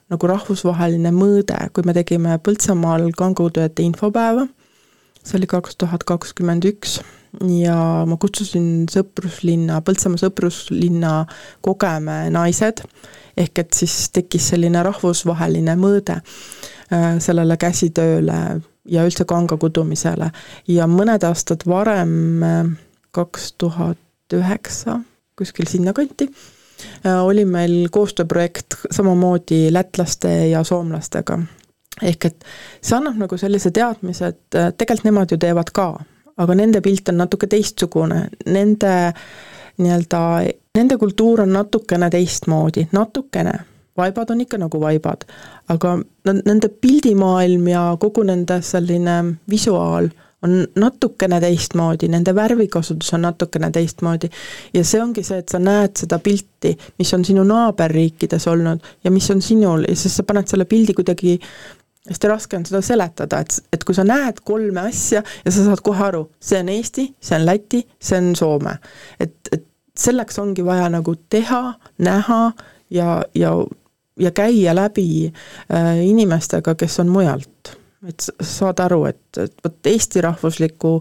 nagu 0.10 0.28
rahvusvaheline 0.30 1.12
mõõde, 1.14 1.58
kui 1.70 1.86
me 1.86 1.94
tegime 1.94 2.40
Põltsamaal 2.42 3.12
kangutöötajate 3.14 3.86
infopäeva, 3.86 4.48
see 5.22 5.38
oli 5.38 5.50
kaks 5.52 5.78
tuhat 5.84 6.02
kakskümmend 6.10 6.66
üks 6.66 6.98
ja 7.42 7.78
ma 8.08 8.18
kutsusin 8.22 8.86
sõpruslinna, 8.92 9.82
Põltsamaa 9.86 10.22
sõpruslinna 10.22 11.14
Kogemäe 11.66 12.30
naised. 12.34 12.84
Ehk 13.36 13.60
et 13.60 13.76
siis 13.76 14.10
tekkis 14.16 14.54
selline 14.54 14.80
rahvusvaheline 14.86 15.76
mõõde 15.80 16.22
äh, 16.22 17.18
sellele 17.20 17.58
käsitööle 17.60 18.40
ja 18.88 19.04
üldse 19.04 19.26
kanga 19.28 19.58
kudumisele. 19.60 20.30
Ja 20.72 20.88
mõned 20.88 21.26
aastad 21.28 21.66
varem, 21.68 22.16
äh, 22.44 22.62
kaks 23.16 23.54
tuhat 23.60 24.00
üheksa, 24.34 25.02
kuskil 25.36 25.68
sinnakanti, 25.68 26.30
äh, 27.04 27.20
oli 27.20 27.44
meil 27.46 27.90
koostööprojekt 27.92 28.80
samamoodi 28.92 29.68
lätlaste 29.74 30.32
ja 30.54 30.64
soomlastega. 30.64 31.40
ehk 32.04 32.26
et 32.26 32.44
see 32.84 32.96
annab 32.98 33.16
nagu 33.16 33.38
sellise 33.40 33.70
teadmise, 33.72 34.28
et 34.28 34.56
tegelikult 34.78 35.06
nemad 35.08 35.32
ju 35.32 35.38
teevad 35.40 35.70
ka, 35.72 35.86
aga 36.38 36.56
nende 36.56 36.82
pilt 36.82 37.10
on 37.10 37.18
natuke 37.24 37.48
teistsugune, 37.48 38.28
nende 38.46 38.94
nii-öelda 39.78 40.22
Nende 40.76 40.98
kultuur 40.98 41.42
on 41.42 41.54
natukene 41.56 42.10
teistmoodi, 42.12 42.88
natukene, 42.92 43.54
vaibad 43.98 44.32
on 44.34 44.42
ikka 44.44 44.58
nagu 44.60 44.80
vaibad, 44.82 45.24
aga 45.72 45.94
nende 46.28 46.70
pildimaailm 46.84 47.70
ja 47.72 47.84
kogu 48.00 48.26
nende 48.28 48.58
selline 48.66 49.14
visuaal 49.50 50.10
on 50.44 50.58
natukene 50.76 51.40
teistmoodi, 51.40 52.10
nende 52.12 52.36
värvikasutus 52.36 53.14
on 53.16 53.24
natukene 53.24 53.72
teistmoodi. 53.72 54.30
ja 54.74 54.84
see 54.84 55.02
ongi 55.02 55.24
see, 55.24 55.40
et 55.40 55.50
sa 55.50 55.64
näed 55.64 55.96
seda 56.04 56.20
pilti, 56.20 56.76
mis 57.00 57.14
on 57.14 57.24
sinu 57.26 57.48
naaberriikides 57.48 58.48
olnud 58.52 58.84
ja 59.04 59.12
mis 59.12 59.32
on 59.32 59.42
sinul 59.42 59.88
ja 59.88 59.96
siis 59.96 60.18
sa 60.20 60.28
paned 60.28 60.52
selle 60.52 60.66
pildi 60.66 60.94
kuidagi 60.94 61.40
hästi 62.10 62.30
raske 62.30 62.58
on 62.58 62.66
seda 62.68 62.82
seletada, 62.86 63.40
et, 63.42 63.60
et 63.74 63.84
kui 63.84 63.96
sa 63.98 64.06
näed 64.08 64.42
kolme 64.46 64.88
asja 64.90 65.24
ja 65.46 65.52
sa 65.52 65.66
saad 65.66 65.82
kohe 65.86 66.04
aru, 66.06 66.26
see 66.40 66.60
on 66.62 66.70
Eesti, 66.70 67.08
see 67.22 67.40
on 67.40 67.46
Läti, 67.48 67.82
see 68.00 68.20
on 68.22 68.36
Soome. 68.38 68.78
et, 69.20 69.36
et 69.52 69.66
selleks 69.98 70.40
ongi 70.40 70.66
vaja 70.66 70.90
nagu 70.92 71.16
teha, 71.30 71.74
näha 71.98 72.42
ja, 72.90 73.24
ja, 73.36 73.56
ja 74.20 74.32
käia 74.32 74.76
läbi 74.76 75.32
äh, 75.72 76.06
inimestega, 76.06 76.76
kes 76.76 77.00
on 77.00 77.10
mujalt. 77.10 77.78
Et 78.08 78.28
saad 78.42 78.80
aru, 78.84 79.04
et, 79.10 79.40
et 79.42 79.54
vot 79.64 79.90
Eesti 79.90 80.22
rahvusliku 80.22 80.92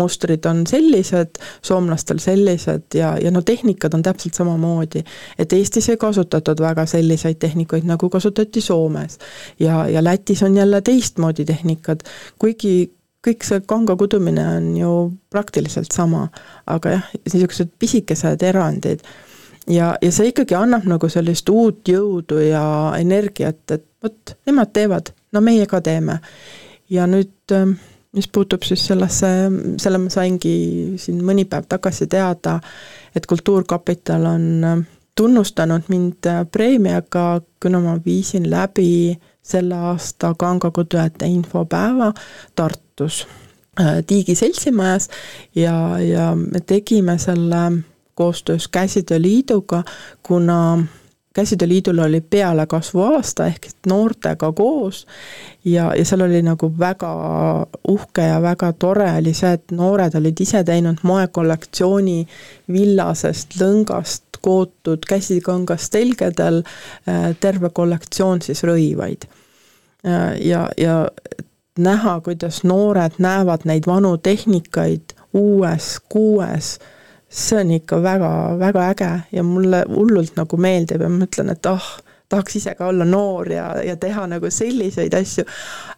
mustrid 0.00 0.46
on 0.50 0.64
sellised, 0.66 1.40
soomlastel 1.62 2.20
sellised 2.22 2.98
ja, 2.98 3.14
ja 3.22 3.30
no 3.34 3.42
tehnikad 3.42 3.94
on 3.94 4.02
täpselt 4.02 4.34
samamoodi. 4.34 5.04
et 5.38 5.52
Eestis 5.52 5.88
ei 5.88 5.96
kasutatud 5.96 6.60
väga 6.60 6.86
selliseid 6.86 7.38
tehnikuid, 7.38 7.86
nagu 7.88 8.10
kasutati 8.10 8.60
Soomes. 8.60 9.18
ja, 9.60 9.88
ja 9.88 10.04
Lätis 10.04 10.42
on 10.42 10.56
jälle 10.56 10.80
teistmoodi 10.80 11.44
tehnikad, 11.44 12.00
kuigi 12.38 12.90
kõik 13.26 13.46
see 13.46 13.62
kanga 13.66 13.96
kudumine 13.98 14.44
on 14.56 14.68
ju 14.76 14.92
praktiliselt 15.30 15.92
sama, 15.94 16.28
aga 16.66 16.98
jah, 16.98 17.08
niisugused 17.24 17.72
pisikesed 17.78 18.42
erandid. 18.42 19.02
ja, 19.66 19.94
ja 20.02 20.12
see 20.12 20.30
ikkagi 20.32 20.54
annab 20.54 20.86
nagu 20.88 21.08
sellist 21.12 21.48
uut 21.48 21.88
jõudu 21.88 22.40
ja 22.44 22.64
energiat, 22.98 23.64
et 23.70 23.84
vot, 24.02 24.36
nemad 24.46 24.72
teevad, 24.72 25.12
no 25.32 25.40
meie 25.40 25.66
ka 25.66 25.80
teeme. 25.80 26.18
ja 26.90 27.06
nüüd, 27.06 27.52
ähm, 27.52 27.76
mis 28.12 28.28
puutub 28.28 28.62
siis 28.64 28.86
sellesse, 28.86 29.28
selle 29.76 29.98
ma 29.98 30.10
saingi 30.10 30.94
siin 30.96 31.20
mõni 31.24 31.44
päev 31.44 31.66
tagasi 31.68 32.06
teada, 32.06 32.60
et 33.16 33.26
Kultuurkapital 33.26 34.24
on 34.26 34.64
ähm, 34.64 34.86
tunnustanud 35.18 35.82
mind 35.88 36.26
äh, 36.26 36.46
preemiaga, 36.52 37.40
kuna 37.62 37.80
ma 37.80 37.98
viisin 38.04 38.50
läbi 38.50 39.18
selle 39.42 39.74
aasta 39.74 40.34
kangakodujate 40.38 41.26
infopäeva 41.26 42.12
Tartus 42.54 43.26
äh, 43.80 44.04
Tiigi 44.06 44.34
seltsimajas 44.34 45.08
ja, 45.54 45.98
ja 45.98 46.34
me 46.34 46.60
tegime 46.60 47.18
selle 47.18 47.82
koostöös 48.14 48.68
Käsitööliiduga, 48.68 49.82
kuna 50.22 50.84
käsitööliidul 51.38 51.98
oli 52.02 52.20
pealekasvuaasta 52.20 53.46
ehk 53.46 53.68
noortega 53.86 54.52
koos. 54.52 55.06
Ja, 55.64 55.92
ja 55.94 56.04
seal 56.04 56.24
oli 56.26 56.42
nagu 56.42 56.72
väga 56.78 57.10
uhke 57.88 58.26
ja 58.26 58.42
väga 58.42 58.72
tore 58.72 59.10
oli 59.20 59.34
see, 59.36 59.52
et 59.58 59.74
noored 59.74 60.16
olid 60.18 60.40
ise 60.42 60.64
teinud 60.66 61.04
moekollektsiooni 61.06 62.18
villasest 62.72 63.58
lõngast 63.60 64.40
kootud 64.42 65.06
käsikangast 65.08 65.92
telgedel, 65.94 66.62
äh, 67.08 67.30
terve 67.40 67.70
kollektsioon 67.74 68.42
siis 68.42 68.64
rõivaid. 68.66 69.28
Äh, 70.06 70.34
ja, 70.46 70.66
ja 70.78 71.00
näha, 71.78 72.20
kuidas 72.26 72.64
noored 72.66 73.18
näevad 73.22 73.66
neid 73.70 73.86
vanu 73.86 74.16
tehnikaid 74.18 75.14
uues, 75.34 75.98
kuues, 76.08 76.78
see 77.28 77.60
on 77.60 77.70
ikka 77.76 78.02
väga, 78.02 78.30
väga 78.58 78.84
äge 78.92 79.10
ja 79.32 79.42
mulle 79.44 79.82
hullult 79.88 80.36
nagu 80.38 80.60
meeldib 80.60 81.02
ja 81.04 81.10
ma 81.12 81.24
mõtlen, 81.24 81.52
et 81.52 81.66
ah 81.68 81.76
oh,, 81.76 81.88
tahaks 82.28 82.56
ise 82.56 82.74
ka 82.76 82.88
olla 82.88 83.04
noor 83.08 83.48
ja, 83.52 83.66
ja 83.84 83.96
teha 83.96 84.26
nagu 84.28 84.50
selliseid 84.52 85.14
asju. 85.16 85.44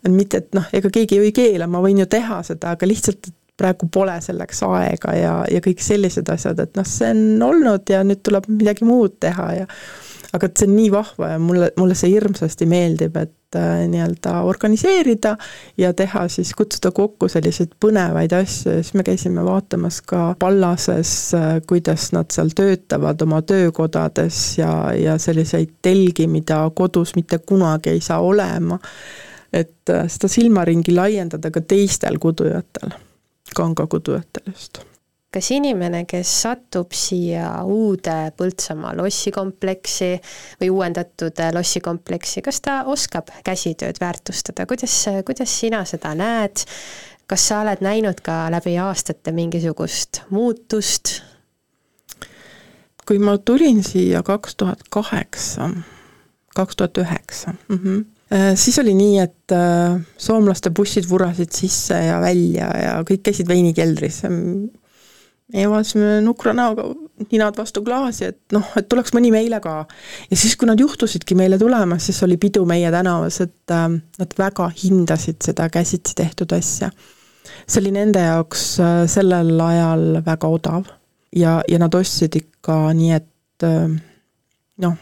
mitte, 0.09 0.45
et 0.45 0.55
noh, 0.55 0.67
ega 0.73 0.91
keegi 0.91 1.19
ju 1.19 1.27
ei 1.27 1.35
keela, 1.35 1.67
ma 1.67 1.83
võin 1.83 1.99
ju 2.03 2.07
teha 2.11 2.43
seda, 2.47 2.77
aga 2.77 2.87
lihtsalt, 2.87 3.33
praegu 3.61 3.91
pole 3.93 4.15
selleks 4.25 4.63
aega 4.65 5.15
ja, 5.17 5.33
ja 5.51 5.61
kõik 5.61 5.83
sellised 5.85 6.31
asjad, 6.33 6.63
et 6.63 6.79
noh, 6.79 6.87
see 6.89 7.11
on 7.13 7.43
olnud 7.51 7.91
ja 7.93 8.01
nüüd 8.07 8.23
tuleb 8.25 8.47
midagi 8.49 8.87
muud 8.89 9.19
teha 9.21 9.49
ja 9.59 9.67
aga 10.33 10.47
et 10.47 10.61
see 10.61 10.69
on 10.69 10.75
nii 10.77 10.91
vahva 10.95 11.33
ja 11.33 11.39
mulle, 11.43 11.71
mulle 11.79 11.97
see 11.99 12.13
hirmsasti 12.13 12.67
meeldib, 12.71 13.17
et 13.19 13.59
äh, 13.59 13.83
nii-öelda 13.91 14.41
organiseerida 14.47 15.35
ja 15.81 15.93
teha 15.97 16.27
siis, 16.31 16.53
kutsuda 16.59 16.93
kokku 16.95 17.29
selliseid 17.31 17.75
põnevaid 17.83 18.35
asju 18.39 18.77
ja 18.77 18.85
siis 18.85 18.95
me 18.99 19.05
käisime 19.07 19.45
vaatamas 19.47 20.01
ka 20.07 20.35
Pallases, 20.39 21.15
äh, 21.39 21.49
kuidas 21.67 22.11
nad 22.17 22.31
seal 22.35 22.53
töötavad 22.57 23.23
oma 23.27 23.43
töökodades 23.43 24.43
ja, 24.61 24.75
ja 24.97 25.19
selliseid 25.19 25.81
telgi, 25.83 26.29
mida 26.31 26.63
kodus 26.75 27.17
mitte 27.19 27.41
kunagi 27.43 27.97
ei 27.97 28.05
saa 28.05 28.21
olema. 28.23 28.79
et 29.53 29.91
äh, 29.91 30.07
seda 30.07 30.29
silmaringi 30.31 30.95
laiendada 30.95 31.51
ka 31.51 31.61
teistel 31.61 32.21
kudujatel, 32.23 32.95
kanga 33.57 33.87
kudujatel 33.91 34.53
just 34.53 34.85
kas 35.31 35.51
inimene, 35.55 36.05
kes 36.11 36.31
satub 36.43 36.95
siia 36.97 37.53
uude 37.63 38.17
Põltsamaa 38.37 38.97
lossikompleksi 38.99 40.11
või 40.61 40.71
uuendatud 40.75 41.39
lossikompleksi, 41.55 42.43
kas 42.43 42.61
ta 42.65 42.81
oskab 42.91 43.31
käsitööd 43.47 44.01
väärtustada, 44.03 44.67
kuidas, 44.67 44.97
kuidas 45.27 45.61
sina 45.63 45.85
seda 45.89 46.15
näed? 46.19 46.67
kas 47.31 47.45
sa 47.47 47.61
oled 47.63 47.79
näinud 47.79 48.25
ka 48.27 48.49
läbi 48.51 48.73
aastate 48.83 49.31
mingisugust 49.31 50.25
muutust? 50.35 51.21
kui 53.07 53.19
ma 53.23 53.37
tulin 53.39 53.81
siia 53.87 54.23
kaks 54.23 54.55
tuhat 54.59 54.83
kaheksa, 54.91 55.71
kaks 56.55 56.77
tuhat 56.79 56.99
üheksa, 57.03 57.55
mhm, 57.71 58.03
äh, 58.35 58.51
siis 58.59 58.79
oli 58.83 58.95
nii, 58.99 59.17
et 59.23 59.55
äh, 59.55 59.97
soomlaste 60.19 60.71
bussid 60.75 61.09
vurasid 61.11 61.55
sisse 61.55 61.99
ja 62.07 62.21
välja 62.23 62.69
ja 62.83 62.93
kõik 63.07 63.25
käisid 63.31 63.51
veinikeldris 63.51 64.23
ja 65.53 65.71
vaatasime 65.71 66.21
nukra 66.25 66.53
näoga 66.57 66.85
ninad 67.31 67.57
vastu 67.59 67.83
klaasi, 67.85 68.31
et 68.31 68.55
noh, 68.55 68.67
et 68.79 68.89
tuleks 68.89 69.13
mõni 69.17 69.33
meile 69.35 69.61
ka. 69.63 69.85
ja 70.31 70.37
siis, 70.37 70.57
kui 70.57 70.69
nad 70.69 70.81
juhtusidki 70.81 71.37
meile 71.39 71.59
tulema, 71.59 71.99
siis 71.99 72.23
oli 72.27 72.39
pidu 72.41 72.65
meie 72.69 72.91
tänavas, 72.93 73.41
et 73.45 73.75
äh, 73.75 73.89
nad 74.21 74.37
väga 74.39 74.71
hindasid 74.83 75.41
seda 75.45 75.69
käsitsi 75.73 76.17
tehtud 76.17 76.53
asja. 76.57 76.91
see 77.67 77.81
oli 77.83 77.93
nende 77.95 78.23
jaoks 78.25 78.65
äh, 78.81 79.03
sellel 79.11 79.61
ajal 79.61 80.23
väga 80.27 80.49
odav 80.49 80.89
ja, 81.37 81.61
ja 81.69 81.79
nad 81.79 81.95
ostsid 81.95 82.37
ikka 82.37 82.79
nii, 82.97 83.13
et 83.21 83.67
äh, 83.67 83.89
noh, 84.87 84.97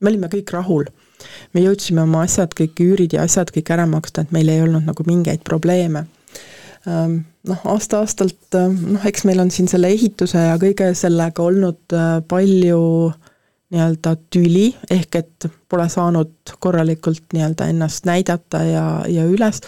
me 0.00 0.12
olime 0.12 0.28
kõik 0.32 0.52
rahul. 0.52 0.86
me 1.54 1.62
jõudsime 1.62 2.02
oma 2.02 2.24
asjad, 2.26 2.54
kõik 2.58 2.80
üürid 2.82 3.14
ja 3.16 3.22
asjad 3.22 3.52
kõik 3.54 3.70
ära 3.70 3.86
maksta, 3.86 4.26
et 4.26 4.32
meil 4.34 4.48
ei 4.50 4.62
olnud 4.62 4.84
nagu 4.88 5.04
mingeid 5.06 5.44
probleeme 5.46 6.06
ähm, 6.86 7.22
noh, 7.48 7.64
aasta-aastalt 7.74 8.56
noh, 8.56 9.02
eks 9.08 9.26
meil 9.28 9.42
on 9.42 9.50
siin 9.54 9.68
selle 9.70 9.90
ehituse 9.92 10.46
ja 10.46 10.54
kõige 10.62 10.92
sellega 10.98 11.44
olnud 11.44 11.96
äh, 11.96 12.14
palju 12.28 12.82
nii-öelda 13.72 14.14
tüli, 14.32 14.68
ehk 14.92 15.16
et 15.16 15.46
pole 15.70 15.86
saanud 15.88 16.52
korralikult 16.60 17.32
nii-öelda 17.32 17.70
ennast 17.72 18.04
näidata 18.04 18.60
ja, 18.68 18.86
ja 19.08 19.24
üles, 19.24 19.62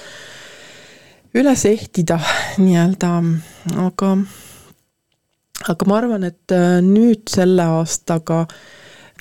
üles 1.34 1.64
ehtida 1.70 2.18
nii-öelda, 2.60 3.14
aga 3.86 4.14
aga 5.72 5.88
ma 5.88 5.98
arvan, 6.02 6.26
et 6.28 6.52
äh, 6.54 6.80
nüüd 6.84 7.24
selle 7.32 7.64
aastaga 7.78 8.44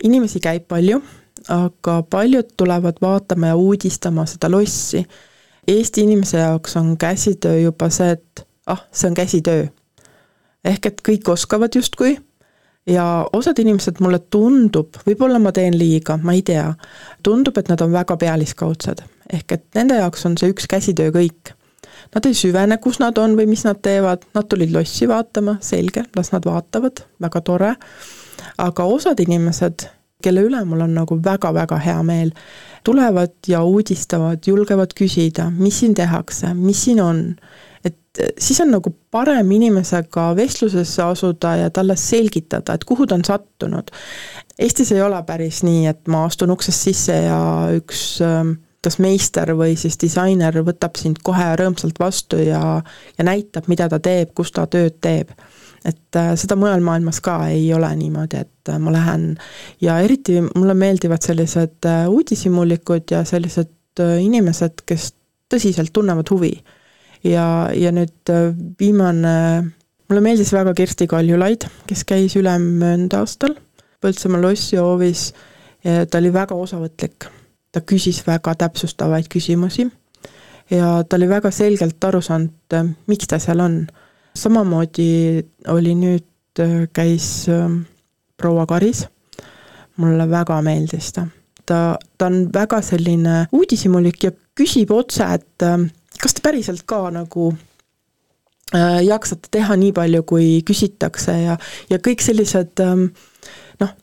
inimesi 0.03 0.41
käib 0.43 0.67
palju, 0.71 0.99
aga 1.53 2.01
paljud 2.11 2.53
tulevad 2.59 2.99
vaatama 3.03 3.53
ja 3.53 3.59
uudistama 3.59 4.25
seda 4.29 4.49
lossi 4.51 5.03
Eesti 5.67 6.01
inimese 6.01 6.37
jaoks 6.37 6.77
on 6.77 6.97
käsitöö 6.97 7.59
juba 7.59 7.89
see, 7.89 8.11
et 8.11 8.47
ah, 8.67 8.83
see 8.91 9.07
on 9.09 9.13
käsitöö. 9.13 9.67
ehk 10.65 10.85
et 10.85 11.01
kõik 11.07 11.29
oskavad 11.31 11.75
justkui 11.75 12.17
ja 12.87 13.27
osad 13.33 13.59
inimesed, 13.59 13.99
mulle 13.99 14.19
tundub, 14.19 14.97
võib-olla 15.07 15.39
ma 15.39 15.51
teen 15.55 15.77
liiga, 15.77 16.17
ma 16.23 16.35
ei 16.35 16.41
tea, 16.41 16.73
tundub, 17.23 17.57
et 17.57 17.69
nad 17.71 17.81
on 17.81 17.91
väga 17.91 18.17
pealiskaudsed. 18.17 19.03
ehk 19.33 19.51
et 19.51 19.65
nende 19.75 19.95
jaoks 19.95 20.25
on 20.25 20.37
see 20.37 20.51
üks 20.51 20.67
käsitöö 20.67 21.11
kõik. 21.15 21.55
Nad 22.15 22.25
ei 22.25 22.33
süvene, 22.33 22.77
kus 22.77 22.99
nad 22.99 23.17
on 23.17 23.37
või 23.37 23.47
mis 23.47 23.63
nad 23.63 23.79
teevad, 23.81 24.25
nad 24.35 24.47
tulid 24.49 24.73
lossi 24.73 25.07
vaatama, 25.07 25.57
selge, 25.61 26.03
las 26.15 26.31
nad 26.31 26.45
vaatavad, 26.45 27.05
väga 27.21 27.41
tore, 27.41 27.75
aga 28.57 28.85
osad 28.85 29.19
inimesed, 29.19 29.87
kelle 30.23 30.43
üle 30.47 30.63
mul 30.67 30.85
on 30.85 30.95
nagu 30.97 31.17
väga-väga 31.23 31.79
hea 31.83 31.99
meel, 32.07 32.31
tulevad 32.83 33.35
ja 33.47 33.63
uudistavad, 33.63 34.43
julgevad 34.47 34.95
küsida, 34.97 35.49
mis 35.51 35.81
siin 35.83 35.95
tehakse, 35.97 36.53
mis 36.57 36.83
siin 36.87 37.01
on. 37.03 37.21
et 37.83 38.19
siis 38.39 38.61
on 38.63 38.71
nagu 38.71 38.93
parem 39.11 39.51
inimesega 39.51 40.29
vestlusesse 40.35 41.03
asuda 41.03 41.55
ja 41.63 41.69
talle 41.69 41.95
selgitada, 41.99 42.73
et 42.73 42.83
kuhu 42.87 43.07
ta 43.07 43.15
on 43.15 43.25
sattunud. 43.27 43.91
Eestis 44.59 44.91
ei 44.91 45.01
ole 45.01 45.19
päris 45.27 45.63
nii, 45.63 45.87
et 45.91 46.07
ma 46.07 46.25
astun 46.27 46.53
uksest 46.53 46.87
sisse 46.87 47.17
ja 47.25 47.39
üks 47.75 48.21
ähm, 48.23 48.55
kas 48.83 48.99
meister 48.99 49.53
või 49.57 49.77
siis 49.79 49.97
disainer 49.99 50.55
võtab 50.67 50.99
sind 50.99 51.21
kohe 51.23 51.53
rõõmsalt 51.59 51.99
vastu 51.99 52.39
ja, 52.43 52.61
ja 53.17 53.25
näitab, 53.25 53.69
mida 53.71 53.87
ta 53.89 53.99
teeb, 54.03 54.33
kus 54.35 54.51
ta 54.51 54.67
tööd 54.67 54.99
teeb 55.01 55.31
et 55.85 56.15
äh, 56.15 56.33
seda 56.39 56.55
mujal 56.59 56.83
maailmas 56.83 57.19
ka 57.23 57.37
ei 57.51 57.65
ole 57.75 57.89
niimoodi, 57.99 58.43
et 58.45 58.71
äh, 58.71 58.79
ma 58.79 58.93
lähen 58.93 59.33
ja 59.83 59.99
eriti 60.03 60.39
mulle 60.45 60.75
meeldivad 60.77 61.23
sellised 61.25 61.87
äh, 61.89 62.05
uudishimulikud 62.09 63.11
ja 63.11 63.23
sellised 63.27 63.71
inimesed, 63.99 64.81
kes 64.89 65.11
tõsiselt 65.53 65.91
tunnevad 65.93 66.31
huvi. 66.33 66.55
ja, 67.23 67.69
ja 67.77 67.91
nüüd 67.93 68.31
viimane, 68.79 69.33
mulle 70.09 70.23
meeldis 70.25 70.49
väga 70.53 70.73
Kersti 70.73 71.05
Kaljulaid, 71.07 71.67
kes 71.87 72.01
käis 72.09 72.35
ülemöödunud 72.39 73.13
aastal 73.19 73.53
Põltsamaa 74.03 74.41
lossihoovis 74.41 75.27
ja 75.85 76.07
ta 76.09 76.17
oli 76.17 76.33
väga 76.33 76.55
osavõtlik. 76.55 77.29
ta 77.71 77.81
küsis 77.81 78.23
väga 78.25 78.55
täpsustavaid 78.55 79.29
küsimusi 79.29 79.85
ja 80.71 81.03
ta 81.03 81.15
oli 81.15 81.29
väga 81.29 81.51
selgelt 81.51 82.03
aru 82.03 82.21
saanud, 82.21 82.95
miks 83.07 83.29
ta 83.29 83.39
seal 83.39 83.61
on 83.61 83.77
samamoodi 84.37 85.43
oli 85.73 85.95
nüüd, 85.97 86.27
äh, 86.59 86.83
käis 86.93 87.47
ähm, 87.49 87.83
proua 88.37 88.65
Karis, 88.69 89.05
mulle 89.97 90.29
väga 90.29 90.61
meeldis 90.65 91.11
ta. 91.13 91.27
ta, 91.65 91.97
ta 92.17 92.25
on 92.25 92.47
väga 92.53 92.81
selline 92.83 93.45
uudishimulik 93.51 94.23
ja 94.23 94.31
küsib 94.57 94.91
otse, 94.91 95.27
et 95.37 95.65
ähm, 95.65 95.87
kas 96.21 96.35
te 96.35 96.43
päriselt 96.43 96.83
ka 96.89 97.05
nagu 97.13 97.51
äh, 98.73 98.99
jaksate 99.05 99.51
teha 99.51 99.77
nii 99.79 99.93
palju, 99.95 100.23
kui 100.27 100.47
küsitakse 100.65 101.37
ja, 101.45 101.57
ja 101.89 102.01
kõik 102.03 102.25
sellised 102.25 102.83
ähm, 102.83 103.05
noh, 103.81 103.93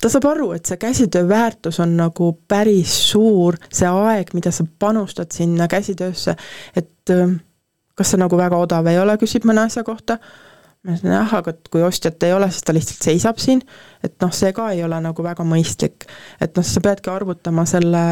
ta 0.00 0.12
saab 0.12 0.30
aru, 0.32 0.52
et 0.56 0.70
see 0.70 0.80
käsitöö 0.80 1.28
väärtus 1.28 1.82
on 1.82 1.96
nagu 1.98 2.32
päris 2.48 2.94
suur, 3.10 3.58
see 3.70 3.90
aeg, 3.90 4.32
mida 4.38 4.54
sa 4.54 4.66
panustad 4.78 5.34
sinna 5.34 5.68
käsitöösse, 5.70 6.38
et 6.76 7.18
kas 7.94 8.12
see 8.12 8.20
nagu 8.20 8.38
väga 8.38 8.58
odav 8.58 8.88
ei 8.90 8.98
ole, 9.00 9.16
küsib 9.20 9.46
mõne 9.48 9.66
asja 9.68 9.84
kohta, 9.86 10.18
ma 10.84 10.96
ütlen 10.96 11.14
jah, 11.16 11.34
aga 11.40 11.54
et 11.54 11.68
kui 11.72 11.84
ostjat 11.86 12.22
ei 12.26 12.34
ole, 12.36 12.50
siis 12.52 12.66
ta 12.66 12.74
lihtsalt 12.76 13.08
seisab 13.08 13.42
siin, 13.42 13.62
et 14.04 14.16
noh, 14.22 14.32
see 14.34 14.52
ka 14.56 14.70
ei 14.74 14.82
ole 14.84 15.00
nagu 15.04 15.24
väga 15.24 15.46
mõistlik. 15.48 16.08
et 16.40 16.56
noh, 16.56 16.66
sa 16.66 16.82
peadki 16.84 17.10
arvutama 17.10 17.66
selle 17.68 18.04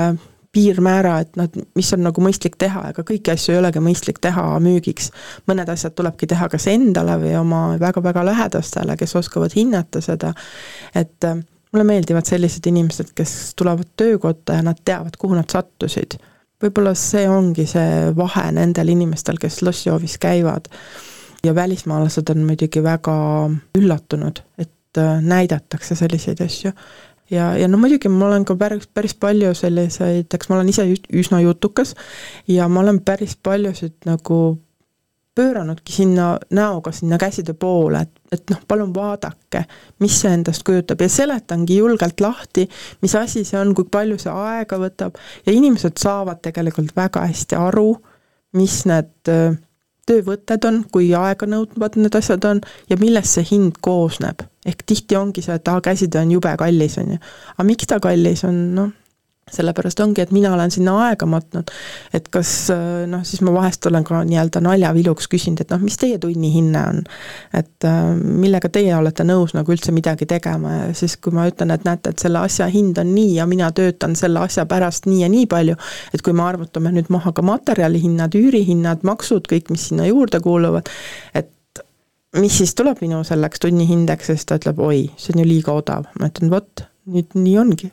piirmäära, 0.52 1.18
et 1.24 1.36
noh, 1.36 1.48
et 1.48 1.76
mis 1.76 1.92
on 1.96 2.02
nagu 2.04 2.24
mõistlik 2.24 2.58
teha, 2.60 2.84
ega 2.92 3.04
kõiki 3.08 3.32
asju 3.32 3.54
ei 3.54 3.60
olegi 3.62 3.80
mõistlik 3.80 4.20
teha 4.20 4.44
müügiks. 4.60 5.10
mõned 5.48 5.68
asjad 5.72 5.94
tulebki 5.96 6.28
teha 6.28 6.48
kas 6.52 6.66
endale 6.72 7.16
või 7.20 7.36
oma 7.40 7.62
väga-väga 7.80 8.24
lähedastele, 8.24 8.96
kes 9.00 9.16
oskavad 9.16 9.56
hinnata 9.56 10.00
seda, 10.04 10.34
et 10.94 11.24
äh, 11.24 11.40
mulle 11.72 11.88
meeldivad 11.88 12.28
sellised 12.28 12.66
inimesed, 12.68 13.14
kes 13.16 13.54
tulevad 13.56 13.88
töökotta 13.96 14.60
ja 14.60 14.62
nad 14.62 14.80
teavad, 14.84 15.16
kuhu 15.18 15.34
nad 15.34 15.48
sattusid 15.50 16.20
võib-olla 16.62 16.94
see 16.98 17.24
ongi 17.30 17.66
see 17.70 18.10
vahe 18.16 18.48
nendel 18.54 18.92
inimestel, 18.94 19.38
kes 19.40 19.62
lossihoovis 19.62 20.18
käivad. 20.22 20.68
ja 21.44 21.54
välismaalased 21.54 22.28
on 22.30 22.44
muidugi 22.46 22.82
väga 22.82 23.14
üllatunud, 23.78 24.42
et 24.58 24.98
äh, 24.98 25.22
näidatakse 25.22 25.94
selliseid 25.94 26.40
asju. 26.40 26.72
ja, 27.30 27.56
ja 27.58 27.68
no 27.68 27.78
muidugi 27.78 28.08
ma 28.08 28.26
olen 28.26 28.44
ka 28.44 28.56
päris, 28.56 28.86
päris 28.86 29.14
palju 29.14 29.54
selliseid, 29.54 30.28
eks 30.34 30.48
ma 30.48 30.56
olen 30.56 30.68
ise 30.68 30.86
üsna 31.12 31.40
jutukas 31.40 31.94
ja 32.48 32.68
ma 32.68 32.80
olen 32.80 33.00
päris 33.00 33.36
paljusid 33.36 33.94
nagu 34.06 34.58
pööranudki 35.34 35.94
sinna 35.94 36.34
näoga 36.52 36.92
sinna 36.92 37.18
käside 37.18 37.54
poole, 37.56 38.02
et, 38.04 38.20
et 38.36 38.52
noh, 38.52 38.60
palun 38.68 38.92
vaadake, 38.94 39.64
mis 40.04 40.18
see 40.20 40.32
endast 40.36 40.64
kujutab 40.66 41.00
ja 41.00 41.08
seletangi 41.08 41.78
julgelt 41.78 42.20
lahti, 42.20 42.66
mis 43.02 43.16
asi 43.16 43.44
see 43.48 43.60
on, 43.60 43.74
kui 43.74 43.88
palju 43.90 44.18
see 44.20 44.32
aega 44.32 44.78
võtab 44.82 45.16
ja 45.46 45.56
inimesed 45.56 45.96
saavad 46.00 46.42
tegelikult 46.44 46.92
väga 46.96 47.24
hästi 47.30 47.58
aru, 47.58 47.90
mis 48.58 48.82
need 48.90 49.32
töövõtted 50.08 50.64
on, 50.68 50.80
kui 50.92 51.12
aeganõudvad 51.16 51.96
need 52.00 52.16
asjad 52.18 52.44
on 52.48 52.60
ja 52.90 52.98
millest 53.00 53.38
see 53.38 53.46
hind 53.52 53.78
koosneb. 53.80 54.42
ehk 54.66 54.82
tihti 54.86 55.16
ongi 55.18 55.42
see, 55.42 55.54
et 55.58 55.68
aa, 55.68 55.80
käsitöö 55.82 56.22
on 56.22 56.30
jube 56.36 56.52
kallis, 56.58 56.98
on 56.98 57.14
ju. 57.14 57.18
aga 57.56 57.64
miks 57.66 57.88
ta 57.90 57.98
kallis 58.02 58.44
on, 58.44 58.58
noh, 58.74 58.90
sellepärast 59.50 60.00
ongi, 60.00 60.22
et 60.22 60.30
mina 60.30 60.52
olen 60.54 60.70
sinna 60.70 60.94
aega 61.08 61.26
matnud, 61.26 61.70
et 62.14 62.28
kas 62.32 62.50
äh, 62.70 63.02
noh, 63.10 63.24
siis 63.26 63.42
ma 63.42 63.52
vahest 63.56 63.86
olen 63.90 64.04
ka 64.06 64.20
nii-öelda 64.26 64.62
naljaviluks 64.62 65.26
küsinud, 65.32 65.64
et 65.64 65.72
noh, 65.74 65.80
mis 65.82 65.98
teie 65.98 66.18
tunnihinne 66.22 66.82
on. 66.92 67.00
et 67.58 67.86
äh, 67.88 68.12
millega 68.16 68.70
teie 68.72 68.94
olete 68.96 69.26
nõus 69.26 69.56
nagu 69.58 69.74
üldse 69.74 69.92
midagi 69.92 70.28
tegema? 70.30 70.76
Ja 70.76 70.92
siis, 70.96 71.16
kui 71.18 71.34
ma 71.34 71.48
ütlen, 71.50 71.74
et 71.74 71.86
näete, 71.88 72.14
et 72.14 72.22
selle 72.22 72.42
asja 72.46 72.68
hind 72.70 73.00
on 73.02 73.10
nii 73.16 73.34
ja 73.40 73.46
mina 73.50 73.72
töötan 73.74 74.14
selle 74.18 74.44
asja 74.46 74.66
pärast 74.70 75.10
nii 75.10 75.24
ja 75.24 75.32
nii 75.32 75.48
palju, 75.50 75.74
et 76.14 76.22
kui 76.22 76.36
me 76.36 76.46
arvutame 76.46 76.94
nüüd 76.94 77.10
maha 77.12 77.34
ka 77.34 77.42
materjalihinnad, 77.46 78.38
üürihinnad, 78.38 79.02
maksud, 79.06 79.50
kõik, 79.50 79.74
mis 79.74 79.90
sinna 79.90 80.06
juurde 80.06 80.40
kuuluvad, 80.44 80.88
et 81.34 81.50
mis 82.38 82.62
siis 82.62 82.72
tuleb 82.78 83.02
minu 83.02 83.20
selleks 83.26 83.60
tunnihindeks 83.60 84.30
siis 84.30 84.46
ta 84.48 84.56
ütleb, 84.60 84.80
oi, 84.80 85.04
see 85.18 85.34
on 85.34 85.42
ju 85.42 85.50
liiga 85.50 85.74
odav, 85.76 86.06
ma 86.20 86.30
ütlen, 86.30 86.54
vot 86.54 86.86
nüüd 87.10 87.34
nii 87.34 87.56
ongi. 87.58 87.90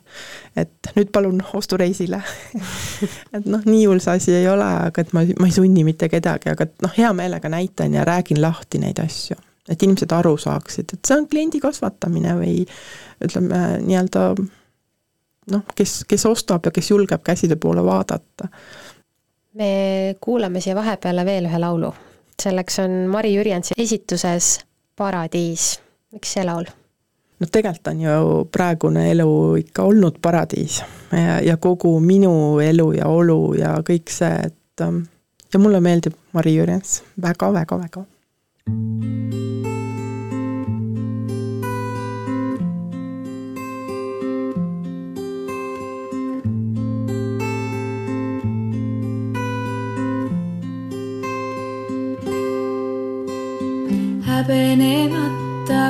et 0.55 0.91
nüüd 0.95 1.10
palun 1.14 1.41
ostureisile 1.53 2.22
et 3.36 3.45
noh, 3.45 3.64
nii 3.66 3.86
hull 3.88 4.01
see 4.03 4.18
asi 4.20 4.36
ei 4.38 4.47
ole, 4.49 4.68
aga 4.89 5.01
et 5.01 5.14
ma, 5.18 5.24
ma 5.39 5.49
ei 5.49 5.55
sunni 5.55 5.84
mitte 5.88 6.10
kedagi, 6.12 6.51
aga 6.53 6.68
noh, 6.86 6.93
hea 6.97 7.12
meelega 7.18 7.49
näitan 7.49 7.95
ja 7.97 8.05
räägin 8.05 8.41
lahti 8.41 8.82
neid 8.82 9.01
asju. 9.01 9.38
et 9.70 9.84
inimesed 9.84 10.14
aru 10.14 10.36
saaksid, 10.38 10.93
et 10.93 11.01
see 11.05 11.18
on 11.18 11.28
kliendi 11.30 11.62
kasvatamine 11.64 12.36
või 12.38 12.55
ütleme 13.26 13.64
nii-öelda 13.86 14.30
noh, 15.51 15.66
kes, 15.76 16.03
kes 16.07 16.26
ostab 16.30 16.70
ja 16.70 16.74
kes 16.76 16.91
julgeb 16.91 17.24
käside 17.26 17.55
poole 17.55 17.84
vaadata. 17.86 18.47
me 19.53 20.16
kuulame 20.22 20.62
siia 20.62 20.76
vahepeale 20.76 21.26
veel 21.26 21.49
ühe 21.49 21.60
laulu. 21.60 21.93
selleks 22.41 22.80
on 22.86 22.99
Mari 23.10 23.34
Jürjensi 23.36 23.74
esituses 23.78 24.60
Paradiis. 24.95 25.80
miks 26.12 26.34
see 26.34 26.45
laul? 26.45 26.70
No 27.40 27.48
tegelikult 27.48 27.88
on 27.94 28.02
ju 28.02 28.46
praegune 28.52 29.06
elu 29.12 29.30
ikka 29.64 29.88
olnud 29.90 30.20
paradiis 30.22 30.82
ja, 31.12 31.40
ja 31.42 31.58
kogu 31.58 32.00
minu 32.04 32.60
elu 32.64 32.92
ja 33.00 33.08
olu 33.08 33.56
ja 33.60 33.78
kõik 33.86 34.12
see, 34.14 34.36
et 34.50 34.86
ähm, 34.86 35.04
ja 35.54 35.60
mulle 35.60 35.82
meeldib 35.82 36.18
Mari 36.34 36.56
Jürjens 36.58 37.02
väga-väga-väga. 37.22 38.06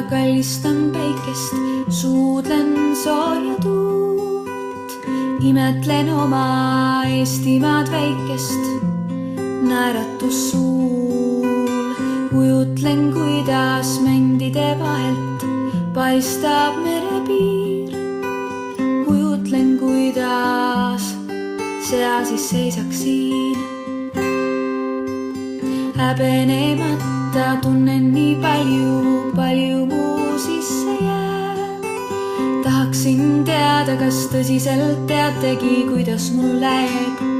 Kallistan 0.09 0.89
päikest, 0.93 1.53
suudlen 1.89 2.95
sooja 2.95 3.55
tuult, 3.61 4.93
imetlen 5.41 6.09
oma 6.13 7.03
Eestimaad 7.05 7.91
väikest, 7.91 8.71
naeratus 9.69 10.51
suul, 10.51 11.69
kujutlen, 12.31 13.13
kuidas 13.13 13.99
mändide 14.01 14.73
vahelt 14.79 15.45
paistab 15.93 16.81
merepiir. 16.83 17.93
kujutlen, 19.05 19.77
kuidas 19.79 21.13
sea 21.89 22.25
siis 22.25 22.49
seisaks 22.49 23.03
siin. 23.03 23.57
Häbenemata 25.95 27.18
tunnen 27.61 28.13
nii 28.13 28.35
palju, 28.41 29.31
palju 29.35 29.85
mu 29.85 30.37
sisse 30.37 30.93
jääb. 31.05 31.83
tahaksin 32.63 33.43
teada, 33.45 33.95
kas 33.99 34.27
tõsiselt 34.33 35.05
teategi, 35.07 35.85
kuidas 35.89 36.31
mul 36.35 36.59
läheb. 36.61 37.38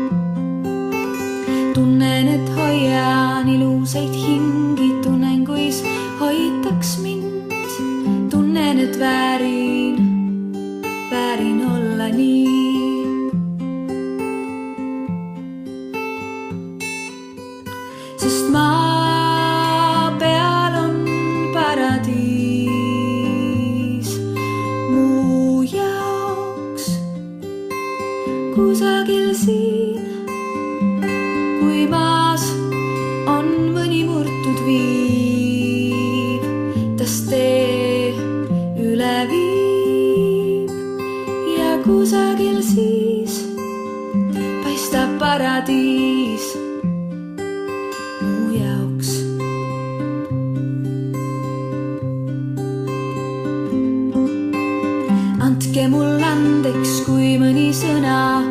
Andke 55.70 55.86
mulle 55.88 56.26
andeks, 56.26 56.94
kui 57.06 57.36
mõni 57.38 57.68
sõna 57.70 58.42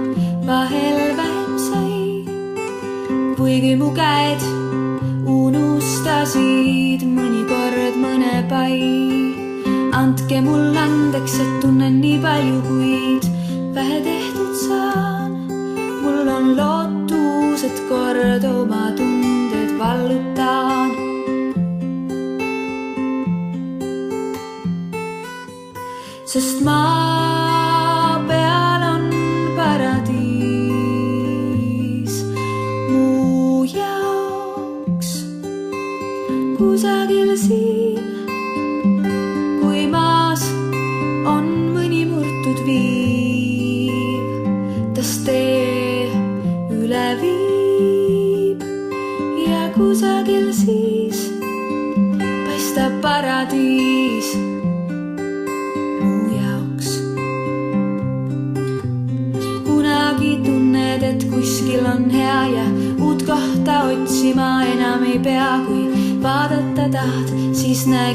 vahel 0.47 0.99
vähem 1.19 1.57
sai. 1.59 2.23
kuigi 3.35 3.73
mu 3.81 3.89
käed 3.97 4.45
unustasid 5.27 7.03
mõnikord 7.17 7.99
mõne 8.05 8.47
pai. 8.47 8.79
andke 9.91 10.39
mulle 10.47 10.79
andeks, 10.79 11.41
et 11.43 11.61
tunnen 11.61 11.99
nii 11.99 12.23
palju, 12.23 12.63
kuid 12.69 12.98
sest 26.39 26.61
maa 26.67 27.18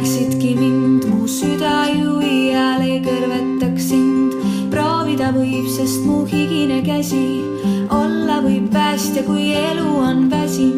siis 0.02 0.28
näeksidki 0.28 0.56
mind, 0.56 1.06
mu 1.06 1.28
süda 1.28 1.86
ju 1.94 2.18
iial 2.22 2.82
ei 2.82 3.00
kõrvetaks 3.04 3.90
sind. 3.90 4.34
proovida 4.72 5.30
võib, 5.32 5.68
sest 5.70 6.06
mu 6.06 6.26
higine 6.26 6.82
käsi 6.82 7.44
olla 7.90 8.42
võib 8.42 8.72
päästja, 8.74 9.24
kui 9.24 9.54
elu 9.54 9.98
on 9.98 10.30
väsinud 10.32 10.73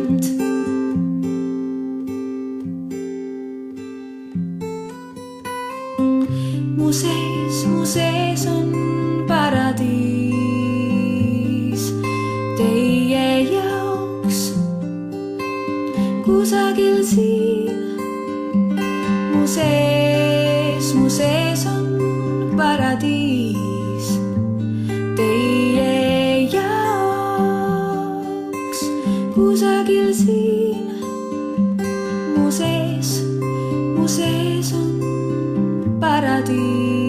paradiis 36.36 37.05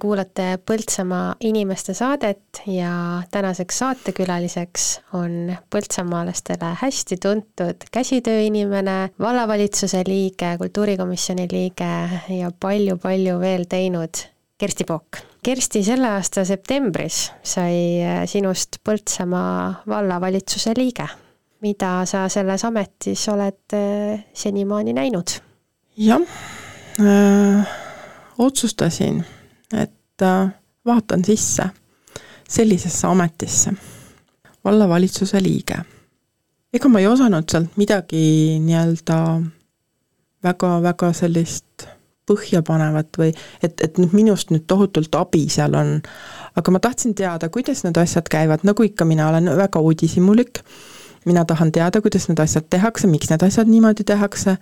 kuulate 0.00 0.58
Põltsamaa 0.66 1.34
inimeste 1.46 1.94
saadet 1.94 2.62
ja 2.66 3.22
tänaseks 3.30 3.78
saatekülaliseks 3.82 4.86
on 5.18 5.52
põltsamaalastele 5.70 6.72
hästi 6.82 7.18
tuntud 7.22 7.86
käsitööinimene, 7.92 8.98
vallavalitsuse 9.20 10.02
liige, 10.08 10.56
kultuurikomisjoni 10.58 11.46
liige 11.52 11.92
ja 12.40 12.50
palju-palju 12.60 13.38
veel 13.40 13.66
teinud 13.70 14.24
Kersti 14.60 14.84
Pook. 14.84 15.22
Kersti, 15.42 15.80
selle 15.84 16.10
aasta 16.18 16.44
septembris 16.44 17.30
sai 17.42 18.26
sinust 18.28 18.80
Põltsamaa 18.84 19.82
vallavalitsuse 19.88 20.76
liige. 20.76 21.08
mida 21.60 22.06
sa 22.08 22.22
selles 22.32 22.62
ametis 22.64 23.26
oled 23.28 23.74
äh, 23.76 24.22
senimaani 24.32 24.94
näinud? 24.96 25.34
jah 25.96 26.22
äh,, 27.00 27.68
otsustasin 28.38 29.24
vaatan 30.86 31.24
sisse 31.24 31.70
sellisesse 32.50 33.06
ametisse, 33.06 33.72
vallavalitsuse 34.64 35.42
liige. 35.42 35.78
ega 36.72 36.88
ma 36.88 37.00
ei 37.00 37.06
osanud 37.06 37.50
sealt 37.50 37.78
midagi 37.78 38.58
nii-öelda 38.62 39.16
väga-väga 40.44 41.12
sellist 41.16 41.86
põhjapanevat 42.30 43.18
või 43.18 43.32
et, 43.62 43.80
et 43.82 43.98
noh, 43.98 44.12
minust 44.14 44.52
nüüd 44.54 44.66
tohutult 44.70 45.14
abi 45.18 45.46
seal 45.50 45.74
on, 45.78 45.98
aga 46.58 46.74
ma 46.74 46.82
tahtsin 46.82 47.14
teada, 47.18 47.50
kuidas 47.50 47.82
need 47.84 47.98
asjad 47.98 48.30
käivad, 48.30 48.64
nagu 48.66 48.86
ikka, 48.86 49.06
mina 49.08 49.28
olen 49.30 49.50
väga 49.58 49.82
uudishimulik, 49.82 50.62
mina 51.26 51.44
tahan 51.44 51.72
teada, 51.74 52.02
kuidas 52.04 52.28
need 52.30 52.42
asjad 52.42 52.68
tehakse, 52.70 53.10
miks 53.10 53.30
need 53.32 53.42
asjad 53.46 53.70
niimoodi 53.70 54.06
tehakse. 54.08 54.56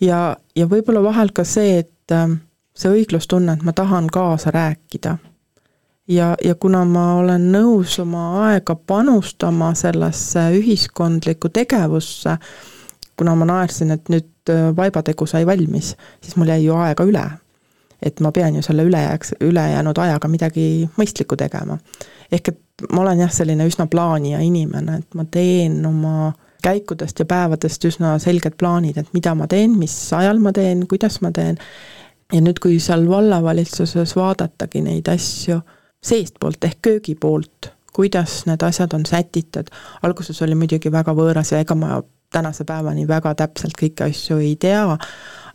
Ja, 0.00 0.36
ja 0.56 0.68
võib-olla 0.70 1.02
vahel 1.02 1.32
ka 1.34 1.44
see, 1.48 1.80
et 1.84 2.14
äh, 2.14 2.36
see 2.76 2.92
õiglustunne, 2.92 3.56
et 3.56 3.64
ma 3.66 3.72
tahan 3.76 4.10
kaasa 4.12 4.50
rääkida. 4.50 5.16
ja, 6.08 6.36
ja 6.44 6.54
kuna 6.54 6.84
ma 6.84 7.14
olen 7.18 7.48
nõus 7.52 7.98
oma 7.98 8.46
aega 8.46 8.74
panustama 8.74 9.72
sellesse 9.74 10.50
ühiskondlikku 10.58 11.48
tegevusse, 11.48 12.36
kuna 13.16 13.34
ma 13.34 13.48
naersin, 13.48 13.90
et 13.90 14.08
nüüd 14.12 14.52
äh, 14.52 14.68
vaibategu 14.76 15.26
sai 15.26 15.46
valmis, 15.46 15.96
siis 16.20 16.36
mul 16.36 16.52
jäi 16.52 16.64
ju 16.64 16.76
aega 16.76 17.04
üle. 17.04 17.26
et 18.02 18.20
ma 18.20 18.28
pean 18.32 18.54
ju 18.54 18.62
selle 18.62 18.84
ülejääks, 18.84 19.32
ülejäänud 19.40 19.98
ajaga 19.98 20.28
midagi 20.28 20.88
mõistlikku 20.98 21.36
tegema. 21.36 21.78
ehk 22.32 22.48
et 22.48 22.88
ma 22.92 23.00
olen 23.00 23.20
jah, 23.24 23.32
selline 23.32 23.66
üsna 23.66 23.86
plaanija 23.86 24.38
inimene, 24.40 24.98
et 24.98 25.14
ma 25.14 25.24
teen 25.24 25.86
oma 25.86 26.32
käikudest 26.62 27.18
ja 27.18 27.24
päevadest 27.24 27.84
üsna 27.84 28.16
selged 28.22 28.56
plaanid, 28.58 28.98
et 28.98 29.12
mida 29.14 29.34
ma 29.34 29.46
teen, 29.50 29.78
mis 29.78 29.94
ajal 30.12 30.40
ma 30.42 30.52
teen, 30.52 30.86
kuidas 30.90 31.20
ma 31.24 31.32
teen 31.34 31.58
ja 32.32 32.42
nüüd, 32.42 32.58
kui 32.62 32.78
seal 32.82 33.06
vallavalitsuses 33.08 34.16
vaadatagi 34.16 34.82
neid 34.84 35.08
asju 35.10 35.60
seestpoolt 36.06 36.64
ehk 36.68 36.82
köögi 36.82 37.14
poolt, 37.20 37.70
kuidas 37.94 38.42
need 38.46 38.62
asjad 38.62 38.94
on 38.94 39.06
sätitud, 39.06 39.70
alguses 40.06 40.42
oli 40.42 40.58
muidugi 40.58 40.92
väga 40.92 41.14
võõras 41.16 41.52
ja 41.54 41.62
ega 41.64 41.76
ma 41.78 42.00
tänase 42.32 42.66
päevani 42.68 43.06
väga 43.08 43.34
täpselt 43.38 43.76
kõiki 43.78 44.08
asju 44.10 44.38
ei 44.42 44.56
tea, 44.60 44.98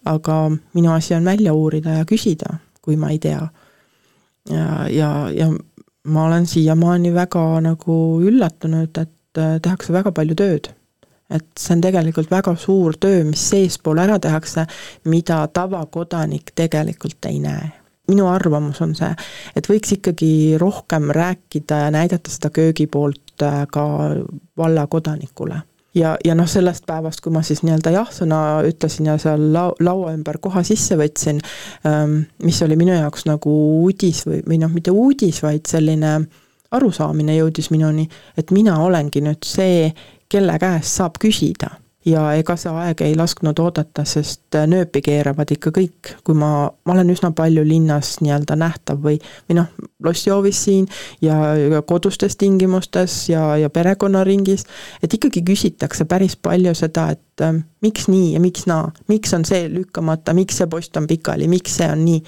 aga 0.06 0.38
minu 0.74 0.94
asi 0.96 1.16
on 1.16 1.28
välja 1.28 1.54
uurida 1.54 2.00
ja 2.00 2.08
küsida, 2.10 2.58
kui 2.82 2.98
ma 2.98 3.12
ei 3.12 3.20
tea. 3.20 3.42
ja, 4.50 4.88
ja, 4.90 5.12
ja 5.36 5.52
ma 6.04 6.26
olen 6.26 6.46
siiamaani 6.46 7.14
väga 7.14 7.62
nagu 7.62 7.96
üllatunud, 8.26 8.98
et 8.98 9.38
äh, 9.38 9.60
tehakse 9.62 9.94
väga 9.94 10.12
palju 10.12 10.36
tööd 10.36 10.72
et 11.32 11.48
see 11.60 11.76
on 11.76 11.84
tegelikult 11.84 12.32
väga 12.32 12.56
suur 12.60 12.98
töö, 13.00 13.24
mis 13.28 13.44
seespool 13.54 14.02
ära 14.04 14.20
tehakse, 14.20 14.66
mida 15.12 15.44
tavakodanik 15.54 16.54
tegelikult 16.56 17.30
ei 17.32 17.40
näe. 17.44 17.72
Minu 18.12 18.26
arvamus 18.28 18.82
on 18.84 18.96
see, 18.98 19.12
et 19.56 19.68
võiks 19.70 19.94
ikkagi 19.96 20.58
rohkem 20.60 21.12
rääkida 21.16 21.86
ja 21.86 21.92
näidata 21.94 22.32
seda 22.34 22.50
köögi 22.52 22.90
poolt 22.92 23.46
äh, 23.46 23.64
ka 23.72 23.86
valla 24.58 24.88
kodanikule 24.92 25.62
ja, 25.96 26.18
ja 26.26 26.36
noh, 26.36 26.48
sellest 26.50 26.86
päevast, 26.88 27.22
kui 27.24 27.34
ma 27.34 27.44
siis 27.46 27.64
nii-öelda 27.66 27.94
jah-sõna 27.96 28.42
ütlesin 28.68 29.10
ja 29.12 29.18
seal 29.22 29.50
lau-, 29.54 29.76
laua 29.84 30.14
ümber 30.16 30.40
koha 30.44 30.64
sisse 30.68 30.98
võtsin, 31.00 31.42
ähm, 31.88 32.22
mis 32.44 32.62
oli 32.66 32.78
minu 32.80 32.96
jaoks 32.96 33.28
nagu 33.30 33.54
uudis 33.82 34.24
või, 34.28 34.42
või 34.48 34.62
noh, 34.62 34.72
mitte 34.74 34.94
uudis, 34.96 35.42
vaid 35.44 35.68
selline 35.70 36.16
arusaamine 36.72 37.36
jõudis 37.36 37.72
minuni, 37.74 38.08
et 38.38 38.52
mina 38.56 38.78
olengi 38.84 39.24
nüüd 39.24 39.44
see, 39.48 39.90
kelle 40.32 40.58
käest 40.60 41.00
saab 41.00 41.20
küsida. 41.22 41.78
ja 42.06 42.22
ega 42.34 42.56
see 42.58 42.72
aeg 42.82 43.02
ei 43.06 43.12
lasknud 43.14 43.60
oodata, 43.62 44.02
sest 44.10 44.56
nööpi 44.66 45.04
keeravad 45.06 45.52
ikka 45.54 45.70
kõik, 45.76 46.16
kui 46.26 46.34
ma, 46.34 46.66
ma 46.74 46.94
olen 46.96 47.12
üsna 47.14 47.30
palju 47.38 47.62
linnas 47.62 48.16
nii-öelda 48.26 48.56
nähtav 48.58 49.04
või, 49.04 49.20
või 49.46 49.60
noh, 49.60 49.68
lossihoovis 50.02 50.64
siin 50.66 50.88
ja, 51.22 51.36
ja 51.62 51.84
kodustes 51.86 52.40
tingimustes 52.42 53.30
ja, 53.30 53.44
ja 53.62 53.70
perekonnaringis, 53.70 54.66
et 55.04 55.14
ikkagi 55.14 55.44
küsitakse 55.46 56.08
päris 56.10 56.34
palju 56.42 56.74
seda, 56.80 57.12
et 57.14 57.46
äh, 57.46 57.60
miks 57.86 58.10
nii 58.10 58.32
ja 58.34 58.42
miks 58.42 58.66
naa, 58.66 58.88
miks 59.12 59.38
on 59.38 59.46
see 59.46 59.68
lükkamata, 59.70 60.34
miks 60.34 60.58
see 60.58 60.72
post 60.74 60.98
on 60.98 61.06
pikali, 61.06 61.46
miks 61.52 61.78
see 61.78 61.92
on 61.92 62.02
nii. 62.08 62.24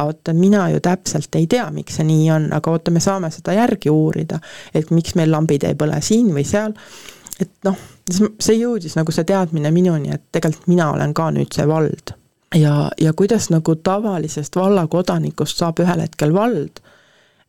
Oota, 0.00 0.32
mina 0.32 0.62
ju 0.72 0.78
täpselt 0.80 1.34
ei 1.36 1.46
tea, 1.50 1.66
miks 1.72 1.98
see 1.98 2.04
nii 2.08 2.28
on, 2.32 2.46
aga 2.56 2.72
oota, 2.72 2.92
me 2.92 3.00
saame 3.04 3.28
seda 3.32 3.52
järgi 3.52 3.90
uurida, 3.92 4.38
et 4.74 4.92
miks 4.96 5.16
meil 5.16 5.32
lambid 5.32 5.64
ei 5.68 5.76
põle 5.76 5.98
siin 6.04 6.30
või 6.36 6.44
seal 6.48 6.76
et 7.40 7.50
noh, 7.64 7.76
see 8.10 8.56
jõudis 8.58 8.96
nagu 8.98 9.12
see 9.14 9.26
teadmine 9.28 9.72
minuni, 9.74 10.12
et 10.14 10.26
tegelikult 10.32 10.68
mina 10.70 10.90
olen 10.94 11.14
ka 11.16 11.30
nüüd 11.34 11.52
see 11.54 11.66
vald. 11.68 12.14
ja, 12.54 12.90
ja 13.00 13.12
kuidas 13.16 13.50
nagu 13.50 13.74
tavalisest 13.74 14.56
vallakodanikust 14.56 15.62
saab 15.62 15.80
ühel 15.80 16.04
hetkel 16.04 16.34
vald, 16.34 16.82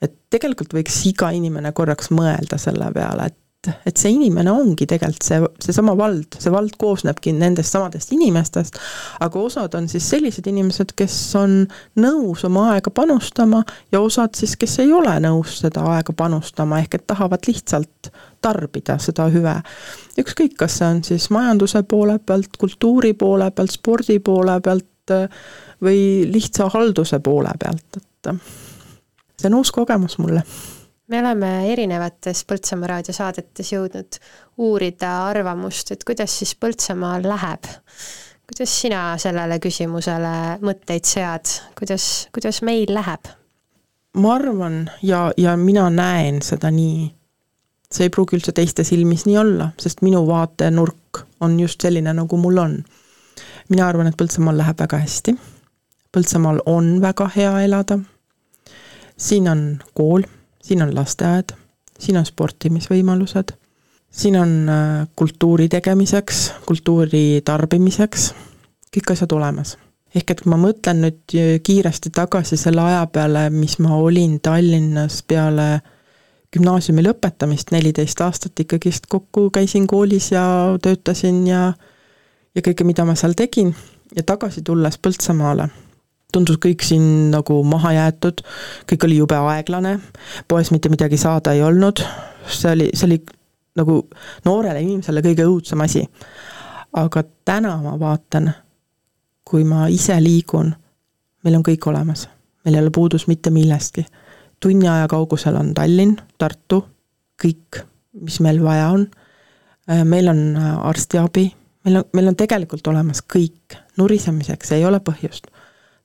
et 0.02 0.14
tegelikult 0.30 0.74
võiks 0.74 1.04
iga 1.10 1.32
inimene 1.36 1.72
korraks 1.72 2.12
mõelda 2.14 2.58
selle 2.62 2.92
peale, 2.94 3.32
et 3.32 3.38
et 3.86 3.98
see 3.98 4.10
inimene 4.16 4.50
ongi 4.50 4.88
tegelikult 4.90 5.26
see, 5.26 5.38
seesama 5.62 5.94
vald, 5.98 6.38
see 6.42 6.50
vald 6.54 6.74
koosnebki 6.82 7.34
nendest 7.38 7.76
samadest 7.76 8.14
inimestest, 8.16 8.80
aga 9.22 9.42
osad 9.42 9.76
on 9.78 9.86
siis 9.92 10.08
sellised 10.10 10.48
inimesed, 10.50 10.96
kes 10.98 11.18
on 11.38 11.60
nõus 12.02 12.42
oma 12.48 12.72
aega 12.74 12.90
panustama 12.90 13.62
ja 13.94 14.02
osad 14.02 14.34
siis, 14.38 14.56
kes 14.58 14.80
ei 14.82 14.94
ole 14.98 15.14
nõus 15.22 15.60
seda 15.62 15.86
aega 15.94 16.16
panustama, 16.18 16.82
ehk 16.82 16.98
et 16.98 17.06
tahavad 17.14 17.46
lihtsalt 17.46 18.10
tarbida 18.42 18.98
seda 19.02 19.28
hüve. 19.32 19.56
ükskõik, 20.22 20.58
kas 20.58 20.80
see 20.80 20.88
on 20.88 21.04
siis 21.04 21.30
majanduse 21.34 21.84
poole 21.84 22.20
pealt, 22.20 22.58
kultuuri 22.60 23.14
poole 23.14 23.52
pealt, 23.52 23.72
spordi 23.72 24.20
poole 24.20 24.60
pealt 24.62 25.16
äh, 25.16 25.42
või 25.82 26.28
lihtsa 26.32 26.70
halduse 26.74 27.20
poole 27.20 27.54
pealt, 27.60 27.98
et 27.98 28.34
äh, 28.34 28.54
see 29.38 29.50
on 29.52 29.60
uus 29.62 29.72
kogemus 29.72 30.18
mulle 30.22 30.46
me 31.12 31.20
oleme 31.20 31.52
erinevates 31.74 32.46
Põltsamaa 32.48 32.88
raadiosaadetes 32.94 33.74
jõudnud 33.74 34.18
uurida 34.64 35.10
arvamust, 35.28 35.92
et 35.92 36.06
kuidas 36.08 36.38
siis 36.40 36.54
Põltsamaal 36.56 37.28
läheb. 37.28 37.68
kuidas 38.48 38.72
sina 38.82 39.18
sellele 39.20 39.60
küsimusele 39.60 40.34
mõtteid 40.64 41.08
sead, 41.08 41.52
kuidas, 41.80 42.28
kuidas 42.32 42.62
meil 42.62 42.94
läheb? 42.96 43.34
ma 44.14 44.36
arvan 44.36 44.90
ja, 45.04 45.32
ja 45.38 45.58
mina 45.58 45.90
näen 45.90 46.42
seda 46.42 46.72
nii 46.72 47.10
see 47.92 48.08
ei 48.08 48.14
pruugi 48.14 48.38
üldse 48.38 48.54
teiste 48.56 48.86
silmis 48.88 49.26
nii 49.28 49.38
olla, 49.38 49.72
sest 49.80 50.02
minu 50.06 50.24
vaatenurk 50.28 51.24
on 51.44 51.60
just 51.60 51.82
selline, 51.82 52.14
nagu 52.14 52.38
mul 52.38 52.58
on. 52.58 52.78
mina 53.70 53.88
arvan, 53.88 54.08
et 54.08 54.18
Põltsamaal 54.20 54.58
läheb 54.58 54.80
väga 54.80 54.98
hästi. 55.00 55.36
Põltsamaal 56.12 56.60
on 56.66 57.02
väga 57.02 57.30
hea 57.36 57.60
elada. 57.66 58.00
siin 59.18 59.48
on 59.48 59.80
kool, 59.94 60.24
siin 60.64 60.82
on 60.82 60.96
lasteaed, 60.96 61.54
siin 62.00 62.18
on 62.18 62.26
sportimisvõimalused, 62.26 63.54
siin 64.12 64.36
on 64.40 64.70
äh, 64.70 65.08
kultuuri 65.16 65.70
tegemiseks, 65.70 66.52
kultuuri 66.66 67.42
tarbimiseks, 67.46 68.34
kõik 68.96 69.12
asjad 69.12 69.32
olemas 69.32 69.78
ehk 70.16 70.32
et 70.32 70.42
kui 70.44 70.52
ma 70.52 70.58
mõtlen 70.60 71.06
nüüd 71.06 71.36
kiiresti 71.64 72.12
tagasi 72.12 72.58
selle 72.60 72.84
aja 72.84 73.06
peale, 73.08 73.50
mis 73.50 73.78
ma 73.80 73.96
olin 73.96 74.40
Tallinnas 74.44 75.22
peale 75.24 75.82
gümnaasiumi 76.52 77.04
lõpetamist, 77.06 77.72
neliteist 77.72 78.22
aastat 78.22 78.60
ikkagist 78.60 79.08
kokku 79.10 79.50
käisin 79.54 79.88
koolis 79.88 80.32
ja 80.32 80.44
töötasin 80.84 81.46
ja 81.48 81.74
ja 82.56 82.62
kõike, 82.62 82.84
mida 82.84 83.06
ma 83.08 83.16
seal 83.16 83.36
tegin. 83.38 83.72
Ja 84.16 84.26
tagasi 84.28 84.60
tulles 84.68 84.98
Põltsamaale, 85.00 85.70
tundus 86.36 86.58
kõik 86.60 86.84
siin 86.84 87.30
nagu 87.32 87.62
maha 87.64 87.94
jäetud, 87.96 88.42
kõik 88.90 89.06
oli 89.08 89.22
jube 89.22 89.38
aeglane, 89.40 89.94
poes 90.48 90.74
mitte 90.76 90.92
midagi 90.92 91.18
saada 91.18 91.54
ei 91.56 91.64
olnud, 91.64 92.04
see 92.52 92.74
oli, 92.74 92.90
see 92.92 93.08
oli 93.08 93.22
nagu 93.80 94.02
noorele 94.46 94.82
inimesele 94.84 95.24
kõige 95.24 95.48
õudsem 95.48 95.84
asi. 95.86 96.04
aga 96.94 97.24
täna 97.46 97.78
ma 97.80 97.96
vaatan, 98.00 98.52
kui 99.48 99.64
ma 99.64 99.88
ise 99.88 100.20
liigun, 100.20 100.74
meil 101.44 101.56
on 101.56 101.64
kõik 101.64 101.88
olemas, 101.88 102.28
meil 102.66 102.76
ei 102.76 102.82
ole 102.82 102.92
puudus 102.92 103.28
mitte 103.32 103.50
millestki 103.50 104.04
tunni 104.62 104.88
aja 104.88 105.08
kaugusel 105.08 105.56
on 105.56 105.74
Tallinn, 105.74 106.20
Tartu, 106.38 106.84
kõik, 107.42 107.82
mis 108.22 108.40
meil 108.40 108.62
vaja 108.64 108.92
on. 108.94 109.08
Äh, 109.90 110.06
meil 110.06 110.30
on 110.30 110.44
äh, 110.56 110.74
arstiabi, 110.88 111.48
meil 111.86 112.02
on, 112.02 112.06
meil 112.14 112.32
on 112.32 112.38
tegelikult 112.38 112.88
olemas 112.88 113.24
kõik, 113.26 113.78
nurisemiseks 113.98 114.72
ei 114.78 114.86
ole 114.86 115.02
põhjust. 115.04 115.50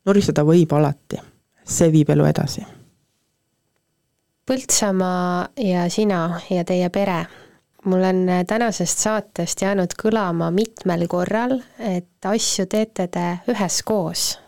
nuriseda 0.07 0.45
võib 0.47 0.73
alati, 0.73 1.19
see 1.67 1.91
viib 1.93 2.11
elu 2.15 2.25
edasi. 2.31 2.63
Põltsamaa 4.47 5.49
ja 5.59 5.89
sina 5.91 6.41
ja 6.51 6.65
teie 6.65 6.89
pere. 6.95 7.27
mul 7.87 8.03
on 8.03 8.29
tänasest 8.47 8.99
saatest 8.99 9.63
jäänud 9.63 9.93
kõlama 10.03 10.51
mitmel 10.51 11.07
korral, 11.09 11.61
et 11.79 12.25
asju 12.25 12.67
teete 12.67 13.07
te 13.07 13.39
üheskoos. 13.49 14.39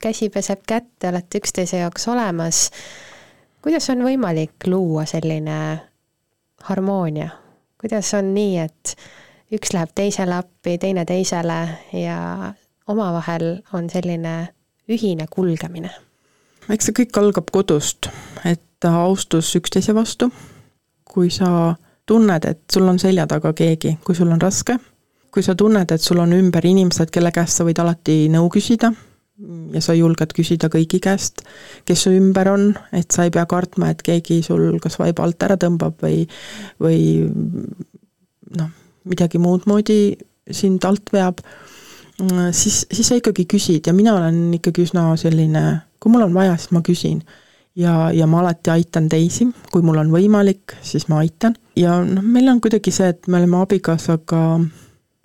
käsi 0.00 0.28
peseb 0.28 0.62
kätt, 0.66 0.88
te 0.98 1.08
olete 1.08 1.38
üksteise 1.38 1.76
jaoks 1.76 2.08
olemas. 2.08 2.70
Kuidas 3.62 3.90
on 3.90 4.04
võimalik 4.04 4.66
luua 4.66 5.04
selline 5.06 5.56
harmoonia? 6.68 7.28
kuidas 7.80 8.14
on 8.14 8.34
nii, 8.34 8.58
et 8.58 8.96
üks 9.56 9.72
läheb 9.72 9.92
teisele 9.94 10.36
appi, 10.36 10.76
teine 10.78 11.04
teisele 11.08 11.60
ja 11.96 12.52
omavahel 12.88 13.62
on 13.72 13.90
selline 13.90 14.34
ühine 14.88 15.26
kulgemine? 15.30 15.90
eks 16.70 16.90
see 16.90 16.98
kõik 17.02 17.20
algab 17.20 17.50
kodust, 17.52 18.10
et 18.44 18.88
austus 18.88 19.54
üksteise 19.56 19.94
vastu. 19.94 20.30
kui 21.04 21.30
sa 21.30 21.74
tunned, 22.06 22.44
et 22.44 22.62
sul 22.72 22.88
on 22.88 22.98
selja 22.98 23.26
taga 23.26 23.52
keegi, 23.52 23.98
kui 24.04 24.14
sul 24.14 24.30
on 24.30 24.40
raske, 24.40 24.76
kui 25.30 25.42
sa 25.42 25.54
tunned, 25.54 25.90
et 25.90 26.02
sul 26.02 26.18
on 26.18 26.32
ümber 26.32 26.66
inimesed, 26.66 27.10
kelle 27.10 27.32
käest 27.32 27.58
sa 27.58 27.64
võid 27.64 27.80
alati 27.82 28.28
nõu 28.30 28.48
küsida 28.50 28.92
ja 29.74 29.80
sa 29.84 29.94
julged 29.96 30.34
küsida 30.36 30.68
kõigi 30.72 31.00
käest, 31.02 31.44
kes 31.88 32.04
su 32.04 32.12
ümber 32.14 32.50
on, 32.52 32.70
et 32.96 33.10
sa 33.12 33.26
ei 33.26 33.32
pea 33.34 33.46
kartma, 33.50 33.90
et 33.92 34.02
keegi 34.04 34.40
sul 34.46 34.78
kas 34.82 34.98
vaiba 35.00 35.24
alt 35.24 35.42
ära 35.46 35.56
tõmbab 35.60 36.00
või, 36.04 36.24
või 36.82 37.00
noh, 38.58 38.72
midagi 39.08 39.40
muud 39.40 39.66
moodi 39.70 40.00
sind 40.50 40.84
alt 40.84 41.12
veab, 41.14 41.40
siis, 42.52 42.84
siis 42.90 43.06
sa 43.08 43.16
ikkagi 43.18 43.46
küsid 43.48 43.88
ja 43.88 43.94
mina 43.96 44.16
olen 44.18 44.50
ikkagi 44.58 44.84
üsna 44.88 45.10
selline, 45.20 45.64
kui 46.00 46.12
mul 46.12 46.26
on 46.28 46.36
vaja, 46.36 46.58
siis 46.60 46.74
ma 46.76 46.84
küsin. 46.84 47.22
Ja, 47.78 48.10
ja 48.12 48.26
ma 48.26 48.40
alati 48.40 48.72
aitan 48.72 49.06
teisi, 49.08 49.46
kui 49.70 49.84
mul 49.86 50.00
on 50.02 50.08
võimalik, 50.10 50.74
siis 50.82 51.06
ma 51.08 51.20
aitan. 51.22 51.54
ja 51.78 52.00
noh, 52.04 52.24
meil 52.26 52.50
on 52.50 52.58
kuidagi 52.60 52.92
see, 52.92 53.12
et 53.14 53.28
me 53.30 53.38
oleme 53.38 53.60
abikaasaga 53.62 54.40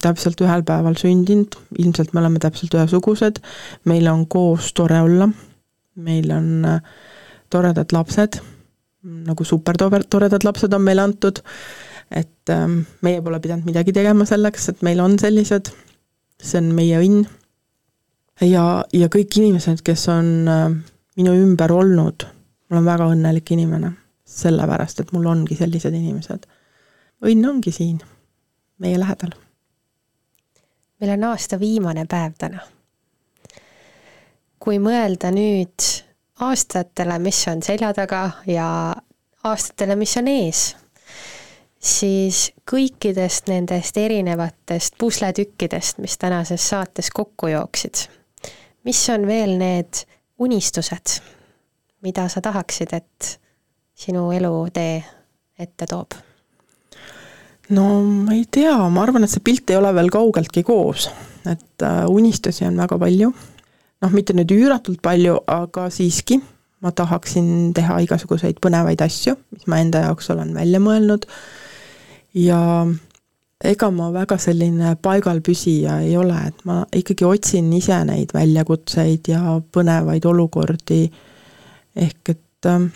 täpselt 0.04 0.42
ühel 0.44 0.64
päeval 0.68 0.98
sündinud, 1.00 1.56
ilmselt 1.80 2.14
me 2.14 2.22
oleme 2.22 2.42
täpselt 2.44 2.74
ühesugused, 2.78 3.40
meil 3.90 4.08
on 4.12 4.26
koos 4.28 4.74
tore 4.78 5.00
olla, 5.06 5.30
meil 5.96 6.32
on 6.36 6.66
äh, 6.66 6.82
toredad 7.50 7.94
lapsed, 7.96 8.40
nagu 9.06 9.46
supertoredad 9.46 10.44
lapsed 10.44 10.74
on 10.74 10.84
meile 10.86 11.06
antud, 11.06 11.42
et 12.12 12.54
ähm, 12.54 12.82
meie 13.06 13.22
pole 13.26 13.40
pidanud 13.42 13.66
midagi 13.68 13.94
tegema 13.96 14.26
selleks, 14.28 14.70
et 14.74 14.84
meil 14.86 15.02
on 15.04 15.18
sellised, 15.22 15.72
see 16.42 16.62
on 16.62 16.72
meie 16.78 17.00
õnn. 17.02 17.26
ja, 18.46 18.66
ja 18.94 19.10
kõik 19.12 19.40
inimesed, 19.40 19.82
kes 19.86 20.08
on 20.14 20.34
äh, 20.52 20.68
minu 21.18 21.38
ümber 21.46 21.72
olnud, 21.72 22.28
ma 22.70 22.78
olen 22.78 22.90
väga 22.90 23.10
õnnelik 23.14 23.56
inimene, 23.56 23.94
sellepärast 24.26 25.02
et 25.02 25.16
mul 25.16 25.30
ongi 25.32 25.58
sellised 25.58 25.94
inimesed. 25.94 26.46
õnn 27.26 27.50
ongi 27.50 27.72
siin, 27.72 28.00
meie 28.82 29.00
lähedal. 29.00 29.34
Meil 31.06 31.18
on 31.18 31.24
aasta 31.24 31.60
viimane 31.60 32.06
päev 32.10 32.34
täna. 32.38 32.60
kui 34.60 34.80
mõelda 34.82 35.30
nüüd 35.30 35.84
aastatele, 36.42 37.20
mis 37.22 37.44
on 37.52 37.62
selja 37.62 37.92
taga 37.94 38.22
ja 38.50 38.96
aastatele, 39.46 39.96
mis 39.96 40.16
on 40.18 40.32
ees, 40.32 40.62
siis 41.78 42.40
kõikidest 42.72 43.52
nendest 43.54 43.98
erinevatest 44.02 44.98
pusletükkidest, 44.98 46.02
mis 46.02 46.18
tänases 46.18 46.66
saates 46.74 47.12
kokku 47.14 47.54
jooksid, 47.54 48.08
mis 48.84 49.06
on 49.14 49.28
veel 49.30 49.60
need 49.62 50.02
unistused, 50.42 51.20
mida 52.02 52.26
sa 52.34 52.42
tahaksid, 52.42 52.98
et 52.98 53.36
sinu 53.94 54.32
elutee 54.34 55.04
ette 55.60 55.86
toob? 55.86 56.18
No 57.74 57.86
ma 58.04 58.36
ei 58.36 58.46
tea, 58.52 58.76
ma 58.90 59.04
arvan, 59.06 59.26
et 59.26 59.34
see 59.34 59.44
pilt 59.46 59.72
ei 59.72 59.80
ole 59.80 59.92
veel 59.96 60.12
kaugeltki 60.14 60.64
koos, 60.66 61.10
et 61.50 61.86
äh, 61.86 62.04
unistusi 62.12 62.66
on 62.68 62.78
väga 62.78 63.00
palju. 63.02 63.32
noh, 64.04 64.12
mitte 64.14 64.36
nüüd 64.36 64.52
üüratult 64.52 65.02
palju, 65.02 65.40
aga 65.50 65.88
siiski 65.90 66.38
ma 66.86 66.92
tahaksin 66.94 67.74
teha 67.74 67.98
igasuguseid 68.06 68.60
põnevaid 68.62 69.02
asju, 69.02 69.34
mis 69.56 69.66
ma 69.72 69.80
enda 69.82 70.04
jaoks 70.06 70.30
olen 70.36 70.54
välja 70.54 70.82
mõelnud. 70.84 71.26
ja 72.38 72.60
ega 73.66 73.90
ma 73.96 74.12
väga 74.14 74.38
selline 74.42 74.96
paigalpüsija 75.02 76.02
ei 76.06 76.18
ole, 76.20 76.38
et 76.52 76.66
ma 76.68 76.84
ikkagi 76.94 77.26
otsin 77.26 77.72
ise 77.74 77.98
neid 78.06 78.36
väljakutseid 78.36 79.32
ja 79.32 79.58
põnevaid 79.74 80.28
olukordi, 80.30 81.02
ehk 81.96 82.36
et 82.36 82.70
äh, 82.70 82.88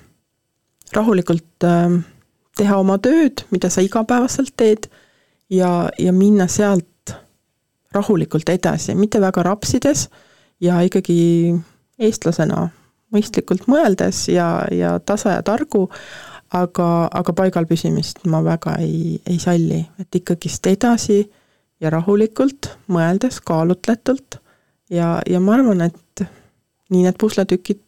rahulikult 0.93 1.65
äh, 1.65 1.99
teha 2.59 2.79
oma 2.81 2.97
tööd, 3.01 3.45
mida 3.53 3.71
sa 3.71 3.83
igapäevaselt 3.85 4.53
teed, 4.59 4.89
ja, 5.49 5.89
ja 5.99 6.13
minna 6.13 6.47
sealt 6.47 7.15
rahulikult 7.95 8.49
edasi, 8.49 8.95
mitte 8.95 9.21
väga 9.21 9.43
rapsides 9.47 10.07
ja 10.61 10.81
ikkagi 10.85 11.55
eestlasena 11.99 12.67
mõistlikult 13.13 13.65
mõeldes 13.69 14.27
ja, 14.29 14.67
ja 14.71 14.97
tasa 15.01 15.39
ja 15.39 15.45
targu, 15.45 15.87
aga, 16.53 16.89
aga 17.09 17.33
paigal 17.33 17.65
püsimist 17.69 18.21
ma 18.29 18.43
väga 18.45 18.77
ei, 18.83 19.17
ei 19.25 19.39
salli, 19.41 19.81
et 20.01 20.19
ikkagist 20.21 20.69
edasi 20.69 21.23
ja 21.81 21.91
rahulikult, 21.93 22.75
mõeldes 22.91 23.41
kaalutletult 23.45 24.39
ja, 24.93 25.17
ja 25.25 25.41
ma 25.41 25.57
arvan, 25.57 25.87
et 25.89 26.25
nii 26.89 27.05
need 27.05 27.17
pusletükid 27.21 27.81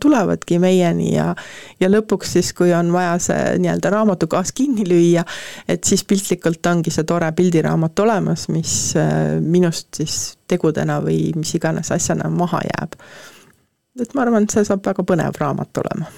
tulevadki 0.00 0.58
meieni 0.62 1.14
ja 1.14 1.32
ja 1.80 1.90
lõpuks 1.90 2.36
siis, 2.36 2.52
kui 2.56 2.72
on 2.74 2.92
vaja 2.92 3.16
see 3.22 3.56
nii-öelda 3.62 3.90
raamatukaas 3.94 4.52
kinni 4.56 4.86
lüüa, 4.88 5.24
et 5.68 5.84
siis 5.84 6.04
piltlikult 6.04 6.66
ongi 6.66 6.92
see 6.94 7.06
tore 7.08 7.30
pildiraamat 7.32 8.04
olemas, 8.04 8.48
mis 8.52 8.78
äh, 8.96 9.36
minust 9.40 10.00
siis 10.00 10.38
tegudena 10.48 11.00
või 11.04 11.32
mis 11.36 11.54
iganes 11.58 11.92
asjana 11.94 12.30
maha 12.30 12.62
jääb. 12.70 12.96
et 14.00 14.14
ma 14.14 14.24
arvan, 14.24 14.48
et 14.48 14.56
see 14.56 14.64
saab 14.64 14.84
väga 14.86 15.04
põnev 15.04 15.38
raamat 15.40 15.84
olema 15.84 16.10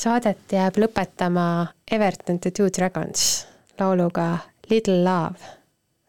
saadet 0.00 0.52
jääb 0.52 0.78
lõpetama 0.80 1.46
Everton 1.90 2.38
the 2.40 2.50
Two 2.50 2.70
Dragons 2.72 3.46
lauluga 3.80 4.38
Little 4.70 5.04
Love, 5.04 5.40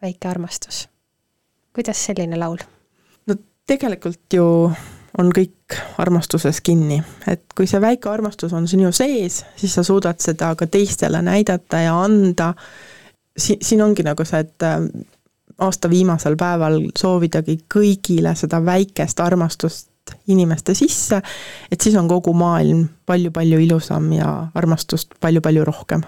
väike 0.02 0.28
armastus. 0.28 0.88
kuidas 1.74 2.04
selline 2.06 2.38
laul? 2.38 2.58
no 3.26 3.34
tegelikult 3.66 4.32
ju 4.32 4.72
on 5.18 5.30
kõik 5.34 5.76
armastuses 6.00 6.60
kinni, 6.64 7.02
et 7.28 7.44
kui 7.56 7.66
see 7.68 7.80
väike 7.80 8.08
armastus 8.10 8.52
on 8.56 8.68
sinu 8.68 8.92
sees, 8.92 9.42
siis 9.56 9.74
sa 9.74 9.84
suudad 9.84 10.20
seda 10.20 10.54
ka 10.56 10.66
teistele 10.66 11.22
näidata 11.22 11.82
ja 11.84 11.96
anda. 12.00 12.54
siin, 13.36 13.58
siin 13.62 13.82
ongi 13.82 14.02
nagu 14.02 14.24
see, 14.24 14.40
et 14.40 14.62
äh, 14.62 14.80
aasta 15.58 15.90
viimasel 15.90 16.36
päeval 16.36 16.80
soovidagi 16.98 17.58
kõigile 17.74 18.34
seda 18.36 18.64
väikest 18.64 19.20
armastust 19.20 19.88
inimeste 20.26 20.74
sisse, 20.74 21.20
et 21.70 21.80
siis 21.80 21.96
on 21.96 22.08
kogu 22.08 22.32
maailm 22.32 22.88
palju-palju 23.06 23.58
ilusam 23.58 24.10
ja 24.12 24.32
armastust 24.54 25.14
palju-palju 25.20 25.64
rohkem. 25.64 26.02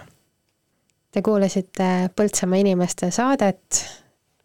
Te 1.14 1.22
kuulasite 1.22 2.11
Põltsamaa 2.16 2.59
inimeste 2.59 3.11
saadet, 3.14 3.84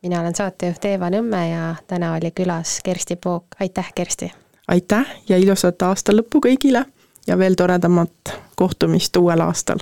mina 0.03 0.20
olen 0.22 0.36
saatejuht 0.38 0.86
Eeva 0.86 1.10
Nõmme 1.10 1.41
ja 1.49 1.64
täna 1.88 2.14
oli 2.14 2.30
külas 2.32 2.78
Kersti 2.86 3.16
Pook, 3.16 3.57
aitäh, 3.60 3.89
Kersti! 3.95 4.30
Aitäh 4.70 5.07
ja 5.30 5.38
ilusat 5.38 5.82
aasta 5.82 6.13
lõppu 6.13 6.41
kõigile 6.45 6.86
ja 7.28 7.38
veel 7.38 7.57
toredamat 7.57 8.34
kohtumist 8.55 9.17
uuel 9.17 9.41
aastal! 9.41 9.82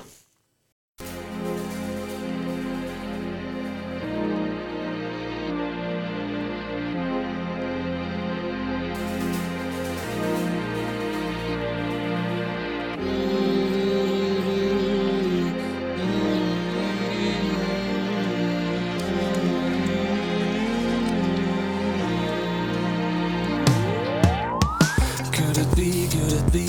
Could 26.17 26.33
it 26.33 26.51
be 26.51 26.65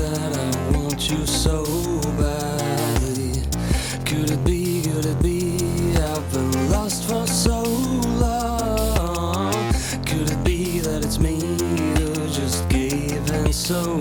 that 0.00 0.36
I 0.36 0.76
want 0.76 1.10
you 1.10 1.24
so 1.24 1.64
badly? 2.18 3.42
Could 4.04 4.30
it 4.32 4.44
be, 4.44 4.82
could 4.82 5.06
it 5.06 5.22
be 5.22 5.96
I've 5.96 6.32
been 6.32 6.70
lost 6.70 7.08
for 7.08 7.24
so 7.26 7.62
long? 8.24 9.52
Could 10.06 10.30
it 10.30 10.42
be 10.44 10.80
that 10.80 11.04
it's 11.04 11.18
me 11.20 11.38
who 11.38 12.12
just 12.30 12.68
gave 12.68 13.30
in 13.30 13.52
so 13.52 14.00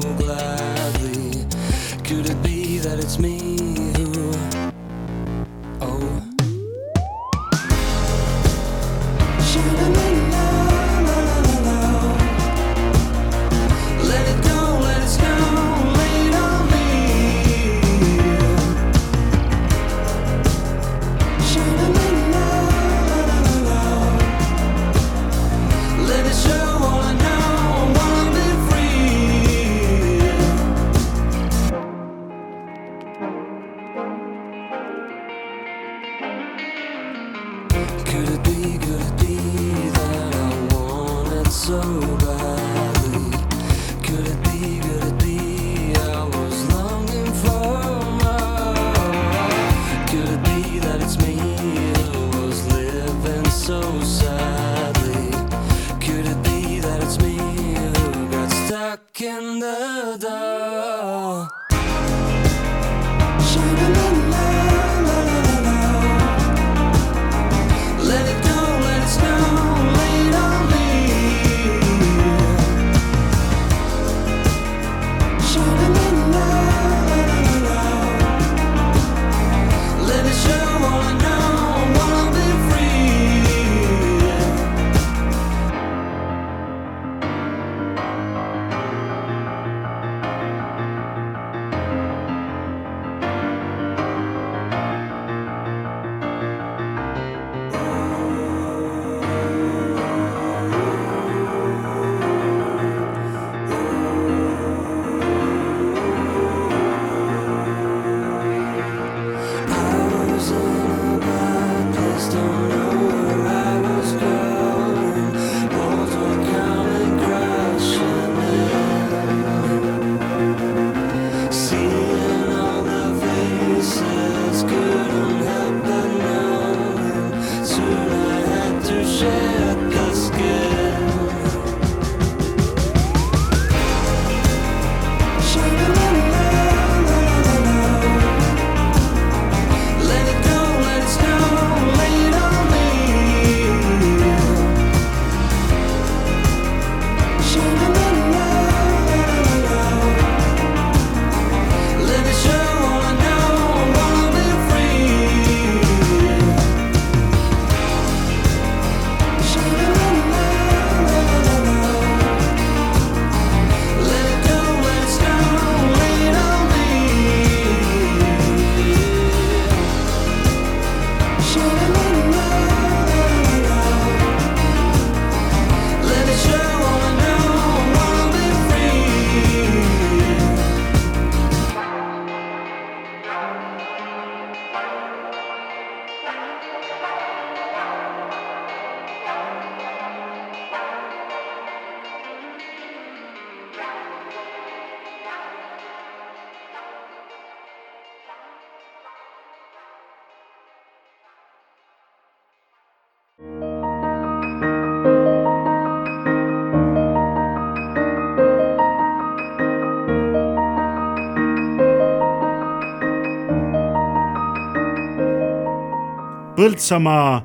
Põltsamaa 216.69 217.41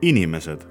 inimesed 0.00 0.62